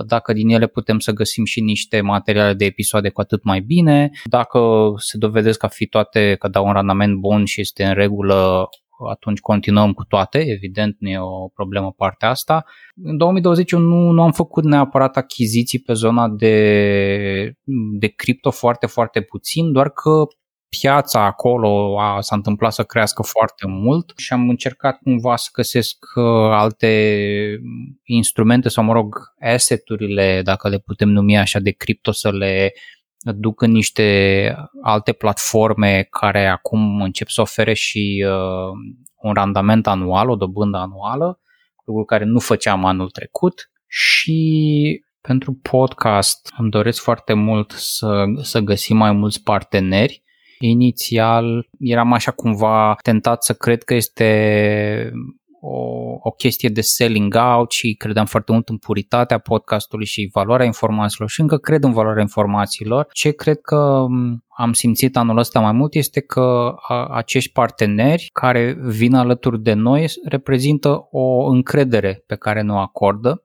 dacă 0.05 0.33
din 0.33 0.49
ele 0.49 0.67
putem 0.67 0.99
să 0.99 1.11
găsim 1.11 1.45
și 1.45 1.61
niște 1.61 2.01
materiale 2.01 2.53
de 2.53 2.65
episoade 2.65 3.09
cu 3.09 3.21
atât 3.21 3.43
mai 3.43 3.59
bine, 3.59 4.09
dacă 4.25 4.59
se 4.97 5.17
dovedesc 5.17 5.63
a 5.63 5.67
fi 5.67 5.85
toate 5.87 6.35
că 6.39 6.47
dau 6.47 6.65
un 6.65 6.73
randament 6.73 7.19
bun 7.19 7.45
și 7.45 7.61
este 7.61 7.83
în 7.83 7.93
regulă, 7.93 8.69
atunci 9.09 9.39
continuăm 9.39 9.93
cu 9.93 10.03
toate, 10.03 10.37
evident 10.37 10.95
nu 10.99 11.09
e 11.09 11.19
o 11.19 11.47
problemă 11.47 11.93
partea 11.97 12.29
asta. 12.29 12.65
În 13.03 13.17
2020 13.17 13.71
eu 13.71 13.79
nu, 13.79 14.11
nu 14.11 14.21
am 14.21 14.31
făcut 14.31 14.63
neapărat 14.63 15.17
achiziții 15.17 15.79
pe 15.79 15.93
zona 15.93 16.29
de, 16.29 17.53
de 17.99 18.07
cripto 18.07 18.51
foarte, 18.51 18.85
foarte 18.85 19.21
puțin, 19.21 19.71
doar 19.71 19.89
că 19.89 20.23
piața 20.69 21.25
acolo 21.25 21.99
a, 21.99 22.21
s-a 22.21 22.35
întâmplat 22.35 22.73
să 22.73 22.83
crească 22.83 23.21
foarte 23.21 23.67
mult 23.67 24.13
și 24.17 24.33
am 24.33 24.49
încercat 24.49 24.99
cumva 25.03 25.35
să 25.35 25.49
găsesc 25.53 26.05
uh, 26.15 26.23
alte 26.51 27.59
instrumente 28.03 28.69
sau, 28.69 28.83
mă 28.83 28.93
rog, 28.93 29.15
asset-urile, 29.39 30.41
dacă 30.43 30.69
le 30.69 30.77
putem 30.77 31.09
numi 31.09 31.37
așa, 31.37 31.59
de 31.59 31.71
cripto 31.71 32.11
să 32.11 32.31
le 32.31 32.73
duc 33.35 33.61
în 33.61 33.71
niște 33.71 34.55
alte 34.81 35.11
platforme 35.11 36.07
care 36.09 36.47
acum 36.47 37.01
încep 37.01 37.27
să 37.27 37.41
ofere 37.41 37.73
și 37.73 38.25
uh, 38.27 38.71
un 39.21 39.33
randament 39.33 39.87
anual, 39.87 40.29
o 40.29 40.35
dobândă 40.35 40.77
anuală, 40.77 41.39
lucru 41.85 42.05
care 42.05 42.23
nu 42.23 42.39
făceam 42.39 42.85
anul 42.85 43.09
trecut 43.09 43.71
și 43.87 45.03
pentru 45.21 45.53
podcast 45.53 46.53
îmi 46.57 46.69
doresc 46.69 47.01
foarte 47.01 47.33
mult 47.33 47.71
să, 47.71 48.23
să 48.41 48.59
găsim 48.59 48.97
mai 48.97 49.11
mulți 49.11 49.43
parteneri 49.43 50.23
Inițial 50.59 51.67
eram 51.79 52.13
așa 52.13 52.31
cumva 52.31 52.95
tentat 53.01 53.43
să 53.43 53.53
cred 53.53 53.83
că 53.83 53.93
este 53.93 55.11
o, 55.61 55.77
o 56.21 56.31
chestie 56.31 56.69
de 56.69 56.81
selling 56.81 57.35
out 57.35 57.71
și 57.71 57.93
credeam 57.93 58.25
foarte 58.25 58.51
mult 58.51 58.69
în 58.69 58.77
puritatea 58.77 59.37
podcastului 59.37 60.05
și 60.05 60.29
valoarea 60.33 60.65
informațiilor 60.65 61.29
și 61.29 61.41
încă 61.41 61.57
cred 61.57 61.83
în 61.83 61.91
valoarea 61.91 62.21
informațiilor. 62.21 63.07
Ce 63.11 63.31
cred 63.31 63.59
că 63.61 64.05
am 64.57 64.73
simțit 64.73 65.17
anul 65.17 65.37
ăsta 65.37 65.59
mai 65.59 65.71
mult 65.71 65.93
este 65.93 66.19
că 66.19 66.75
acești 67.09 67.51
parteneri 67.51 68.29
care 68.33 68.77
vin 68.81 69.13
alături 69.13 69.61
de 69.61 69.73
noi 69.73 70.05
reprezintă 70.23 71.07
o 71.11 71.45
încredere 71.45 72.23
pe 72.25 72.35
care 72.35 72.61
ne 72.61 72.71
o 72.71 72.77
acordă 72.77 73.43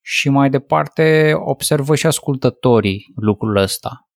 și 0.00 0.28
mai 0.28 0.50
departe 0.50 1.32
observă 1.34 1.94
și 1.94 2.06
ascultătorii 2.06 3.12
lucrul 3.16 3.56
ăsta 3.56 4.08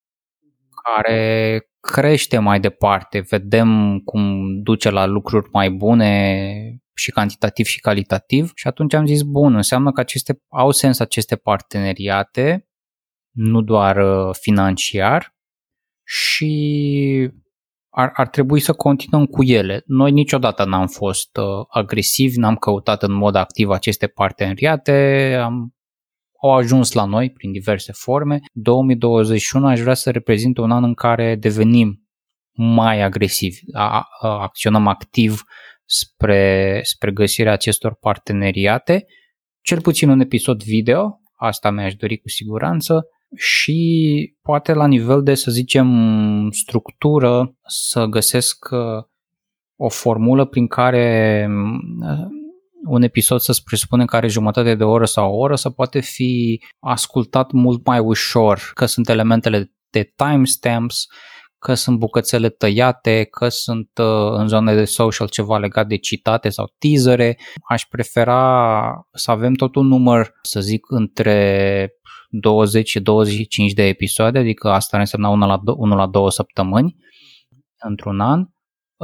care 0.82 1.60
crește 1.90 2.38
mai 2.38 2.60
departe, 2.60 3.20
vedem 3.20 3.98
cum 3.98 4.54
duce 4.62 4.90
la 4.90 5.06
lucruri 5.06 5.48
mai 5.52 5.70
bune 5.70 6.82
și 6.94 7.10
cantitativ 7.10 7.66
și 7.66 7.80
calitativ 7.80 8.52
și 8.54 8.66
atunci 8.66 8.94
am 8.94 9.06
zis, 9.06 9.22
bun, 9.22 9.54
înseamnă 9.54 9.92
că 9.92 10.00
aceste, 10.00 10.42
au 10.48 10.70
sens 10.70 10.98
aceste 10.98 11.36
parteneriate, 11.36 12.68
nu 13.30 13.62
doar 13.62 13.96
uh, 13.96 14.34
financiar 14.40 15.36
și 16.04 17.30
ar, 17.88 18.10
ar 18.14 18.28
trebui 18.28 18.60
să 18.60 18.72
continuăm 18.72 19.26
cu 19.26 19.42
ele. 19.42 19.82
Noi 19.86 20.10
niciodată 20.10 20.64
n-am 20.64 20.86
fost 20.86 21.36
uh, 21.36 21.64
agresivi, 21.68 22.38
n-am 22.38 22.56
căutat 22.56 23.02
în 23.02 23.12
mod 23.12 23.34
activ 23.34 23.70
aceste 23.70 24.06
parteneriate, 24.06 25.34
am 25.42 25.74
au 26.42 26.54
ajuns 26.54 26.92
la 26.92 27.04
noi 27.04 27.30
prin 27.30 27.52
diverse 27.52 27.92
forme. 27.92 28.40
2021 28.52 29.66
aș 29.66 29.80
vrea 29.80 29.94
să 29.94 30.10
reprezinte 30.10 30.60
un 30.60 30.70
an 30.70 30.84
în 30.84 30.94
care 30.94 31.36
devenim 31.36 32.06
mai 32.52 33.02
agresivi, 33.02 33.60
acționăm 34.20 34.86
activ 34.86 35.42
spre, 35.84 36.80
spre 36.82 37.12
găsirea 37.12 37.52
acestor 37.52 37.94
parteneriate, 37.94 39.06
cel 39.60 39.80
puțin 39.80 40.08
un 40.08 40.20
episod 40.20 40.62
video, 40.62 41.20
asta 41.34 41.70
mi-aș 41.70 41.94
dori 41.94 42.18
cu 42.18 42.28
siguranță, 42.28 43.06
și 43.36 44.34
poate 44.42 44.72
la 44.72 44.86
nivel 44.86 45.22
de, 45.22 45.34
să 45.34 45.50
zicem, 45.50 46.50
structură, 46.50 47.56
să 47.66 48.04
găsesc 48.04 48.68
uh, 48.70 49.04
o 49.76 49.88
formulă 49.88 50.44
prin 50.44 50.66
care 50.66 51.48
un 52.84 53.02
episod 53.02 53.40
să 53.40 53.60
presupune 53.64 54.04
că 54.04 54.16
are 54.16 54.28
jumătate 54.28 54.74
de 54.74 54.84
oră 54.84 55.04
sau 55.04 55.32
o 55.32 55.36
oră 55.36 55.56
să 55.56 55.70
poate 55.70 56.00
fi 56.00 56.62
ascultat 56.80 57.50
mult 57.50 57.86
mai 57.86 57.98
ușor, 57.98 58.70
că 58.74 58.86
sunt 58.86 59.08
elementele 59.08 59.72
de 59.90 60.12
timestamps, 60.16 61.06
că 61.58 61.74
sunt 61.74 61.98
bucățele 61.98 62.48
tăiate, 62.48 63.24
că 63.24 63.48
sunt 63.48 63.90
uh, 64.00 64.32
în 64.32 64.48
zone 64.48 64.74
de 64.74 64.84
social 64.84 65.28
ceva 65.28 65.58
legat 65.58 65.86
de 65.86 65.96
citate 65.96 66.48
sau 66.48 66.74
teasere. 66.78 67.38
Aș 67.68 67.84
prefera 67.84 69.06
să 69.12 69.30
avem 69.30 69.54
tot 69.54 69.74
un 69.74 69.86
număr, 69.86 70.32
să 70.42 70.60
zic, 70.60 70.84
între 70.88 71.90
20 72.28 72.88
și 72.88 73.00
25 73.00 73.72
de 73.72 73.82
episoade, 73.82 74.38
adică 74.38 74.68
asta 74.68 74.96
ar 74.96 75.02
însemna 75.02 75.28
1 75.28 75.46
la, 75.46 75.60
1 75.64 75.96
la 75.96 76.06
2 76.06 76.32
săptămâni 76.32 76.96
într-un 77.78 78.20
an 78.20 78.46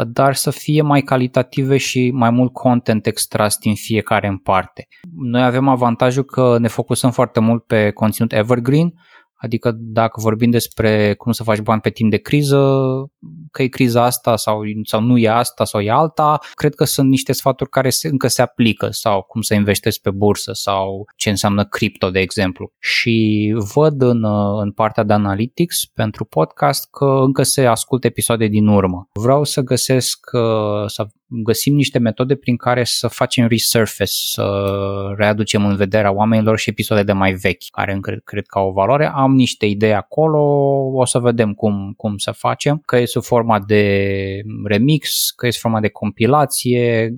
dar 0.05 0.35
să 0.35 0.51
fie 0.51 0.83
mai 0.83 1.01
calitative 1.01 1.77
și 1.77 2.11
mai 2.15 2.31
mult 2.31 2.53
content 2.53 3.07
extras 3.07 3.59
din 3.59 3.75
fiecare 3.75 4.27
în 4.27 4.37
parte. 4.37 4.89
Noi 5.17 5.43
avem 5.43 5.69
avantajul 5.69 6.25
că 6.25 6.59
ne 6.59 6.69
focusăm 6.69 7.11
foarte 7.11 7.41
mult 7.41 7.65
pe 7.65 7.91
conținut 7.91 8.33
evergreen, 8.33 8.95
adică 9.41 9.71
dacă 9.79 10.21
vorbim 10.21 10.51
despre 10.51 11.15
cum 11.15 11.33
să 11.33 11.43
faci 11.43 11.59
bani 11.59 11.81
pe 11.81 11.91
timp 11.91 12.11
de 12.11 12.17
criză, 12.17 12.83
că 13.51 13.63
e 13.63 13.67
criza 13.67 14.05
asta 14.05 14.37
sau, 14.37 14.61
sau 14.85 15.01
nu 15.01 15.19
e 15.19 15.29
asta 15.29 15.65
sau 15.65 15.81
e 15.81 15.91
alta, 15.91 16.39
cred 16.55 16.75
că 16.75 16.85
sunt 16.85 17.09
niște 17.09 17.33
sfaturi 17.33 17.71
care 17.71 17.91
se, 17.91 18.09
încă 18.09 18.29
se 18.29 18.43
aplică 18.43 18.89
sau 18.91 19.23
cum 19.23 19.41
să 19.41 19.55
investezi 19.55 20.01
pe 20.01 20.11
bursă 20.11 20.53
sau 20.53 21.05
ce 21.17 21.31
înseamnă 21.31 21.65
cripto, 21.65 22.11
de 22.11 22.19
exemplu. 22.19 22.73
Și 22.79 23.55
văd 23.75 24.03
în, 24.03 24.25
în 24.61 24.73
partea 24.73 25.03
de 25.03 25.13
analytics 25.13 25.85
pentru 25.85 26.25
podcast 26.25 26.91
că 26.91 27.05
încă 27.05 27.43
se 27.43 27.67
ascultă 27.67 28.07
episoade 28.07 28.47
din 28.47 28.67
urmă. 28.67 29.09
Vreau 29.13 29.45
să 29.45 29.61
găsesc, 29.61 30.31
să 30.87 31.07
găsim 31.29 31.75
niște 31.75 31.99
metode 31.99 32.35
prin 32.35 32.57
care 32.57 32.85
să 32.85 33.09
facem 33.09 33.47
resurface, 33.47 34.13
să 34.13 34.75
readucem 35.17 35.67
în 35.67 35.77
vederea 35.77 36.13
oamenilor 36.13 36.59
și 36.59 36.71
episoade 36.71 37.03
de 37.03 37.13
mai 37.13 37.33
vechi, 37.33 37.71
care 37.71 37.93
încă 37.93 38.21
cred 38.25 38.47
că 38.47 38.59
au 38.59 38.69
o 38.69 38.73
valoare. 38.73 39.11
Am 39.15 39.28
niște 39.33 39.67
idei 39.67 39.95
acolo, 39.95 40.41
o 40.93 41.05
să 41.05 41.19
vedem 41.19 41.55
cum, 41.55 41.93
cum 41.97 42.17
să 42.17 42.31
facem, 42.31 42.83
că 42.87 42.97
e 42.97 43.05
sub 43.05 43.23
forma 43.23 43.61
de 43.61 44.43
remix, 44.65 45.31
că 45.31 45.47
e 45.47 45.51
sub 45.51 45.61
forma 45.61 45.81
de 45.81 45.89
compilație, 45.89 47.17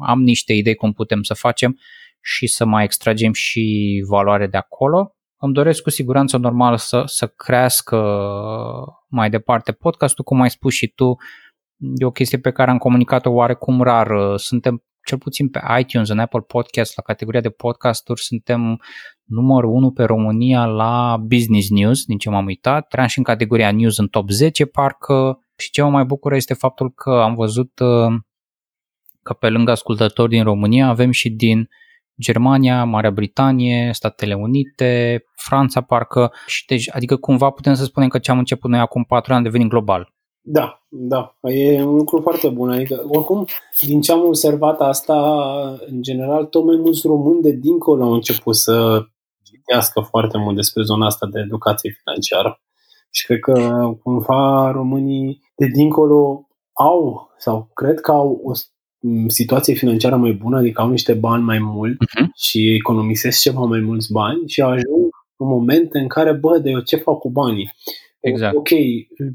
am 0.00 0.22
niște 0.22 0.52
idei 0.52 0.74
cum 0.74 0.92
putem 0.92 1.22
să 1.22 1.34
facem 1.34 1.78
și 2.20 2.46
să 2.46 2.64
mai 2.64 2.84
extragem 2.84 3.32
și 3.32 4.04
valoare 4.08 4.46
de 4.46 4.56
acolo. 4.56 5.14
Îmi 5.36 5.52
doresc 5.52 5.82
cu 5.82 5.90
siguranță 5.90 6.36
normal 6.36 6.76
să, 6.76 7.02
să 7.06 7.26
crească 7.26 7.96
mai 9.08 9.30
departe 9.30 9.72
podcastul, 9.72 10.24
cum 10.24 10.40
ai 10.40 10.50
spus 10.50 10.74
și 10.74 10.86
tu, 10.86 11.16
e 11.96 12.04
o 12.04 12.10
chestie 12.10 12.38
pe 12.38 12.50
care 12.50 12.70
am 12.70 12.78
comunicat-o 12.78 13.30
oarecum 13.30 13.82
rar. 13.82 14.36
Suntem 14.36 14.84
cel 15.04 15.18
puțin 15.18 15.48
pe 15.48 15.60
iTunes, 15.80 16.08
în 16.08 16.18
Apple 16.18 16.40
Podcast, 16.40 16.96
la 16.96 17.02
categoria 17.02 17.40
de 17.40 17.50
podcasturi, 17.50 18.20
suntem 18.20 18.80
numărul 19.24 19.70
1 19.70 19.90
pe 19.90 20.04
România 20.04 20.64
la 20.64 21.16
Business 21.26 21.70
News, 21.70 22.04
din 22.04 22.18
ce 22.18 22.30
m-am 22.30 22.46
uitat. 22.46 22.88
Trăiam 22.88 23.08
și 23.08 23.18
în 23.18 23.24
categoria 23.24 23.72
News 23.72 23.98
în 23.98 24.06
top 24.06 24.30
10, 24.30 24.64
parcă. 24.64 25.38
Și 25.56 25.70
ce 25.70 25.82
mă 25.82 25.90
mai 25.90 26.04
bucură 26.04 26.36
este 26.36 26.54
faptul 26.54 26.90
că 26.90 27.10
am 27.10 27.34
văzut 27.34 27.78
uh, 27.78 28.14
că 29.22 29.32
pe 29.32 29.48
lângă 29.48 29.70
ascultători 29.70 30.30
din 30.30 30.42
România 30.42 30.88
avem 30.88 31.10
și 31.10 31.30
din 31.30 31.68
Germania, 32.20 32.84
Marea 32.84 33.10
Britanie, 33.10 33.90
Statele 33.92 34.34
Unite, 34.34 35.24
Franța 35.34 35.80
parcă, 35.80 36.32
și 36.46 36.66
deci, 36.66 36.90
adică 36.94 37.16
cumva 37.16 37.50
putem 37.50 37.74
să 37.74 37.84
spunem 37.84 38.08
că 38.08 38.18
ce 38.18 38.30
am 38.30 38.38
început 38.38 38.70
noi 38.70 38.78
acum 38.78 39.04
4 39.04 39.32
ani 39.32 39.40
a 39.40 39.44
devenit 39.44 39.68
global. 39.68 40.12
Da, 40.46 40.82
da, 40.88 41.34
e 41.40 41.82
un 41.82 41.94
lucru 41.94 42.20
foarte 42.20 42.48
bun. 42.48 42.70
Adică, 42.70 43.04
oricum, 43.08 43.46
din 43.80 44.00
ce 44.00 44.12
am 44.12 44.24
observat 44.24 44.80
asta, 44.80 45.16
în 45.86 46.02
general, 46.02 46.44
tot 46.44 46.64
mai 46.64 46.76
mulți 46.76 47.06
români 47.06 47.42
de 47.42 47.50
dincolo 47.52 48.04
au 48.04 48.12
început 48.12 48.56
să 48.56 49.04
citească 49.66 50.00
foarte 50.00 50.38
mult 50.38 50.56
despre 50.56 50.82
zona 50.82 51.06
asta 51.06 51.26
de 51.26 51.40
educație 51.40 51.96
financiară. 52.02 52.60
Și 53.10 53.26
cred 53.26 53.40
că, 53.40 53.54
cumva, 54.02 54.70
românii 54.70 55.40
de 55.56 55.66
dincolo 55.66 56.48
au, 56.72 57.30
sau 57.38 57.70
cred 57.74 58.00
că 58.00 58.10
au 58.10 58.40
o 58.44 58.52
situație 59.26 59.74
financiară 59.74 60.16
mai 60.16 60.32
bună, 60.32 60.58
adică 60.58 60.80
au 60.80 60.90
niște 60.90 61.14
bani 61.14 61.42
mai 61.42 61.58
mult 61.58 61.94
uh-huh. 61.94 62.26
și 62.34 62.74
economisesc 62.74 63.40
ceva 63.40 63.60
mai 63.60 63.80
mulți 63.80 64.12
bani 64.12 64.48
și 64.48 64.60
ajung 64.60 65.08
în 65.36 65.46
momente 65.46 65.98
în 65.98 66.08
care, 66.08 66.32
bă, 66.32 66.58
de 66.58 66.70
eu 66.70 66.80
ce 66.80 66.96
fac 66.96 67.18
cu 67.18 67.30
banii? 67.30 67.72
Exact. 68.20 68.56
Ok, 68.56 68.68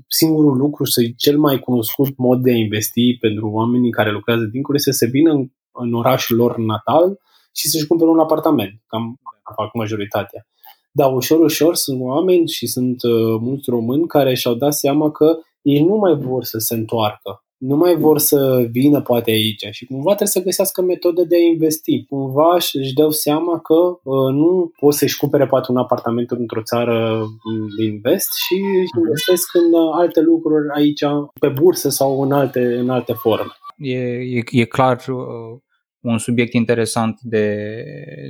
singurul 0.07 0.57
lucru 0.57 0.83
și 0.83 1.15
cel 1.15 1.37
mai 1.37 1.59
cunoscut 1.59 2.17
mod 2.17 2.41
de 2.41 2.51
a 2.51 2.55
investi 2.55 3.17
pentru 3.19 3.49
oamenii 3.49 3.91
care 3.91 4.11
lucrează 4.11 4.43
dincolo 4.43 4.77
este 4.77 4.91
să 4.91 5.05
vină 5.05 5.31
în, 5.31 5.47
în 5.71 5.93
orașul 5.93 6.35
lor 6.37 6.57
natal 6.57 7.19
și 7.55 7.67
să-și 7.67 7.87
cumpere 7.87 8.09
un 8.09 8.19
apartament. 8.19 8.81
Cam 8.87 9.19
fac 9.55 9.73
majoritatea. 9.73 10.47
Dar 10.91 11.13
ușor, 11.13 11.39
ușor 11.39 11.75
sunt 11.75 12.01
oameni 12.01 12.47
și 12.47 12.67
sunt 12.67 13.03
uh, 13.03 13.39
mulți 13.41 13.69
români 13.69 14.07
care 14.07 14.33
și-au 14.33 14.53
dat 14.53 14.73
seama 14.73 15.11
că 15.11 15.37
ei 15.61 15.83
nu 15.83 15.95
mai 15.95 16.15
vor 16.15 16.43
să 16.43 16.57
se 16.57 16.73
întoarcă 16.73 17.43
nu 17.59 17.75
mai 17.75 17.95
vor 17.95 18.17
să 18.17 18.67
vină 18.71 19.01
poate 19.01 19.31
aici 19.31 19.65
și 19.71 19.85
cumva 19.85 20.15
trebuie 20.15 20.27
să 20.27 20.41
găsească 20.41 20.81
metode 20.81 21.23
de 21.23 21.35
a 21.35 21.39
investi. 21.39 22.05
Cumva 22.05 22.53
își 22.53 22.93
dau 22.93 23.09
seama 23.09 23.59
că 23.59 23.73
uh, 23.73 24.33
nu 24.33 24.71
pot 24.79 24.93
să-și 24.93 25.17
cumpere 25.17 25.45
poate 25.45 25.71
un 25.71 25.77
apartament 25.77 26.31
într-o 26.31 26.61
țară 26.61 27.19
mm, 27.19 27.67
din 27.77 27.99
vest 28.01 28.33
și 28.33 28.53
își 28.53 28.93
mhm. 28.93 28.99
investesc 28.99 29.55
în 29.55 29.79
uh, 29.81 29.89
alte 29.93 30.21
lucruri 30.21 30.67
aici, 30.75 31.03
pe 31.39 31.47
bursă 31.47 31.89
sau 31.89 32.21
în 32.21 32.31
alte, 32.31 32.59
în 32.59 32.89
alte 32.89 33.13
forme. 33.13 33.51
E, 33.77 33.97
e, 34.37 34.43
e 34.51 34.65
clar 34.65 35.05
uh, 35.07 35.59
un 36.01 36.17
subiect 36.17 36.53
interesant 36.53 37.19
de, 37.21 37.65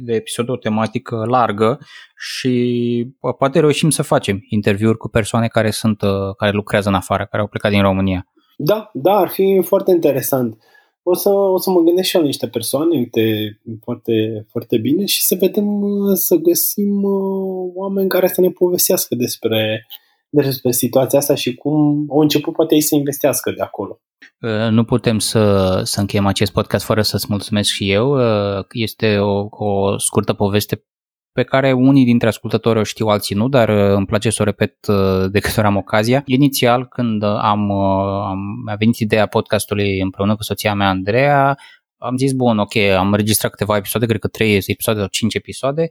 de 0.04 0.14
episod, 0.14 0.50
o 0.50 0.56
tematică 0.56 1.26
largă 1.28 1.80
și 2.18 3.08
poate 3.38 3.60
reușim 3.60 3.90
să 3.90 4.02
facem 4.02 4.46
interviuri 4.50 4.98
cu 4.98 5.08
persoane 5.08 5.48
care 5.48 5.70
sunt 5.70 6.02
uh, 6.02 6.36
care 6.38 6.52
lucrează 6.52 6.90
în 6.90 6.96
afară, 6.96 7.28
care 7.30 7.42
au 7.42 7.48
plecat 7.48 7.72
din 7.72 7.82
România. 7.82 8.28
Da, 8.58 8.90
da, 8.94 9.12
ar 9.12 9.28
fi 9.28 9.62
foarte 9.66 9.92
interesant. 9.92 10.58
O 11.04 11.16
să, 11.16 11.30
o 11.30 11.58
să 11.58 11.70
mă 11.70 11.82
gândesc 11.82 12.10
și 12.10 12.18
eu 12.18 12.24
niște 12.24 12.48
persoane, 12.48 12.98
uite, 12.98 13.60
foarte, 13.84 14.46
foarte 14.50 14.78
bine 14.78 15.06
și 15.06 15.26
să 15.26 15.36
vedem, 15.40 15.66
să 16.14 16.36
găsim 16.36 17.04
uh, 17.04 17.72
oameni 17.76 18.10
care 18.10 18.28
să 18.28 18.42
ne 18.42 18.50
povestească 18.50 19.16
despre, 19.16 19.86
despre 20.30 20.72
situația 20.72 21.20
asta 21.20 21.36
și 21.36 21.56
cum 21.56 22.06
au 22.10 22.20
început 22.20 22.54
poate 22.54 22.76
ei 22.76 22.82
să 22.82 22.96
investească 22.96 23.52
de 23.52 23.62
acolo. 23.62 24.00
Uh, 24.42 24.70
nu 24.70 24.84
putem 24.84 25.20
să, 25.20 25.82
să 25.84 26.00
încheiem 26.00 26.26
acest 26.26 26.52
podcast 26.52 26.86
fără 26.86 27.02
să-ți 27.02 27.26
mulțumesc 27.30 27.70
și 27.70 27.92
eu. 27.92 28.12
Uh, 28.58 28.66
este 28.72 29.18
o, 29.18 29.48
o 29.50 29.98
scurtă 29.98 30.34
poveste 30.34 30.84
pe 31.32 31.44
care 31.44 31.72
unii 31.72 32.06
dintre 32.06 32.28
ascultători 32.28 32.80
o 32.80 32.84
știu, 32.84 33.08
alții 33.08 33.36
nu, 33.36 33.48
dar 33.48 33.70
uh, 33.70 33.96
îmi 33.96 34.06
place 34.06 34.30
să 34.30 34.42
o 34.42 34.46
repet 34.46 34.88
uh, 34.88 35.32
de 35.32 35.40
câte 35.40 35.60
ori 35.60 35.68
am 35.68 35.76
ocazia. 35.76 36.24
Inițial, 36.26 36.88
când 36.88 37.24
am, 37.24 37.70
uh, 37.70 38.24
am 38.26 38.64
a 38.66 38.76
venit 38.76 38.98
ideea 38.98 39.26
podcastului 39.26 40.00
împreună 40.00 40.36
cu 40.36 40.44
soția 40.44 40.74
mea, 40.74 40.88
Andreea, 40.88 41.58
am 41.98 42.18
zis, 42.18 42.34
bun, 42.34 42.58
ok, 42.58 42.76
am 42.76 43.08
înregistrat 43.08 43.52
câteva 43.52 43.76
episoade, 43.76 44.06
cred 44.06 44.20
că 44.20 44.28
3 44.28 44.56
episoade 44.68 45.00
sau 45.00 45.08
5 45.08 45.34
episoade 45.34 45.90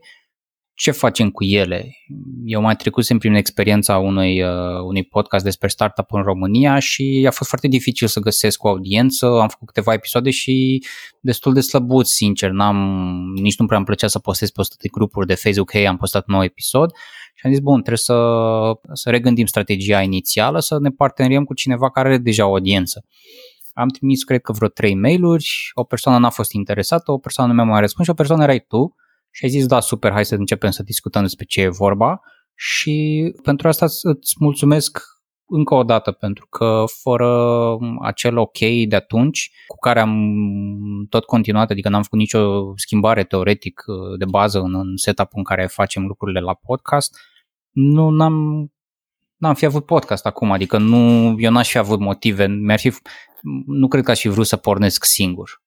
ce 0.79 0.91
facem 0.91 1.29
cu 1.29 1.43
ele? 1.43 1.91
Eu 2.45 2.61
mai 2.61 2.75
trecusem 2.75 3.17
prin 3.17 3.33
experiența 3.33 3.97
unui, 3.97 4.41
uh, 4.41 4.81
unui 4.83 5.03
podcast 5.03 5.43
despre 5.43 5.67
startup 5.67 6.05
în 6.11 6.21
România 6.21 6.79
și 6.79 7.23
a 7.27 7.31
fost 7.31 7.49
foarte 7.49 7.67
dificil 7.67 8.07
să 8.07 8.19
găsesc 8.19 8.63
o 8.63 8.67
audiență. 8.67 9.25
Am 9.25 9.47
făcut 9.47 9.67
câteva 9.67 9.93
episoade 9.93 10.29
și 10.29 10.83
destul 11.21 11.53
de 11.53 11.59
slăbut, 11.59 12.07
sincer. 12.07 12.49
N-am, 12.49 12.77
nici 13.35 13.57
nu 13.57 13.65
prea 13.65 13.77
îmi 13.77 13.85
plăcea 13.85 14.07
să 14.07 14.19
postez 14.19 14.49
pe 14.49 14.61
100 14.61 14.75
de 14.81 14.87
grupuri 14.91 15.27
de 15.27 15.35
Facebook, 15.35 15.71
hey, 15.71 15.87
am 15.87 15.97
postat 15.97 16.27
un 16.27 16.33
nou 16.33 16.43
episod 16.43 16.91
și 17.35 17.45
am 17.45 17.51
zis, 17.51 17.59
bun, 17.61 17.73
trebuie 17.73 17.97
să, 17.97 18.17
să 18.93 19.09
regândim 19.09 19.45
strategia 19.45 20.01
inițială, 20.01 20.59
să 20.59 20.77
ne 20.79 20.89
parteneriem 20.89 21.43
cu 21.43 21.53
cineva 21.53 21.91
care 21.91 22.07
are 22.07 22.17
deja 22.17 22.47
o 22.47 22.51
audiență. 22.51 23.05
Am 23.73 23.87
trimis, 23.87 24.23
cred 24.23 24.41
că, 24.41 24.51
vreo 24.51 24.67
trei 24.67 24.95
mail-uri, 24.95 25.71
o 25.73 25.83
persoană 25.83 26.19
n-a 26.19 26.29
fost 26.29 26.51
interesată, 26.51 27.11
o 27.11 27.17
persoană 27.17 27.53
nu 27.53 27.61
mi-a 27.61 27.71
mai 27.71 27.79
răspuns 27.79 28.07
și 28.07 28.11
o 28.11 28.17
persoană 28.17 28.43
erai 28.43 28.65
tu 28.67 28.95
și 29.31 29.43
ai 29.45 29.49
zis, 29.49 29.65
da, 29.65 29.79
super, 29.79 30.11
hai 30.11 30.25
să 30.25 30.35
începem 30.35 30.69
să 30.69 30.83
discutăm 30.83 31.21
despre 31.21 31.45
ce 31.45 31.61
e 31.61 31.67
vorba 31.67 32.21
și 32.55 33.23
pentru 33.43 33.67
asta 33.67 33.85
îți 33.85 34.35
mulțumesc 34.39 34.99
încă 35.49 35.73
o 35.73 35.83
dată, 35.83 36.11
pentru 36.11 36.47
că 36.47 36.83
fără 37.01 37.77
acel 38.01 38.37
ok 38.37 38.57
de 38.87 38.95
atunci, 38.95 39.51
cu 39.67 39.77
care 39.77 39.99
am 39.99 40.33
tot 41.09 41.25
continuat, 41.25 41.69
adică 41.69 41.89
n-am 41.89 42.03
făcut 42.03 42.19
nicio 42.19 42.73
schimbare 42.75 43.23
teoretic 43.23 43.83
de 44.17 44.25
bază 44.25 44.59
în, 44.59 44.75
în 44.75 44.95
setup 44.95 45.29
în 45.33 45.43
care 45.43 45.65
facem 45.65 46.05
lucrurile 46.05 46.39
la 46.39 46.53
podcast, 46.53 47.17
nu 47.71 48.09
n-am, 48.09 48.67
n-am 49.35 49.53
fi 49.53 49.65
avut 49.65 49.85
podcast 49.85 50.25
acum, 50.25 50.51
adică 50.51 50.77
nu, 50.77 51.35
eu 51.39 51.51
n-aș 51.51 51.69
fi 51.69 51.77
avut 51.77 51.99
motive, 51.99 52.47
mi-ar 52.47 52.79
fi, 52.79 52.93
nu 53.65 53.87
cred 53.87 54.03
că 54.03 54.11
aș 54.11 54.19
fi 54.19 54.27
vrut 54.27 54.47
să 54.47 54.57
pornesc 54.57 55.03
singur. 55.03 55.61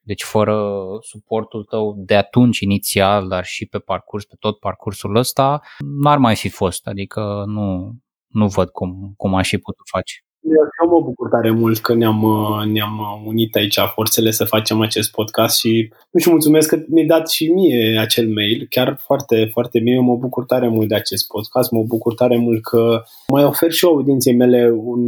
Deci 0.00 0.22
fără 0.22 0.86
suportul 1.00 1.64
tău 1.64 1.94
de 1.96 2.16
atunci 2.16 2.60
inițial, 2.60 3.28
dar 3.28 3.44
și 3.44 3.66
pe 3.66 3.78
parcurs, 3.78 4.24
pe 4.24 4.34
tot 4.38 4.58
parcursul 4.58 5.16
ăsta, 5.16 5.60
n-ar 5.78 6.18
mai 6.18 6.36
fi 6.36 6.48
fost. 6.48 6.86
Adică 6.86 7.44
nu, 7.46 7.92
nu 8.26 8.48
văd 8.48 8.68
cum, 8.68 9.14
cum 9.16 9.34
aș 9.34 9.48
fi 9.48 9.58
putut 9.58 9.86
face. 9.90 10.24
Eu 10.42 10.88
mă 10.88 11.00
bucur 11.00 11.28
tare 11.28 11.50
mult 11.50 11.78
că 11.78 11.94
ne-am, 11.94 12.24
ne-am 12.72 13.22
unit 13.24 13.54
aici 13.54 13.78
forțele 13.94 14.30
să 14.30 14.44
facem 14.44 14.80
acest 14.80 15.10
podcast 15.10 15.58
și 15.58 15.92
nu 16.10 16.20
știu, 16.20 16.32
mulțumesc 16.32 16.68
că 16.68 16.78
mi-ai 16.88 17.06
dat 17.06 17.30
și 17.30 17.46
mie 17.46 17.98
acel 17.98 18.28
mail, 18.28 18.66
chiar 18.70 18.98
foarte, 19.04 19.48
foarte 19.52 19.78
bine, 19.78 19.94
eu 19.94 20.02
mă 20.02 20.16
bucur 20.16 20.44
tare 20.44 20.68
mult 20.68 20.88
de 20.88 20.94
acest 20.94 21.26
podcast, 21.26 21.70
mă 21.70 21.82
bucur 21.82 22.14
tare 22.14 22.36
mult 22.36 22.62
că 22.62 23.02
mai 23.28 23.44
ofer 23.44 23.72
și 23.72 23.84
audienței 23.84 24.34
mele 24.34 24.70
un 24.70 25.00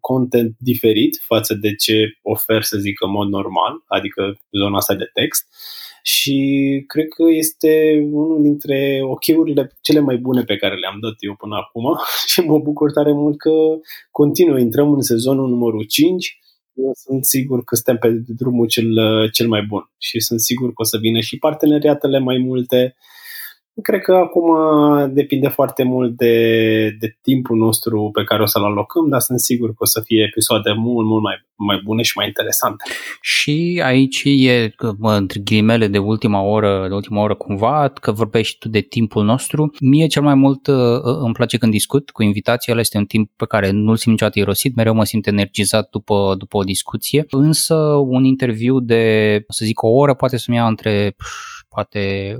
content 0.00 0.54
diferit 0.58 1.22
față 1.26 1.54
de 1.54 1.74
ce 1.74 2.18
ofer, 2.22 2.62
să 2.62 2.76
zic, 2.78 3.00
în 3.00 3.10
mod 3.10 3.28
normal, 3.28 3.72
adică 3.86 4.38
zona 4.50 4.76
asta 4.76 4.94
de 4.94 5.10
text 5.12 5.46
și 6.06 6.38
cred 6.86 7.08
că 7.08 7.24
este 7.28 8.02
unul 8.10 8.42
dintre 8.42 9.00
ochiurile 9.02 9.76
cele 9.80 10.00
mai 10.00 10.16
bune 10.16 10.42
pe 10.42 10.56
care 10.56 10.74
le-am 10.74 10.98
dat 11.00 11.14
eu 11.18 11.34
până 11.34 11.56
acum. 11.56 11.84
Și 12.30 12.40
mă 12.40 12.58
bucur 12.58 12.92
tare 12.92 13.12
mult 13.12 13.38
că 13.38 13.50
continuă, 14.10 14.58
intrăm 14.58 14.92
în 14.92 15.00
sezonul 15.00 15.48
numărul 15.48 15.84
5 15.84 16.38
eu 16.74 16.90
sunt 16.94 17.24
sigur 17.24 17.64
că 17.64 17.74
suntem 17.74 17.96
pe 17.98 18.22
drumul 18.26 18.66
cel, 18.66 18.88
cel 19.30 19.48
mai 19.48 19.62
bun. 19.62 19.90
Și 19.98 20.20
sunt 20.20 20.40
sigur 20.40 20.66
că 20.66 20.82
o 20.82 20.84
să 20.84 20.98
vină 21.00 21.20
și 21.20 21.38
parteneriatele 21.38 22.18
mai 22.18 22.38
multe 22.38 22.94
Cred 23.82 24.00
că 24.00 24.12
acum 24.12 24.44
depinde 25.12 25.48
foarte 25.48 25.82
mult 25.82 26.16
de, 26.16 26.96
de 26.98 27.16
timpul 27.22 27.56
nostru 27.56 28.10
pe 28.12 28.24
care 28.24 28.42
o 28.42 28.46
să-l 28.46 28.64
alocăm, 28.64 29.08
dar 29.08 29.20
sunt 29.20 29.40
sigur 29.40 29.68
că 29.68 29.76
o 29.78 29.84
să 29.84 30.00
fie 30.04 30.22
episoade 30.22 30.72
mult, 30.76 31.06
mult 31.06 31.22
mai, 31.22 31.34
mai 31.54 31.80
bune 31.84 32.02
și 32.02 32.12
mai 32.16 32.26
interesante. 32.26 32.84
Și 33.20 33.80
aici 33.84 34.22
e, 34.24 34.74
mă, 34.98 35.14
între 35.14 35.40
ghilimele 35.44 35.86
de 35.86 35.98
ultima 35.98 36.42
oră, 36.42 36.84
de 36.88 36.94
ultima 36.94 37.22
oră 37.22 37.34
cumva, 37.34 37.88
că 37.88 38.12
vorbești 38.12 38.58
tu 38.58 38.68
de 38.68 38.80
timpul 38.80 39.24
nostru. 39.24 39.70
Mie 39.80 40.06
cel 40.06 40.22
mai 40.22 40.34
mult 40.34 40.66
uh, 40.66 40.76
uh, 40.76 41.16
îmi 41.24 41.34
place 41.34 41.58
când 41.58 41.72
discut 41.72 42.10
cu 42.10 42.22
invitații, 42.22 42.72
ăla 42.72 42.80
este 42.80 42.98
un 42.98 43.06
timp 43.06 43.30
pe 43.36 43.46
care 43.46 43.70
nu-l 43.70 43.96
simt 43.96 44.12
niciodată 44.12 44.38
irosit, 44.38 44.74
mereu 44.74 44.94
mă 44.94 45.04
simt 45.04 45.26
energizat 45.26 45.88
după, 45.90 46.34
după 46.38 46.56
o 46.56 46.62
discuție, 46.62 47.24
însă 47.30 47.74
un 48.06 48.24
interviu 48.24 48.80
de, 48.80 49.44
să 49.48 49.64
zic, 49.64 49.82
o 49.82 49.88
oră 49.88 50.14
poate 50.14 50.36
să-mi 50.36 50.56
ia 50.56 50.66
între 50.66 51.16
poate 51.68 52.36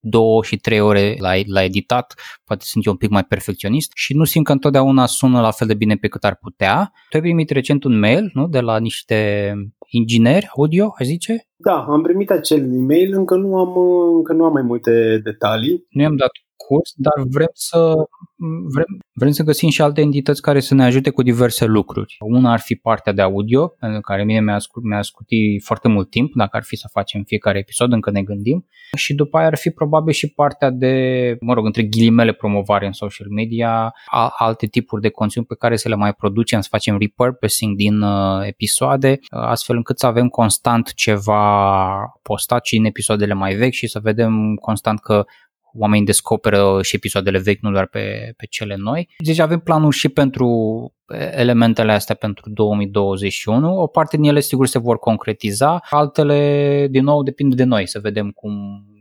două 0.00 0.42
și 0.42 0.56
trei 0.56 0.80
ore 0.80 1.16
la, 1.18 1.32
la 1.46 1.64
editat, 1.64 2.14
poate 2.44 2.64
sunt 2.66 2.86
eu 2.86 2.92
un 2.92 2.98
pic 2.98 3.10
mai 3.10 3.24
perfecționist 3.24 3.90
și 3.94 4.14
nu 4.14 4.24
simt 4.24 4.44
că 4.44 4.52
întotdeauna 4.52 5.06
sună 5.06 5.40
la 5.40 5.50
fel 5.50 5.66
de 5.66 5.74
bine 5.74 5.94
pe 5.94 6.08
cât 6.08 6.24
ar 6.24 6.36
putea. 6.40 6.90
Tu 7.10 7.16
ai 7.16 7.22
primit 7.22 7.50
recent 7.50 7.84
un 7.84 7.98
mail 7.98 8.30
nu? 8.32 8.48
de 8.48 8.60
la 8.60 8.78
niște 8.78 9.52
ingineri 9.90 10.48
audio, 10.56 10.94
aș 10.98 11.06
zice? 11.06 11.48
Da, 11.56 11.84
am 11.88 12.02
primit 12.02 12.30
acel 12.30 12.62
e-mail, 12.62 13.14
încă 13.14 13.36
nu 13.36 13.56
am, 13.56 13.76
încă 14.16 14.32
nu 14.32 14.44
am 14.44 14.52
mai 14.52 14.62
multe 14.62 15.20
detalii. 15.24 15.86
Nu 15.88 16.02
i-am 16.02 16.16
dat 16.16 16.30
curs, 16.66 16.92
dar 16.96 17.24
vrem 17.28 17.50
să, 17.52 17.92
vrem, 18.74 18.86
vrem 19.12 19.30
să 19.30 19.42
găsim 19.42 19.68
și 19.68 19.82
alte 19.82 20.00
entități 20.00 20.42
care 20.42 20.60
să 20.60 20.74
ne 20.74 20.84
ajute 20.84 21.10
cu 21.10 21.22
diverse 21.22 21.64
lucruri. 21.64 22.16
Una 22.18 22.52
ar 22.52 22.60
fi 22.60 22.74
partea 22.74 23.12
de 23.12 23.22
audio, 23.22 23.68
pentru 23.68 24.00
care 24.00 24.24
mie 24.24 24.40
mi-a, 24.40 24.58
scut, 24.58 24.82
mi-a 24.82 25.02
scutit 25.02 25.64
foarte 25.64 25.88
mult 25.88 26.10
timp, 26.10 26.34
dacă 26.34 26.56
ar 26.56 26.62
fi 26.62 26.76
să 26.76 26.88
facem 26.92 27.22
fiecare 27.22 27.58
episod, 27.58 27.92
încă 27.92 28.10
ne 28.10 28.22
gândim. 28.22 28.66
Și 28.96 29.14
după 29.14 29.38
aia 29.38 29.46
ar 29.46 29.56
fi 29.56 29.70
probabil 29.70 30.12
și 30.12 30.32
partea 30.32 30.70
de, 30.70 31.36
mă 31.40 31.52
rog, 31.54 31.64
între 31.66 31.82
ghilimele 31.82 32.32
promovare 32.32 32.86
în 32.86 32.92
social 32.92 33.28
media, 33.28 33.92
a, 34.06 34.34
alte 34.38 34.66
tipuri 34.66 35.02
de 35.02 35.08
conținut 35.08 35.46
pe 35.46 35.54
care 35.54 35.76
să 35.76 35.88
le 35.88 35.94
mai 35.94 36.12
producem, 36.12 36.60
să 36.60 36.68
facem 36.70 36.98
repurposing 36.98 37.76
din 37.76 38.00
uh, 38.00 38.46
episoade, 38.46 39.18
astfel 39.28 39.76
încât 39.76 39.98
să 39.98 40.06
avem 40.06 40.28
constant 40.28 40.92
ceva 40.94 42.18
postat 42.22 42.64
și 42.64 42.76
în 42.76 42.84
episoadele 42.84 43.34
mai 43.34 43.54
vechi 43.54 43.72
și 43.72 43.86
să 43.86 43.98
vedem 44.02 44.54
constant 44.54 45.00
că 45.00 45.24
oamenii 45.74 46.06
descoperă 46.06 46.78
și 46.82 46.96
episoadele 46.96 47.38
vechi, 47.38 47.60
nu 47.60 47.70
doar 47.70 47.86
pe, 47.86 48.32
pe 48.36 48.46
cele 48.50 48.76
noi. 48.78 49.08
Deci 49.18 49.38
avem 49.38 49.58
planuri 49.58 49.96
și 49.96 50.08
pentru 50.08 50.48
elementele 51.30 51.92
astea 51.92 52.14
pentru 52.14 52.50
2021. 52.50 53.80
O 53.80 53.86
parte 53.86 54.16
din 54.16 54.28
ele 54.28 54.40
sigur 54.40 54.66
se 54.66 54.78
vor 54.78 54.98
concretiza, 54.98 55.80
altele 55.90 56.86
din 56.90 57.04
nou 57.04 57.22
depinde 57.22 57.54
de 57.54 57.64
noi 57.64 57.88
să 57.88 57.98
vedem 57.98 58.30
cum, 58.30 58.52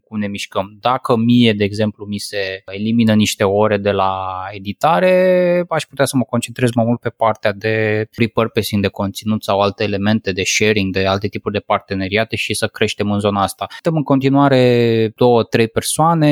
cum 0.08 0.20
ne 0.20 0.28
mișcăm. 0.28 0.78
Dacă 0.80 1.16
mie, 1.16 1.54
de 1.54 1.64
exemplu, 1.64 2.06
mi 2.06 2.18
se 2.18 2.62
elimină 2.66 3.14
niște 3.14 3.44
ore 3.44 3.78
de 3.78 3.92
la 3.92 4.28
editare, 4.52 5.66
aș 5.70 5.84
putea 5.84 6.06
să 6.06 6.18
mă 6.18 6.24
concentrez 6.24 6.72
mai 6.72 6.86
mult 6.86 7.00
pe 7.00 7.10
partea 7.10 7.54
de 7.54 8.08
repurposing 8.16 8.82
de 8.82 8.88
conținut 8.88 9.44
sau 9.44 9.60
alte 9.60 9.84
elemente 9.84 10.32
de 10.32 10.44
sharing, 10.44 10.94
de 10.94 11.06
alte 11.06 11.28
tipuri 11.28 11.54
de 11.54 11.60
parteneriate 11.60 12.36
și 12.36 12.54
să 12.54 12.68
creștem 12.68 13.12
în 13.12 13.20
zona 13.20 13.42
asta. 13.42 13.66
Suntem 13.70 13.96
în 13.96 14.04
continuare 14.04 15.12
două, 15.16 15.44
trei 15.44 15.68
persoane 15.68 16.32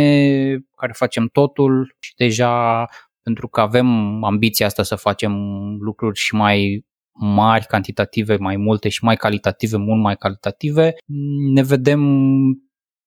care 0.75 0.91
facem 0.95 1.27
totul 1.27 1.95
și 1.99 2.13
deja 2.15 2.85
pentru 3.23 3.47
că 3.47 3.61
avem 3.61 3.87
ambiția 4.23 4.65
asta 4.65 4.83
să 4.83 4.95
facem 4.95 5.33
lucruri 5.79 6.19
și 6.19 6.35
mai 6.35 6.85
mari, 7.19 7.65
cantitative, 7.65 8.35
mai 8.35 8.55
multe 8.57 8.89
și 8.89 9.03
mai 9.03 9.15
calitative, 9.15 9.77
mult 9.77 10.01
mai 10.01 10.15
calitative, 10.15 10.93
ne 11.53 11.63
vedem 11.63 12.01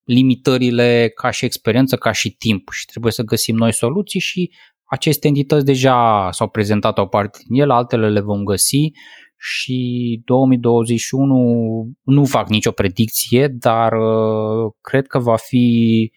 limitările 0.09 1.11
ca 1.15 1.29
și 1.29 1.45
experiență, 1.45 1.95
ca 1.95 2.11
și 2.11 2.29
timp. 2.29 2.69
Și 2.71 2.85
trebuie 2.85 3.11
să 3.11 3.23
găsim 3.23 3.55
noi 3.55 3.73
soluții 3.73 4.19
și 4.19 4.51
aceste 4.83 5.27
entități 5.27 5.65
deja 5.65 6.29
s-au 6.31 6.49
prezentat 6.49 6.97
o 6.97 7.05
parte 7.05 7.39
din 7.47 7.61
ele, 7.61 7.73
altele 7.73 8.09
le 8.09 8.19
vom 8.19 8.43
găsi. 8.43 8.91
Și 9.37 10.21
2021 10.25 11.91
nu 12.03 12.25
fac 12.25 12.49
nicio 12.49 12.71
predicție, 12.71 13.47
dar 13.47 13.93
uh, 13.93 14.71
cred 14.81 15.07
că 15.07 15.19
va 15.19 15.35
fi 15.35 16.11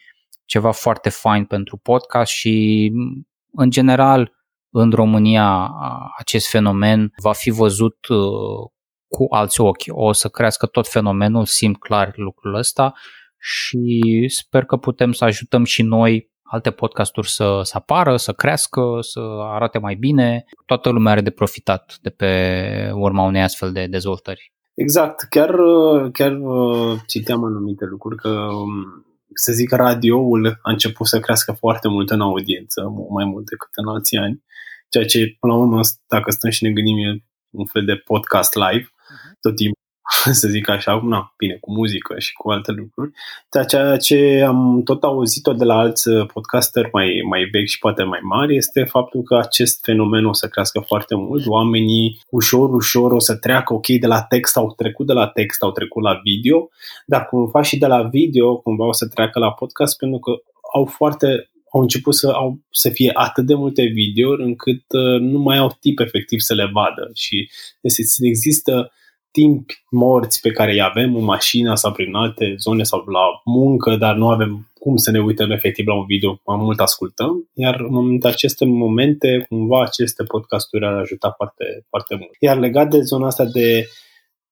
ceva 0.45 0.71
foarte 0.71 1.09
fain 1.09 1.45
pentru 1.45 1.77
podcast 1.77 2.33
și 2.33 2.91
în 3.53 3.71
general 3.71 4.33
în 4.71 4.91
România 4.91 5.71
acest 6.19 6.49
fenomen 6.49 7.13
va 7.23 7.33
fi 7.33 7.51
văzut 7.51 8.07
uh, 8.09 8.71
cu 9.09 9.27
alți 9.31 9.61
ochi. 9.61 9.85
O 9.89 10.13
să 10.13 10.29
crească 10.29 10.67
tot 10.67 10.89
fenomenul, 10.89 11.45
simt 11.45 11.79
clar 11.79 12.13
lucrul 12.17 12.55
ăsta 12.55 12.95
și 13.45 14.27
sper 14.29 14.65
că 14.65 14.77
putem 14.77 15.13
să 15.13 15.25
ajutăm 15.25 15.65
și 15.65 15.83
noi 15.83 16.31
alte 16.43 16.71
podcasturi 16.71 17.29
să, 17.29 17.61
să 17.63 17.73
apară, 17.77 18.17
să 18.17 18.33
crească, 18.33 18.99
să 19.01 19.21
arate 19.41 19.79
mai 19.79 19.95
bine. 19.95 20.45
Toată 20.67 20.91
lumea 20.91 21.13
are 21.13 21.21
de 21.21 21.31
profitat 21.31 21.99
de 22.03 22.11
pe 22.11 22.31
urma 22.95 23.23
unei 23.27 23.43
astfel 23.43 23.73
de 23.73 23.87
dezvoltări. 23.87 24.53
Exact, 24.75 25.27
chiar, 25.31 25.51
chiar 26.13 26.39
uh, 26.41 26.99
citeam 27.07 27.45
anumite 27.45 27.85
lucruri 27.85 28.17
că 28.17 28.29
um, 28.29 28.73
să 29.35 29.53
zic 29.53 29.71
radioul 29.73 30.59
a 30.63 30.71
început 30.71 31.07
să 31.07 31.21
crească 31.21 31.53
foarte 31.53 31.89
mult 31.89 32.11
în 32.11 32.21
audiență, 32.21 32.81
mai 33.11 33.25
mult 33.25 33.45
decât 33.45 33.71
în 33.73 33.89
alții 33.89 34.19
ani, 34.19 34.45
ceea 34.89 35.05
ce 35.05 35.37
până 35.41 35.53
la 35.53 35.59
urmă, 35.59 35.81
dacă 36.07 36.31
stăm 36.31 36.51
și 36.51 36.65
ne 36.65 36.71
gândim, 36.71 36.97
e 36.97 37.25
un 37.51 37.67
fel 37.67 37.85
de 37.85 37.95
podcast 37.95 38.55
live, 38.55 38.87
uh-huh. 38.87 39.39
tot 39.41 39.57
timpul 39.57 39.82
să 40.41 40.49
zic 40.49 40.69
așa, 40.69 41.01
na, 41.05 41.35
bine, 41.37 41.57
cu 41.61 41.73
muzică 41.73 42.19
și 42.19 42.33
cu 42.33 42.51
alte 42.51 42.73
lucruri. 42.73 43.11
Dar 43.51 43.65
ceea 43.65 43.97
ce 43.97 44.45
am 44.47 44.83
tot 44.85 45.03
auzit-o 45.03 45.53
de 45.53 45.65
la 45.65 45.79
alți 45.79 46.11
podcasteri 46.33 46.89
mai, 46.93 47.23
mai 47.29 47.45
vechi 47.45 47.67
și 47.67 47.79
poate 47.79 48.03
mai 48.03 48.19
mari 48.23 48.57
este 48.57 48.85
faptul 48.85 49.23
că 49.23 49.37
acest 49.37 49.85
fenomen 49.85 50.25
o 50.25 50.33
să 50.33 50.49
crească 50.49 50.81
foarte 50.87 51.15
mult. 51.15 51.47
Oamenii 51.47 52.21
ușor, 52.31 52.75
ușor 52.75 53.13
o 53.13 53.19
să 53.19 53.37
treacă, 53.37 53.75
ok, 53.75 53.87
de 53.87 54.07
la 54.07 54.23
text 54.23 54.57
au 54.57 54.73
trecut 54.77 55.07
de 55.07 55.13
la 55.13 55.27
text, 55.27 55.63
au 55.63 55.71
trecut 55.71 56.03
la 56.03 56.21
video, 56.23 56.69
dar 57.07 57.27
cumva 57.27 57.63
și 57.63 57.79
de 57.79 57.87
la 57.87 58.03
video 58.03 58.57
cumva 58.57 58.87
o 58.87 58.93
să 58.93 59.09
treacă 59.09 59.39
la 59.39 59.53
podcast 59.53 59.99
pentru 59.99 60.19
că 60.19 60.33
au 60.75 60.85
foarte 60.85 61.47
au 61.73 61.81
început 61.81 62.15
să, 62.15 62.29
au, 62.29 62.61
să 62.71 62.89
fie 62.89 63.11
atât 63.15 63.47
de 63.47 63.55
multe 63.55 63.85
videouri 63.85 64.43
încât 64.43 64.83
uh, 64.89 65.21
nu 65.21 65.39
mai 65.39 65.59
au 65.59 65.77
tip 65.81 65.99
efectiv 65.99 66.39
să 66.39 66.55
le 66.55 66.71
vadă 66.73 67.11
și 67.15 67.51
există 68.21 68.93
timp 69.33 69.71
morți 69.91 70.41
pe 70.41 70.51
care 70.51 70.73
îi 70.73 70.83
avem 70.83 71.17
în 71.17 71.25
mașină 71.25 71.75
sau 71.75 71.93
prin 71.93 72.15
alte 72.15 72.55
zone 72.59 72.83
sau 72.83 73.05
la 73.07 73.21
muncă, 73.45 73.97
dar 73.97 74.15
nu 74.15 74.29
avem 74.29 74.73
cum 74.75 74.97
să 74.97 75.11
ne 75.11 75.21
uităm 75.21 75.51
efectiv 75.51 75.87
la 75.87 75.95
un 75.95 76.05
video, 76.07 76.41
mai 76.47 76.57
mult 76.57 76.81
ascultăm, 76.81 77.51
iar 77.55 77.81
în 77.81 78.19
aceste 78.23 78.65
momente, 78.65 79.45
cumva, 79.49 79.83
aceste 79.83 80.23
podcasturi 80.25 80.87
ar 80.87 80.93
ajuta 80.93 81.33
foarte, 81.37 81.65
foarte 81.89 82.15
mult. 82.15 82.37
Iar 82.39 82.59
legat 82.59 82.91
de 82.91 83.01
zona 83.01 83.27
asta 83.27 83.45
de 83.45 83.87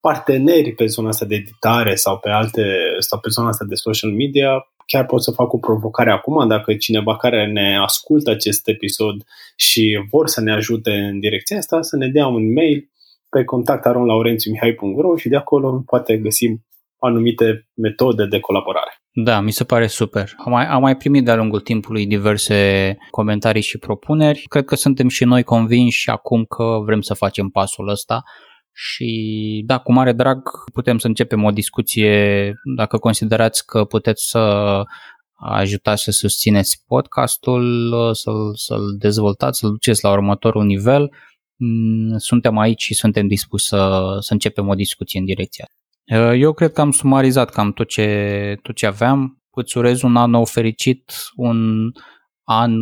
parteneri 0.00 0.72
pe 0.72 0.86
zona 0.86 1.08
asta 1.08 1.24
de 1.24 1.34
editare 1.34 1.94
sau 1.94 2.18
pe 2.18 2.28
alte, 2.28 2.64
sau 2.98 3.18
pe 3.18 3.28
zona 3.28 3.48
asta 3.48 3.64
de 3.64 3.74
social 3.74 4.10
media, 4.10 4.50
chiar 4.86 5.06
pot 5.06 5.22
să 5.22 5.30
fac 5.30 5.52
o 5.52 5.58
provocare 5.58 6.10
acum, 6.10 6.48
dacă 6.48 6.74
cineva 6.74 7.16
care 7.16 7.46
ne 7.46 7.78
ascultă 7.78 8.30
acest 8.30 8.68
episod 8.68 9.24
și 9.56 10.06
vor 10.10 10.26
să 10.28 10.40
ne 10.40 10.52
ajute 10.52 10.90
în 10.90 11.20
direcția 11.20 11.56
asta, 11.56 11.82
să 11.82 11.96
ne 11.96 12.08
dea 12.08 12.26
un 12.26 12.52
mail 12.52 12.90
pe 13.30 13.44
contact 13.44 13.86
aronlaurențiumihai.ro 13.86 15.16
și 15.16 15.28
de 15.28 15.36
acolo 15.36 15.82
poate 15.86 16.16
găsim 16.16 16.64
anumite 16.98 17.68
metode 17.74 18.26
de 18.26 18.40
colaborare. 18.40 18.90
Da, 19.12 19.40
mi 19.40 19.50
se 19.50 19.64
pare 19.64 19.86
super. 19.86 20.34
Am 20.36 20.52
mai, 20.52 20.66
am 20.66 20.80
mai 20.80 20.96
primit 20.96 21.24
de-a 21.24 21.34
lungul 21.34 21.60
timpului 21.60 22.06
diverse 22.06 22.96
comentarii 23.10 23.62
și 23.62 23.78
propuneri. 23.78 24.44
Cred 24.48 24.64
că 24.64 24.74
suntem 24.74 25.08
și 25.08 25.24
noi 25.24 25.42
convinși 25.42 26.10
acum 26.10 26.44
că 26.44 26.80
vrem 26.84 27.00
să 27.00 27.14
facem 27.14 27.48
pasul 27.48 27.88
ăsta 27.88 28.22
și 28.72 29.62
da, 29.66 29.78
cu 29.78 29.92
mare 29.92 30.12
drag 30.12 30.42
putem 30.72 30.98
să 30.98 31.06
începem 31.06 31.44
o 31.44 31.50
discuție 31.50 32.54
dacă 32.76 32.98
considerați 32.98 33.66
că 33.66 33.84
puteți 33.84 34.28
să 34.28 34.82
ajutați 35.34 36.02
să 36.02 36.10
susțineți 36.10 36.84
podcastul, 36.86 37.90
să-l, 38.14 38.54
să-l 38.54 38.96
dezvoltați, 38.98 39.58
să-l 39.58 39.70
duceți 39.70 40.04
la 40.04 40.10
următorul 40.10 40.64
nivel 40.64 41.02
Mm, 41.02 41.29
suntem 42.16 42.58
aici 42.58 42.82
și 42.82 42.94
suntem 42.94 43.26
dispuși 43.26 43.64
să, 43.64 44.16
să 44.20 44.32
începem 44.32 44.68
o 44.68 44.74
discuție 44.74 45.18
în 45.18 45.24
direcția 45.24 45.64
uh, 46.12 46.32
Eu 46.36 46.52
cred 46.52 46.72
că 46.72 46.80
am 46.80 46.90
sumarizat 46.90 47.50
cam 47.50 47.72
tot 47.72 47.88
ce, 47.88 48.58
tot 48.62 48.74
ce 48.74 48.86
aveam. 48.86 49.34
Îți 49.50 49.78
urez 49.78 50.02
un 50.02 50.16
an 50.16 50.30
nou 50.30 50.44
fericit, 50.44 51.12
un 51.36 51.90
an 52.44 52.72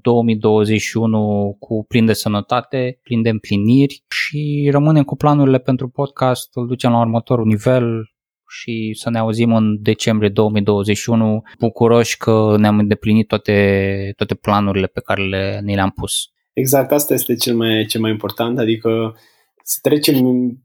2021 0.00 1.48
uh, 1.48 1.54
cu 1.58 1.84
plin 1.88 2.06
de 2.06 2.12
sănătate, 2.12 2.98
plin 3.02 3.22
de 3.22 3.28
împliniri 3.28 4.04
și 4.08 4.68
rămânem 4.72 5.02
cu 5.02 5.16
planurile 5.16 5.58
pentru 5.58 5.88
podcast, 5.88 6.56
îl 6.56 6.66
ducem 6.66 6.90
la 6.90 7.00
următorul 7.00 7.46
nivel 7.46 8.14
și 8.48 8.94
să 8.98 9.10
ne 9.10 9.18
auzim 9.18 9.54
în 9.54 9.82
decembrie 9.82 10.28
2021 10.28 11.42
bucuroși 11.58 12.16
că 12.16 12.54
ne-am 12.58 12.78
îndeplinit 12.78 13.26
toate, 13.26 14.12
toate 14.16 14.34
planurile 14.34 14.86
pe 14.86 15.00
care 15.00 15.22
le, 15.22 15.60
ne 15.62 15.74
le-am 15.74 15.90
pus. 15.90 16.33
Exact, 16.54 16.92
asta 16.92 17.14
este 17.14 17.34
cel 17.34 17.56
mai, 17.56 17.86
cel 17.86 18.00
mai 18.00 18.10
important, 18.10 18.58
adică 18.58 19.16
să 19.62 19.78
trecem, 19.82 20.16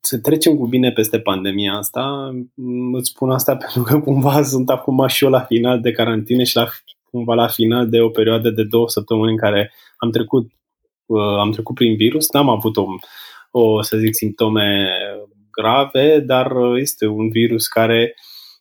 să 0.02 0.20
trecem 0.20 0.58
cu 0.58 0.68
bine 0.68 0.92
peste 0.92 1.20
pandemia 1.20 1.74
asta. 1.74 2.30
Îți 2.94 3.10
spun 3.10 3.30
asta 3.30 3.56
pentru 3.64 3.82
că 3.82 4.00
cumva 4.00 4.44
sunt 4.44 4.70
acum 4.70 5.08
și 5.08 5.24
eu 5.24 5.30
la 5.30 5.40
final 5.40 5.82
de 5.82 5.92
carantină 5.92 6.44
și 6.44 6.56
la 6.56 6.68
cumva 7.12 7.34
la 7.34 7.48
final 7.48 7.90
de 7.90 8.02
o 8.02 8.10
perioadă 8.10 8.50
de 8.50 8.64
două 8.64 8.90
săptămâni 8.90 9.32
în 9.32 9.38
care 9.38 9.74
am 9.98 10.12
trecut, 10.12 10.52
uh, 11.06 11.38
am 11.40 11.52
trecut 11.52 11.76
prin 11.76 11.96
virus, 11.96 12.32
n-am 12.32 12.50
avut 12.50 12.78
o, 12.78 12.86
o, 13.52 13.82
să 13.82 13.98
zic, 13.98 14.16
simptome 14.16 14.88
grave, 15.52 16.20
dar 16.20 16.52
este 16.76 17.06
un 17.06 17.30
virus 17.30 17.68
care 17.68 18.16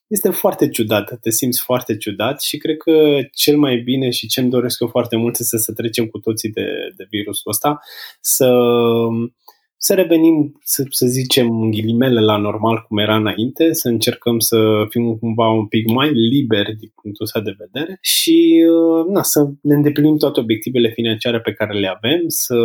este 0.09 0.30
foarte 0.30 0.68
ciudat, 0.68 1.18
te 1.20 1.30
simți 1.30 1.61
foarte 1.61 1.96
ciudat 1.96 2.42
și 2.42 2.56
cred 2.56 2.76
că 2.76 3.18
cel 3.32 3.56
mai 3.56 3.76
bine 3.76 4.11
și 4.11 4.26
ce 4.26 4.40
îmi 4.40 4.50
doresc 4.50 4.80
eu 4.80 4.88
foarte 4.88 5.16
mult 5.16 5.38
este 5.38 5.59
să 5.59 5.72
trecem 5.72 6.06
cu 6.06 6.18
toții 6.18 6.50
de, 6.50 6.66
de 6.96 7.06
virusul 7.11 7.50
ăsta, 7.50 7.78
să 8.20 8.48
să 9.79 9.95
revenim, 9.95 10.59
să, 10.62 10.83
să 10.91 11.07
zicem, 11.07 11.70
ghilimele 11.70 12.20
la 12.20 12.37
normal 12.37 12.85
cum 12.89 12.99
era 12.99 13.16
înainte, 13.16 13.72
să 13.72 13.89
încercăm 13.89 14.39
să 14.39 14.59
fim 14.89 15.16
cumva 15.16 15.49
un 15.49 15.66
pic 15.66 15.91
mai 15.91 16.11
liberi 16.12 16.76
din 16.76 16.93
punctul 17.03 17.24
ăsta 17.24 17.41
de 17.41 17.57
vedere 17.59 17.99
și 18.01 18.64
uh, 18.68 19.12
na, 19.14 19.22
să 19.22 19.51
ne 19.62 19.74
îndeplinim 19.74 20.16
toate 20.16 20.41
obiectivele 20.41 20.89
financiare 20.89 21.41
pe 21.41 21.53
care 21.53 21.79
le 21.79 21.89
avem, 21.97 22.20
să 22.26 22.57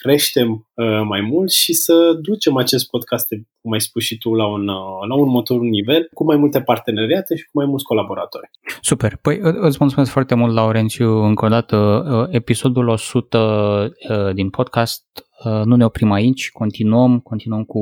creștem 0.00 0.50
uh, 0.74 1.02
mai 1.08 1.20
mult 1.20 1.50
și 1.50 1.72
să 1.72 2.18
ducem 2.22 2.56
acest 2.56 2.88
podcast, 2.88 3.26
cum 3.60 3.72
ai 3.72 3.80
spus 3.80 4.02
și 4.02 4.18
tu, 4.18 4.34
la 4.34 4.46
un, 4.46 4.68
uh, 4.68 5.08
la 5.08 5.14
un 5.14 5.20
următor 5.20 5.60
nivel, 5.60 6.08
cu 6.12 6.24
mai 6.24 6.36
multe 6.36 6.60
parteneriate 6.60 7.36
și 7.36 7.44
cu 7.44 7.58
mai 7.58 7.66
mulți 7.66 7.84
colaboratori. 7.84 8.50
Super. 8.80 9.18
Păi 9.22 9.38
îți 9.42 9.76
mulțumesc 9.80 10.10
foarte 10.10 10.34
mult, 10.34 10.54
Laurențiu, 10.54 11.08
încă 11.08 11.44
o 11.44 11.48
dată. 11.48 12.28
Episodul 12.30 12.88
100 12.88 13.92
din 14.34 14.50
podcast 14.50 15.04
Uh, 15.33 15.33
nu 15.64 15.76
ne 15.76 15.84
oprim 15.84 16.12
aici, 16.12 16.50
continuăm, 16.50 17.18
continuăm 17.18 17.62
cu 17.62 17.80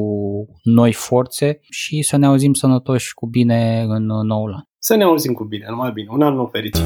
noi 0.62 0.92
forțe 0.92 1.60
și 1.70 2.02
să 2.02 2.16
ne 2.16 2.26
auzim 2.26 2.52
sănătoși 2.52 3.14
cu 3.14 3.26
bine 3.26 3.84
în 3.88 4.06
noul 4.06 4.52
an. 4.52 4.62
Să 4.78 4.96
ne 4.96 5.04
auzim 5.04 5.32
cu 5.32 5.44
bine, 5.44 5.66
numai 5.68 5.90
bine. 5.92 6.08
Un 6.10 6.22
an 6.22 6.34
nou 6.34 6.48
fericit! 6.52 6.82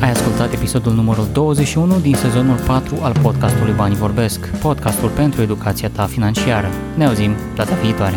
Ai 0.00 0.10
ascultat 0.10 0.52
episodul 0.52 0.92
numărul 0.92 1.26
21 1.32 2.00
din 2.00 2.14
sezonul 2.14 2.56
4 2.66 2.96
al 3.02 3.12
podcastului 3.22 3.74
Banii 3.76 3.96
Vorbesc, 3.96 4.60
podcastul 4.62 5.10
pentru 5.10 5.42
educația 5.42 5.90
ta 5.90 6.04
financiară. 6.06 6.68
Ne 6.96 7.04
auzim 7.06 7.30
data 7.56 7.74
viitoare! 7.74 8.16